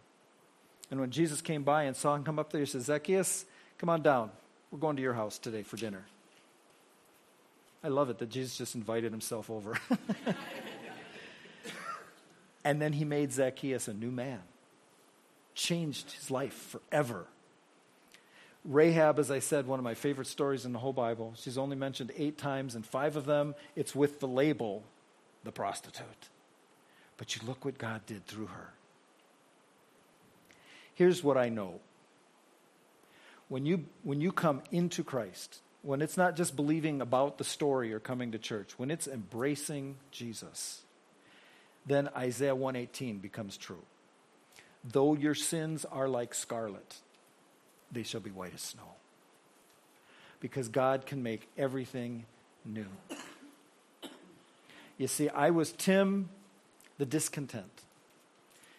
And 0.90 0.98
when 0.98 1.12
Jesus 1.12 1.40
came 1.40 1.62
by 1.62 1.84
and 1.84 1.94
saw 1.94 2.16
him 2.16 2.24
come 2.24 2.40
up 2.40 2.50
there, 2.50 2.58
he 2.60 2.66
said, 2.66 2.82
Zacchaeus, 2.82 3.44
come 3.78 3.88
on 3.88 4.02
down. 4.02 4.32
We're 4.72 4.80
going 4.80 4.96
to 4.96 5.02
your 5.02 5.14
house 5.14 5.38
today 5.38 5.62
for 5.62 5.76
dinner. 5.76 6.06
I 7.84 7.88
love 7.88 8.10
it 8.10 8.18
that 8.18 8.30
Jesus 8.30 8.58
just 8.58 8.74
invited 8.74 9.12
himself 9.12 9.48
over. 9.48 9.78
And 12.64 12.82
then 12.82 12.94
he 12.94 13.04
made 13.04 13.32
Zacchaeus 13.32 13.86
a 13.86 13.94
new 13.94 14.10
man, 14.10 14.40
changed 15.54 16.10
his 16.10 16.32
life 16.32 16.52
forever. 16.52 17.28
Rahab, 18.66 19.18
as 19.20 19.30
I 19.30 19.38
said, 19.38 19.66
one 19.66 19.78
of 19.78 19.84
my 19.84 19.94
favorite 19.94 20.26
stories 20.26 20.64
in 20.64 20.72
the 20.72 20.80
whole 20.80 20.92
Bible. 20.92 21.34
She's 21.36 21.56
only 21.56 21.76
mentioned 21.76 22.10
eight 22.16 22.36
times, 22.36 22.74
and 22.74 22.84
five 22.84 23.14
of 23.16 23.24
them, 23.24 23.54
it's 23.76 23.94
with 23.94 24.18
the 24.18 24.26
label, 24.26 24.82
the 25.44 25.52
prostitute. 25.52 26.28
But 27.16 27.36
you 27.36 27.42
look 27.46 27.64
what 27.64 27.78
God 27.78 28.04
did 28.06 28.26
through 28.26 28.46
her. 28.46 28.72
Here's 30.94 31.22
what 31.22 31.36
I 31.36 31.48
know 31.48 31.80
when 33.48 33.64
you, 33.64 33.84
when 34.02 34.20
you 34.20 34.32
come 34.32 34.62
into 34.72 35.04
Christ, 35.04 35.60
when 35.82 36.02
it's 36.02 36.16
not 36.16 36.34
just 36.34 36.56
believing 36.56 37.00
about 37.00 37.38
the 37.38 37.44
story 37.44 37.92
or 37.92 38.00
coming 38.00 38.32
to 38.32 38.38
church, 38.38 38.72
when 38.76 38.90
it's 38.90 39.06
embracing 39.06 39.96
Jesus, 40.10 40.82
then 41.86 42.08
Isaiah 42.16 42.56
118 42.56 43.18
becomes 43.18 43.56
true. 43.56 43.82
Though 44.82 45.14
your 45.14 45.34
sins 45.34 45.84
are 45.84 46.08
like 46.08 46.34
scarlet, 46.34 46.96
they 47.90 48.02
shall 48.02 48.20
be 48.20 48.30
white 48.30 48.54
as 48.54 48.60
snow. 48.60 48.94
Because 50.40 50.68
God 50.68 51.06
can 51.06 51.22
make 51.22 51.48
everything 51.56 52.26
new. 52.64 52.86
You 54.98 55.08
see, 55.08 55.28
I 55.28 55.50
was 55.50 55.72
Tim 55.72 56.30
the 56.98 57.06
discontent, 57.06 57.82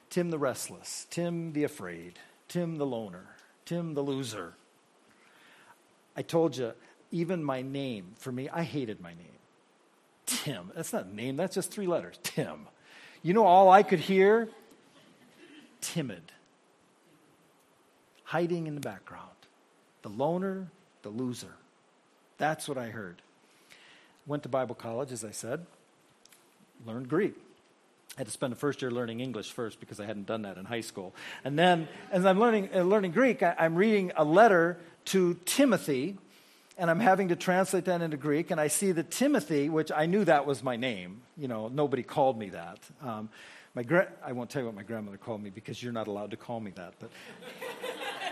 Tim 0.10 0.32
the 0.32 0.39
restless, 0.39 1.05
Tim 1.10 1.53
the 1.53 1.64
afraid, 1.64 2.20
Tim 2.47 2.78
the 2.78 2.86
loner, 2.86 3.26
Tim 3.66 3.93
the 3.93 4.01
loser. 4.01 4.53
I 6.16 6.24
told 6.24 6.58
you, 6.58 6.74
even 7.12 7.43
my 7.43 7.62
name, 7.62 8.14
for 8.18 8.32
me, 8.32 8.49
I 8.49 8.64
hated 8.64 8.99
my 8.99 9.12
name. 9.12 9.38
Tim. 10.26 10.72
That's 10.76 10.91
not 10.91 11.05
a 11.05 11.16
name, 11.16 11.38
that's 11.38 11.55
just 11.55 11.72
three 11.72 11.88
letters. 11.88 12.20
Tim. 12.24 12.68
You 13.22 13.34
know 13.34 13.45
all 13.45 13.70
I 13.70 13.84
could 13.84 13.99
hear? 13.99 14.49
Timid. 15.82 16.32
Hiding 18.28 18.67
in 18.67 18.75
the 18.75 18.82
background. 18.82 19.30
The 20.01 20.09
loner, 20.09 20.67
the 21.01 21.09
loser. 21.09 21.53
That's 22.38 22.67
what 22.67 22.78
I 22.78 22.89
heard. 22.89 23.21
Went 24.25 24.43
to 24.43 24.49
Bible 24.49 24.75
college, 24.75 25.13
as 25.13 25.23
I 25.23 25.32
said, 25.32 25.65
learned 26.86 27.07
Greek. 27.07 27.36
I 28.17 28.21
had 28.21 28.28
to 28.28 28.34
spend 28.34 28.51
the 28.51 28.57
first 28.57 28.82
year 28.82 28.91
learning 28.91 29.21
English 29.21 29.53
first 29.53 29.80
because 29.80 30.01
I 30.01 30.05
hadn't 30.05 30.25
done 30.25 30.41
that 30.41 30.57
in 30.57 30.65
high 30.65 30.82
school. 30.82 31.15
And 31.45 31.57
then, 31.57 31.88
as 32.11 32.25
I'm 32.25 32.38
learning, 32.38 32.69
uh, 32.75 32.82
learning 32.82 33.11
Greek, 33.11 33.41
I, 33.43 33.55
I'm 33.57 33.75
reading 33.75 34.11
a 34.17 34.25
letter 34.25 34.78
to 35.05 35.36
Timothy, 35.45 36.17
and 36.78 36.89
I'm 36.89 36.99
having 36.99 37.30
to 37.30 37.38
translate 37.38 37.86
that 37.86 38.01
into 38.01 38.17
Greek, 38.17 38.51
and 38.51 38.59
I 38.59 38.67
see 38.67 38.91
the 38.91 39.03
Timothy, 39.03 39.69
which 39.69 39.89
I 39.89 40.05
knew 40.05 40.25
that 40.25 40.45
was 40.45 40.61
my 40.63 40.75
name. 40.75 41.21
You 41.38 41.47
know, 41.47 41.69
nobody 41.69 42.03
called 42.03 42.38
me 42.38 42.49
that. 42.49 42.80
Um, 43.01 43.30
my 43.78 43.84
gra- 43.84 44.11
I 44.25 44.32
won't 44.32 44.49
tell 44.49 44.63
you 44.63 44.65
what 44.65 44.75
my 44.75 44.84
grandmother 44.84 45.17
called 45.17 45.41
me 45.41 45.51
because 45.51 45.82
you're 45.82 45.93
not 45.93 46.07
allowed 46.07 46.32
to 46.32 46.38
call 46.38 46.59
me 46.59 46.71
that. 46.71 46.95
But 46.99 47.11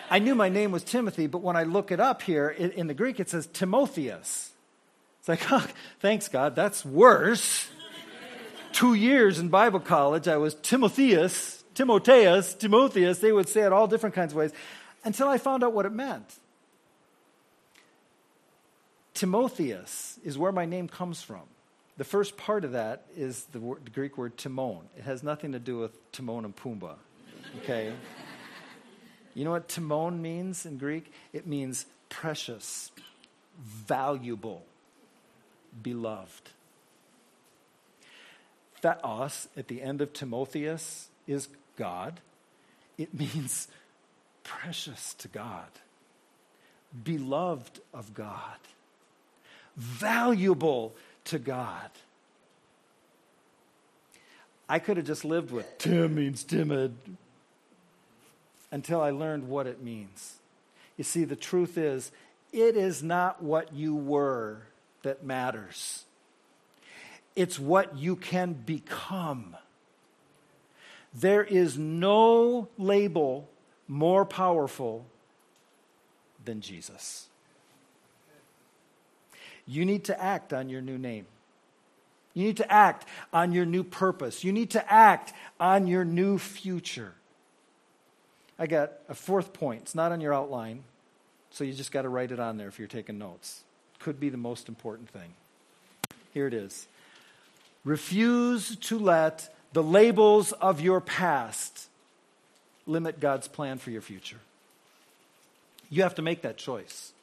I 0.10 0.20
knew 0.20 0.36
my 0.36 0.50
name 0.50 0.72
was 0.72 0.84
Timothy, 0.84 1.28
but 1.28 1.40
when 1.40 1.56
I 1.56 1.64
look 1.64 1.92
it 1.92 2.00
up 2.00 2.22
here 2.22 2.50
in, 2.50 2.72
in 2.72 2.88
the 2.88 2.94
Greek, 2.94 3.20
it 3.20 3.30
says 3.30 3.48
Timotheus. 3.48 4.52
It's 5.20 5.30
like, 5.30 5.42
oh, 5.52 5.66
thanks 6.00 6.28
God, 6.28 6.56
that's 6.56 6.86
worse. 6.86 7.68
Two 8.72 8.94
years 8.94 9.40
in 9.40 9.50
Bible 9.50 9.80
college, 9.80 10.28
I 10.28 10.38
was 10.38 10.54
Timotheus, 10.56 11.64
Timotheus, 11.74 12.54
Timotheus. 12.54 13.20
They 13.20 13.32
would 13.32 13.48
say 13.48 13.62
it 13.62 13.72
all 13.72 13.88
different 13.88 14.16
kinds 14.16 14.34
of 14.34 14.38
ways 14.38 14.52
until 15.04 15.28
I 15.30 15.38
found 15.38 15.64
out 15.64 15.74
what 15.74 15.86
it 15.86 15.94
meant. 15.94 16.26
Timotheus 19.14 20.20
is 20.26 20.38
where 20.38 20.52
my 20.52 20.66
name 20.66 20.90
comes 20.90 21.22
from. 21.22 21.44
The 21.98 22.04
first 22.04 22.36
part 22.36 22.66
of 22.66 22.74
that 22.74 23.06
is 23.16 23.46
the, 23.54 23.62
word, 23.62 23.86
the, 23.86 23.92
Greek 23.92 24.18
word 24.18 24.38
timon. 24.38 24.82
It 24.98 25.04
has 25.04 25.24
nothing 25.24 25.54
to 25.54 25.60
do 25.60 25.80
with 25.80 26.12
Timon 26.12 26.44
and 26.44 26.54
Pumbaa. 26.54 26.96
Okay? 27.64 27.94
You 29.36 29.44
know 29.44 29.52
what 29.52 29.68
timon 29.68 30.22
means 30.22 30.66
in 30.66 30.78
Greek? 30.78 31.12
It 31.34 31.46
means 31.46 31.86
precious, 32.10 32.92
valuable, 33.62 34.64
beloved. 35.84 36.50
Theos 38.82 39.48
at 39.56 39.68
the 39.68 39.82
end 39.82 40.02
of 40.02 40.14
Timotheus 40.14 41.10
is 41.28 41.50
God. 41.76 42.22
It 42.98 43.14
means 43.14 43.68
precious 44.44 45.14
to 45.16 45.28
God, 45.28 45.70
beloved 47.04 47.82
of 47.94 48.14
God 48.14 48.58
valuable 49.76 50.96
to 51.26 51.40
God. 51.40 51.90
I 54.68 54.80
could 54.80 54.98
have 54.98 55.06
just 55.06 55.26
lived 55.26 55.52
with 55.52 55.78
Tim 55.78 56.16
means 56.16 56.44
timid 56.44 56.96
until 58.76 59.00
I 59.00 59.12
learned 59.12 59.48
what 59.48 59.68
it 59.68 59.82
means. 59.82 60.34
You 60.98 61.06
see, 61.06 61.24
the 61.24 61.38
truth 61.38 61.78
is, 61.78 62.12
it 62.52 62.76
is 62.76 63.02
not 63.02 63.42
what 63.42 63.74
you 63.74 63.96
were 63.96 64.64
that 65.04 65.24
matters, 65.24 66.04
it's 67.38 67.58
what 67.58 67.98
you 67.98 68.18
can 68.18 68.52
become. 68.52 69.56
There 71.14 71.46
is 71.46 71.78
no 71.78 72.68
label 72.78 73.48
more 73.88 74.26
powerful 74.26 75.06
than 76.44 76.60
Jesus. 76.60 77.28
You 79.66 79.86
need 79.86 80.04
to 80.04 80.22
act 80.22 80.52
on 80.52 80.68
your 80.68 80.82
new 80.82 80.98
name. 80.98 81.28
You 82.34 82.44
need 82.48 82.58
to 82.58 82.70
act 82.70 83.08
on 83.32 83.54
your 83.54 83.66
new 83.66 83.86
purpose. 83.86 84.44
You 84.44 84.52
need 84.52 84.72
to 84.72 84.92
act 84.92 85.32
on 85.62 85.88
your 85.88 86.04
new 86.04 86.38
future. 86.38 87.14
I 88.58 88.68
got 88.68 88.94
a 89.10 89.14
fourth 89.14 89.54
point. 89.54 89.82
It's 89.84 89.96
not 89.96 90.12
on 90.12 90.22
your 90.22 90.34
outline, 90.34 90.84
so 91.52 91.64
you 91.64 91.74
just 91.74 91.92
got 91.92 92.04
to 92.04 92.10
write 92.10 92.32
it 92.32 92.40
on 92.40 92.58
there 92.58 92.68
if 92.68 92.80
you're 92.80 92.88
taking 92.88 93.18
notes. 93.18 93.64
Could 94.00 94.20
be 94.20 94.30
the 94.30 94.38
most 94.38 94.70
important 94.70 95.10
thing. 95.10 95.34
Here 96.34 96.48
it 96.48 96.54
is 96.54 96.88
Refuse 97.86 98.76
to 98.78 98.98
let 98.98 99.54
the 99.72 99.84
labels 99.84 100.52
of 100.54 100.82
your 100.82 101.00
past 101.00 101.88
limit 102.88 103.20
God's 103.20 103.48
plan 103.48 103.78
for 103.78 103.92
your 103.92 104.02
future. 104.02 104.40
You 105.90 106.02
have 106.02 106.16
to 106.16 106.24
make 106.24 106.42
that 106.42 106.58
choice. 106.58 107.14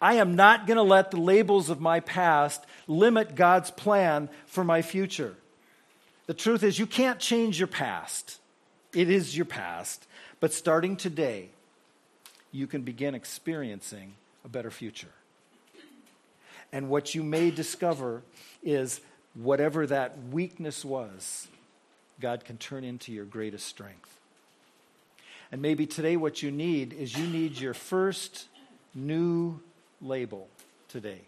I 0.00 0.14
am 0.14 0.34
not 0.34 0.66
going 0.66 0.78
to 0.78 0.82
let 0.82 1.10
the 1.10 1.20
labels 1.20 1.70
of 1.70 1.80
my 1.80 2.00
past 2.00 2.64
limit 2.88 3.34
God's 3.36 3.70
plan 3.70 4.28
for 4.46 4.64
my 4.64 4.82
future. 4.82 5.34
The 6.26 6.34
truth 6.34 6.62
is, 6.62 6.78
you 6.78 6.86
can't 6.86 7.20
change 7.20 7.58
your 7.58 7.68
past, 7.68 8.38
it 8.94 9.10
is 9.10 9.36
your 9.36 9.46
past. 9.46 10.06
But 10.40 10.52
starting 10.52 10.96
today, 10.96 11.48
you 12.50 12.66
can 12.66 12.82
begin 12.82 13.14
experiencing 13.14 14.14
a 14.44 14.48
better 14.48 14.70
future. 14.70 15.12
And 16.72 16.88
what 16.88 17.14
you 17.14 17.22
may 17.22 17.50
discover 17.50 18.22
is 18.62 19.00
whatever 19.34 19.86
that 19.86 20.16
weakness 20.30 20.84
was, 20.84 21.48
God 22.20 22.44
can 22.44 22.56
turn 22.56 22.84
into 22.84 23.12
your 23.12 23.24
greatest 23.24 23.66
strength. 23.66 24.08
And 25.50 25.60
maybe 25.60 25.86
today, 25.86 26.16
what 26.16 26.42
you 26.42 26.50
need 26.50 26.94
is 26.94 27.16
you 27.16 27.26
need 27.26 27.58
your 27.58 27.74
first 27.74 28.46
new 28.94 29.60
label 30.00 30.48
today. 30.88 31.20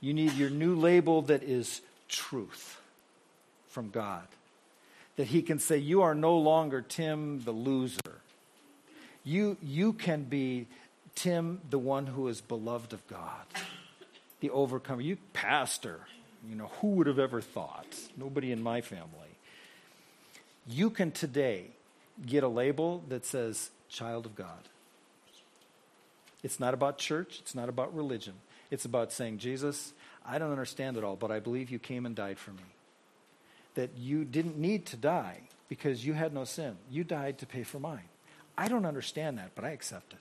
You 0.00 0.14
need 0.14 0.32
your 0.32 0.50
new 0.50 0.74
label 0.74 1.22
that 1.22 1.42
is 1.42 1.82
truth 2.08 2.80
from 3.68 3.90
God. 3.90 4.26
That 5.22 5.28
He 5.28 5.42
can 5.42 5.60
say, 5.60 5.78
You 5.78 6.02
are 6.02 6.16
no 6.16 6.36
longer 6.36 6.82
Tim 6.82 7.42
the 7.44 7.52
loser. 7.52 8.18
You, 9.22 9.56
you 9.62 9.92
can 9.92 10.24
be 10.24 10.66
Tim, 11.14 11.60
the 11.70 11.78
one 11.78 12.08
who 12.08 12.26
is 12.26 12.40
beloved 12.40 12.92
of 12.92 13.06
God, 13.06 13.46
the 14.40 14.50
overcomer. 14.50 15.00
You, 15.00 15.18
pastor, 15.32 16.00
you 16.44 16.56
know, 16.56 16.72
who 16.80 16.88
would 16.94 17.06
have 17.06 17.20
ever 17.20 17.40
thought? 17.40 17.86
Nobody 18.16 18.50
in 18.50 18.64
my 18.64 18.80
family. 18.80 19.38
You 20.66 20.90
can 20.90 21.12
today 21.12 21.66
get 22.26 22.42
a 22.42 22.48
label 22.48 23.04
that 23.08 23.24
says, 23.24 23.70
child 23.88 24.26
of 24.26 24.34
God. 24.34 24.68
It's 26.42 26.58
not 26.58 26.74
about 26.74 26.98
church, 26.98 27.38
it's 27.38 27.54
not 27.54 27.68
about 27.68 27.94
religion. 27.94 28.34
It's 28.72 28.86
about 28.86 29.12
saying, 29.12 29.38
Jesus, 29.38 29.92
I 30.26 30.38
don't 30.38 30.50
understand 30.50 30.96
it 30.96 31.04
all, 31.04 31.14
but 31.14 31.30
I 31.30 31.38
believe 31.38 31.70
you 31.70 31.78
came 31.78 32.06
and 32.06 32.16
died 32.16 32.40
for 32.40 32.50
me. 32.50 32.64
That 33.74 33.96
you 33.96 34.24
didn't 34.24 34.58
need 34.58 34.86
to 34.86 34.96
die 34.96 35.40
because 35.68 36.04
you 36.04 36.12
had 36.12 36.34
no 36.34 36.44
sin. 36.44 36.76
You 36.90 37.04
died 37.04 37.38
to 37.38 37.46
pay 37.46 37.62
for 37.62 37.78
mine. 37.78 38.08
I 38.56 38.68
don't 38.68 38.84
understand 38.84 39.38
that, 39.38 39.52
but 39.54 39.64
I 39.64 39.70
accept 39.70 40.12
it. 40.12 40.18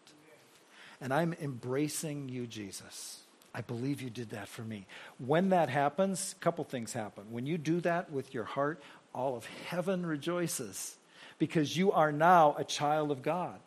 And 1.02 1.14
I'm 1.14 1.34
embracing 1.42 2.30
you, 2.30 2.48
Jesus. 2.48 3.20
I 3.54 3.62
believe 3.62 4.02
you 4.02 4.10
did 4.10 4.30
that 4.30 4.48
for 4.48 4.62
me. 4.62 4.86
When 5.18 5.50
that 5.50 5.70
happens, 5.70 6.34
a 6.38 6.44
couple 6.44 6.64
things 6.64 6.94
happen. 6.94 7.26
When 7.32 7.46
you 7.46 7.58
do 7.58 7.82
that 7.82 8.12
with 8.12 8.34
your 8.34 8.46
heart, 8.46 8.82
all 9.14 9.36
of 9.36 9.46
heaven 9.68 10.06
rejoices 10.06 10.96
because 11.38 11.76
you 11.76 11.92
are 11.92 12.12
now 12.12 12.56
a 12.58 12.64
child 12.64 13.12
of 13.12 13.22
God 13.22 13.60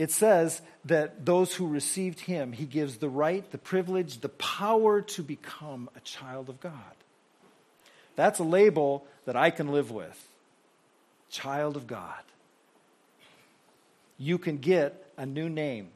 it 0.00 0.10
says 0.10 0.62
that 0.86 1.26
those 1.26 1.54
who 1.54 1.66
received 1.66 2.20
him, 2.20 2.52
he 2.52 2.64
gives 2.64 2.96
the 2.96 3.08
right, 3.10 3.48
the 3.50 3.58
privilege, 3.58 4.20
the 4.20 4.30
power 4.30 5.02
to 5.02 5.22
become 5.22 5.90
a 5.94 6.00
child 6.00 6.48
of 6.48 6.58
God. 6.58 6.72
That's 8.20 8.38
a 8.38 8.44
label 8.44 9.06
that 9.24 9.34
I 9.34 9.48
can 9.48 9.72
live 9.72 9.90
with. 9.90 10.28
Child 11.30 11.74
of 11.76 11.86
God. 11.86 12.20
You 14.18 14.36
can 14.36 14.58
get 14.58 15.10
a 15.16 15.24
new 15.24 15.48
name, 15.48 15.88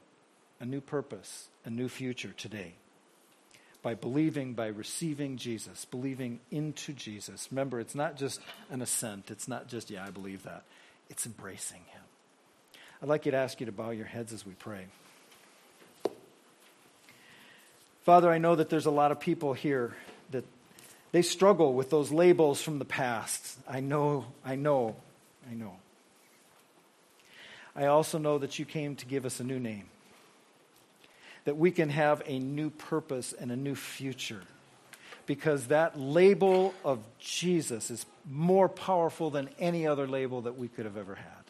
a 0.59 0.65
new 0.65 0.81
purpose, 0.81 1.49
a 1.67 1.71
new 1.71 1.87
future 1.87 2.33
today 2.35 2.73
by 3.83 3.93
believing, 3.93 4.55
by 4.55 4.69
receiving 4.69 5.37
Jesus, 5.37 5.85
believing 5.85 6.41
into 6.51 6.95
Jesus. 6.95 7.49
Remember, 7.51 7.79
it's 7.79 7.95
not 7.95 8.17
just 8.17 8.41
an 8.71 8.81
assent, 8.81 9.31
it's 9.31 9.47
not 9.47 9.69
just, 9.69 9.91
yeah, 9.91 10.03
I 10.03 10.09
believe 10.09 10.45
that. 10.45 10.63
It's 11.11 11.27
embracing 11.27 11.83
Him. 11.89 12.81
I'd 13.03 13.09
like 13.11 13.27
you 13.27 13.33
to 13.33 13.37
ask 13.37 13.61
you 13.61 13.67
to 13.67 13.73
bow 13.73 13.91
your 13.91 14.07
heads 14.07 14.33
as 14.33 14.47
we 14.47 14.55
pray. 14.55 14.87
Father, 18.05 18.31
I 18.31 18.39
know 18.39 18.57
that 18.57 18.71
there's 18.71 18.87
a 18.87 18.91
lot 18.91 19.13
of 19.13 19.21
people 19.21 19.53
here 19.53 19.95
they 21.15 21.23
struggle 21.23 21.75
with 21.75 21.91
those 21.91 22.11
labels 22.11 22.61
from 22.61 22.81
the 22.81 22.85
past. 22.85 23.57
I 23.69 23.79
know, 23.79 24.25
I 24.45 24.57
know, 24.57 24.97
I 25.49 25.55
know. 25.55 25.77
I 27.77 27.87
also 27.87 28.19
know 28.19 28.39
that 28.39 28.59
you 28.59 28.65
came 28.65 28.97
to 28.97 29.07
give 29.07 29.25
us 29.25 29.39
a 29.39 29.45
new 29.45 29.61
name 29.61 29.85
that 31.45 31.57
we 31.57 31.71
can 31.71 31.89
have 31.89 32.21
a 32.27 32.41
new 32.41 32.69
purpose 32.69 33.33
and 33.33 33.53
a 33.53 33.57
new 33.57 33.77
future. 33.77 34.41
Because 35.27 35.69
that 35.69 35.97
label 35.97 36.75
of 36.85 36.99
Jesus 37.21 37.93
is 37.93 38.05
more 38.29 38.69
powerful 38.69 39.31
than 39.31 39.49
any 39.61 39.87
other 39.87 40.09
label 40.09 40.41
that 40.41 40.59
we 40.59 40.67
could 40.67 40.85
have 40.85 40.97
ever 40.97 41.15
had. 41.15 41.45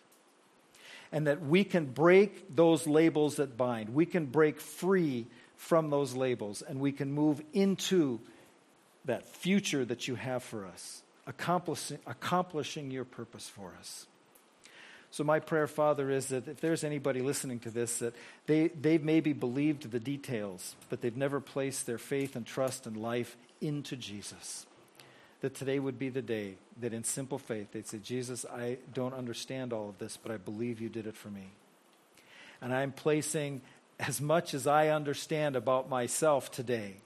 And 1.11 1.27
that 1.27 1.41
we 1.41 1.65
can 1.65 1.87
break 1.87 2.55
those 2.55 2.87
labels 2.87 3.37
that 3.37 3.57
bind. 3.57 3.95
We 3.95 4.05
can 4.05 4.27
break 4.27 4.61
free 4.61 5.25
from 5.57 5.89
those 5.89 6.15
labels 6.15 6.61
and 6.61 6.81
we 6.81 6.93
can 6.93 7.13
move 7.13 7.41
into 7.55 8.21
that 9.05 9.27
future 9.27 9.85
that 9.85 10.09
you 10.09 10.15
have 10.15 10.43
for 10.43 10.67
us, 10.67 11.03
accomplishing, 11.27 11.99
accomplishing 12.07 12.91
your 12.91 13.05
purpose 13.05 13.49
for 13.49 13.73
us. 13.79 14.07
So, 15.11 15.23
my 15.23 15.39
prayer, 15.39 15.69
Father, 15.69 16.11
is 16.11 16.27
that 16.29 16.49
if 16.49 16.61
there's 16.61 16.83
anybody 16.83 17.21
listening 17.21 17.61
to 17.61 17.71
this, 17.71 17.99
that 17.99 18.15
they, 18.47 18.69
they've 18.69 19.03
maybe 19.03 19.33
believed 19.33 19.91
the 19.91 20.01
details, 20.01 20.75
but 20.91 21.03
they've 21.03 21.17
never 21.17 21.39
placed 21.39 21.87
their 21.87 21.99
faith 21.99 22.35
and 22.35 22.45
trust 22.45 22.87
and 22.87 22.97
life 22.97 23.37
into 23.61 23.95
Jesus, 23.95 24.67
that 25.41 25.55
today 25.55 25.79
would 25.79 26.01
be 26.01 26.09
the 26.09 26.23
day 26.23 26.55
that 26.81 26.93
in 26.93 27.05
simple 27.05 27.39
faith 27.39 27.71
they'd 27.73 27.87
say, 27.87 27.99
Jesus, 27.99 28.45
I 28.45 28.79
don't 28.93 29.15
understand 29.15 29.73
all 29.73 29.89
of 29.89 29.99
this, 29.99 30.19
but 30.21 30.33
I 30.33 30.37
believe 30.37 30.81
you 30.81 30.89
did 30.89 31.07
it 31.07 31.17
for 31.17 31.29
me. 31.29 31.53
And 32.61 32.75
I'm 32.75 32.91
placing 32.91 33.61
as 34.01 34.21
much 34.21 34.53
as 34.55 34.67
I 34.67 34.89
understand 34.89 35.55
about 35.55 35.89
myself 35.89 36.51
today 36.51 36.97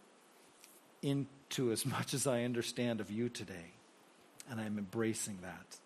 into 1.03 1.73
as 1.73 1.87
much 1.87 2.15
as 2.15 2.27
I 2.27 2.43
understand 2.43 3.01
of 3.01 3.11
you 3.11 3.29
today. 3.29 3.73
And 4.51 4.61
I'm 4.61 4.79
embracing 4.79 5.39
that. 5.43 5.79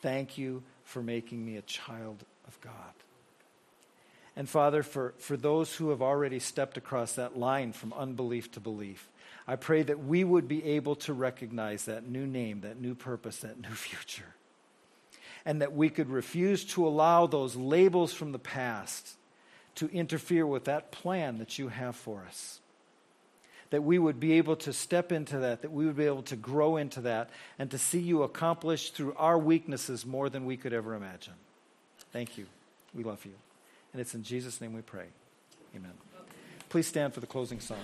Thank 0.00 0.38
you 0.38 0.62
for 0.84 1.02
making 1.02 1.44
me 1.44 1.56
a 1.56 1.62
child 1.62 2.24
of 2.46 2.60
God. 2.60 2.72
And 4.36 4.48
Father, 4.48 4.82
for, 4.82 5.14
for 5.18 5.36
those 5.36 5.74
who 5.74 5.90
have 5.90 6.00
already 6.00 6.38
stepped 6.38 6.76
across 6.76 7.14
that 7.14 7.36
line 7.36 7.72
from 7.72 7.92
unbelief 7.92 8.52
to 8.52 8.60
belief, 8.60 9.08
I 9.48 9.56
pray 9.56 9.82
that 9.82 10.04
we 10.04 10.22
would 10.22 10.46
be 10.46 10.64
able 10.64 10.94
to 10.96 11.12
recognize 11.12 11.86
that 11.86 12.08
new 12.08 12.26
name, 12.26 12.60
that 12.60 12.80
new 12.80 12.94
purpose, 12.94 13.38
that 13.38 13.60
new 13.60 13.68
future. 13.74 14.34
And 15.44 15.60
that 15.62 15.72
we 15.72 15.88
could 15.88 16.10
refuse 16.10 16.64
to 16.66 16.86
allow 16.86 17.26
those 17.26 17.56
labels 17.56 18.12
from 18.12 18.32
the 18.32 18.38
past 18.38 19.16
to 19.76 19.88
interfere 19.90 20.46
with 20.46 20.64
that 20.64 20.92
plan 20.92 21.38
that 21.38 21.58
you 21.58 21.68
have 21.68 21.96
for 21.96 22.24
us 22.26 22.60
that 23.70 23.82
we 23.82 23.98
would 23.98 24.18
be 24.18 24.32
able 24.32 24.56
to 24.56 24.72
step 24.72 25.12
into 25.12 25.38
that, 25.38 25.62
that 25.62 25.72
we 25.72 25.86
would 25.86 25.96
be 25.96 26.06
able 26.06 26.22
to 26.22 26.36
grow 26.36 26.76
into 26.76 27.00
that, 27.02 27.30
and 27.58 27.70
to 27.70 27.78
see 27.78 28.00
you 28.00 28.22
accomplish 28.22 28.90
through 28.90 29.14
our 29.16 29.38
weaknesses 29.38 30.06
more 30.06 30.28
than 30.28 30.46
we 30.46 30.56
could 30.56 30.72
ever 30.72 30.94
imagine. 30.94 31.34
Thank 32.12 32.38
you. 32.38 32.46
We 32.94 33.04
love 33.04 33.24
you. 33.24 33.32
And 33.92 34.00
it's 34.00 34.14
in 34.14 34.22
Jesus' 34.22 34.60
name 34.60 34.72
we 34.72 34.82
pray. 34.82 35.06
Amen. 35.76 35.92
Please 36.68 36.86
stand 36.86 37.14
for 37.14 37.20
the 37.20 37.26
closing 37.26 37.60
song. 37.60 37.78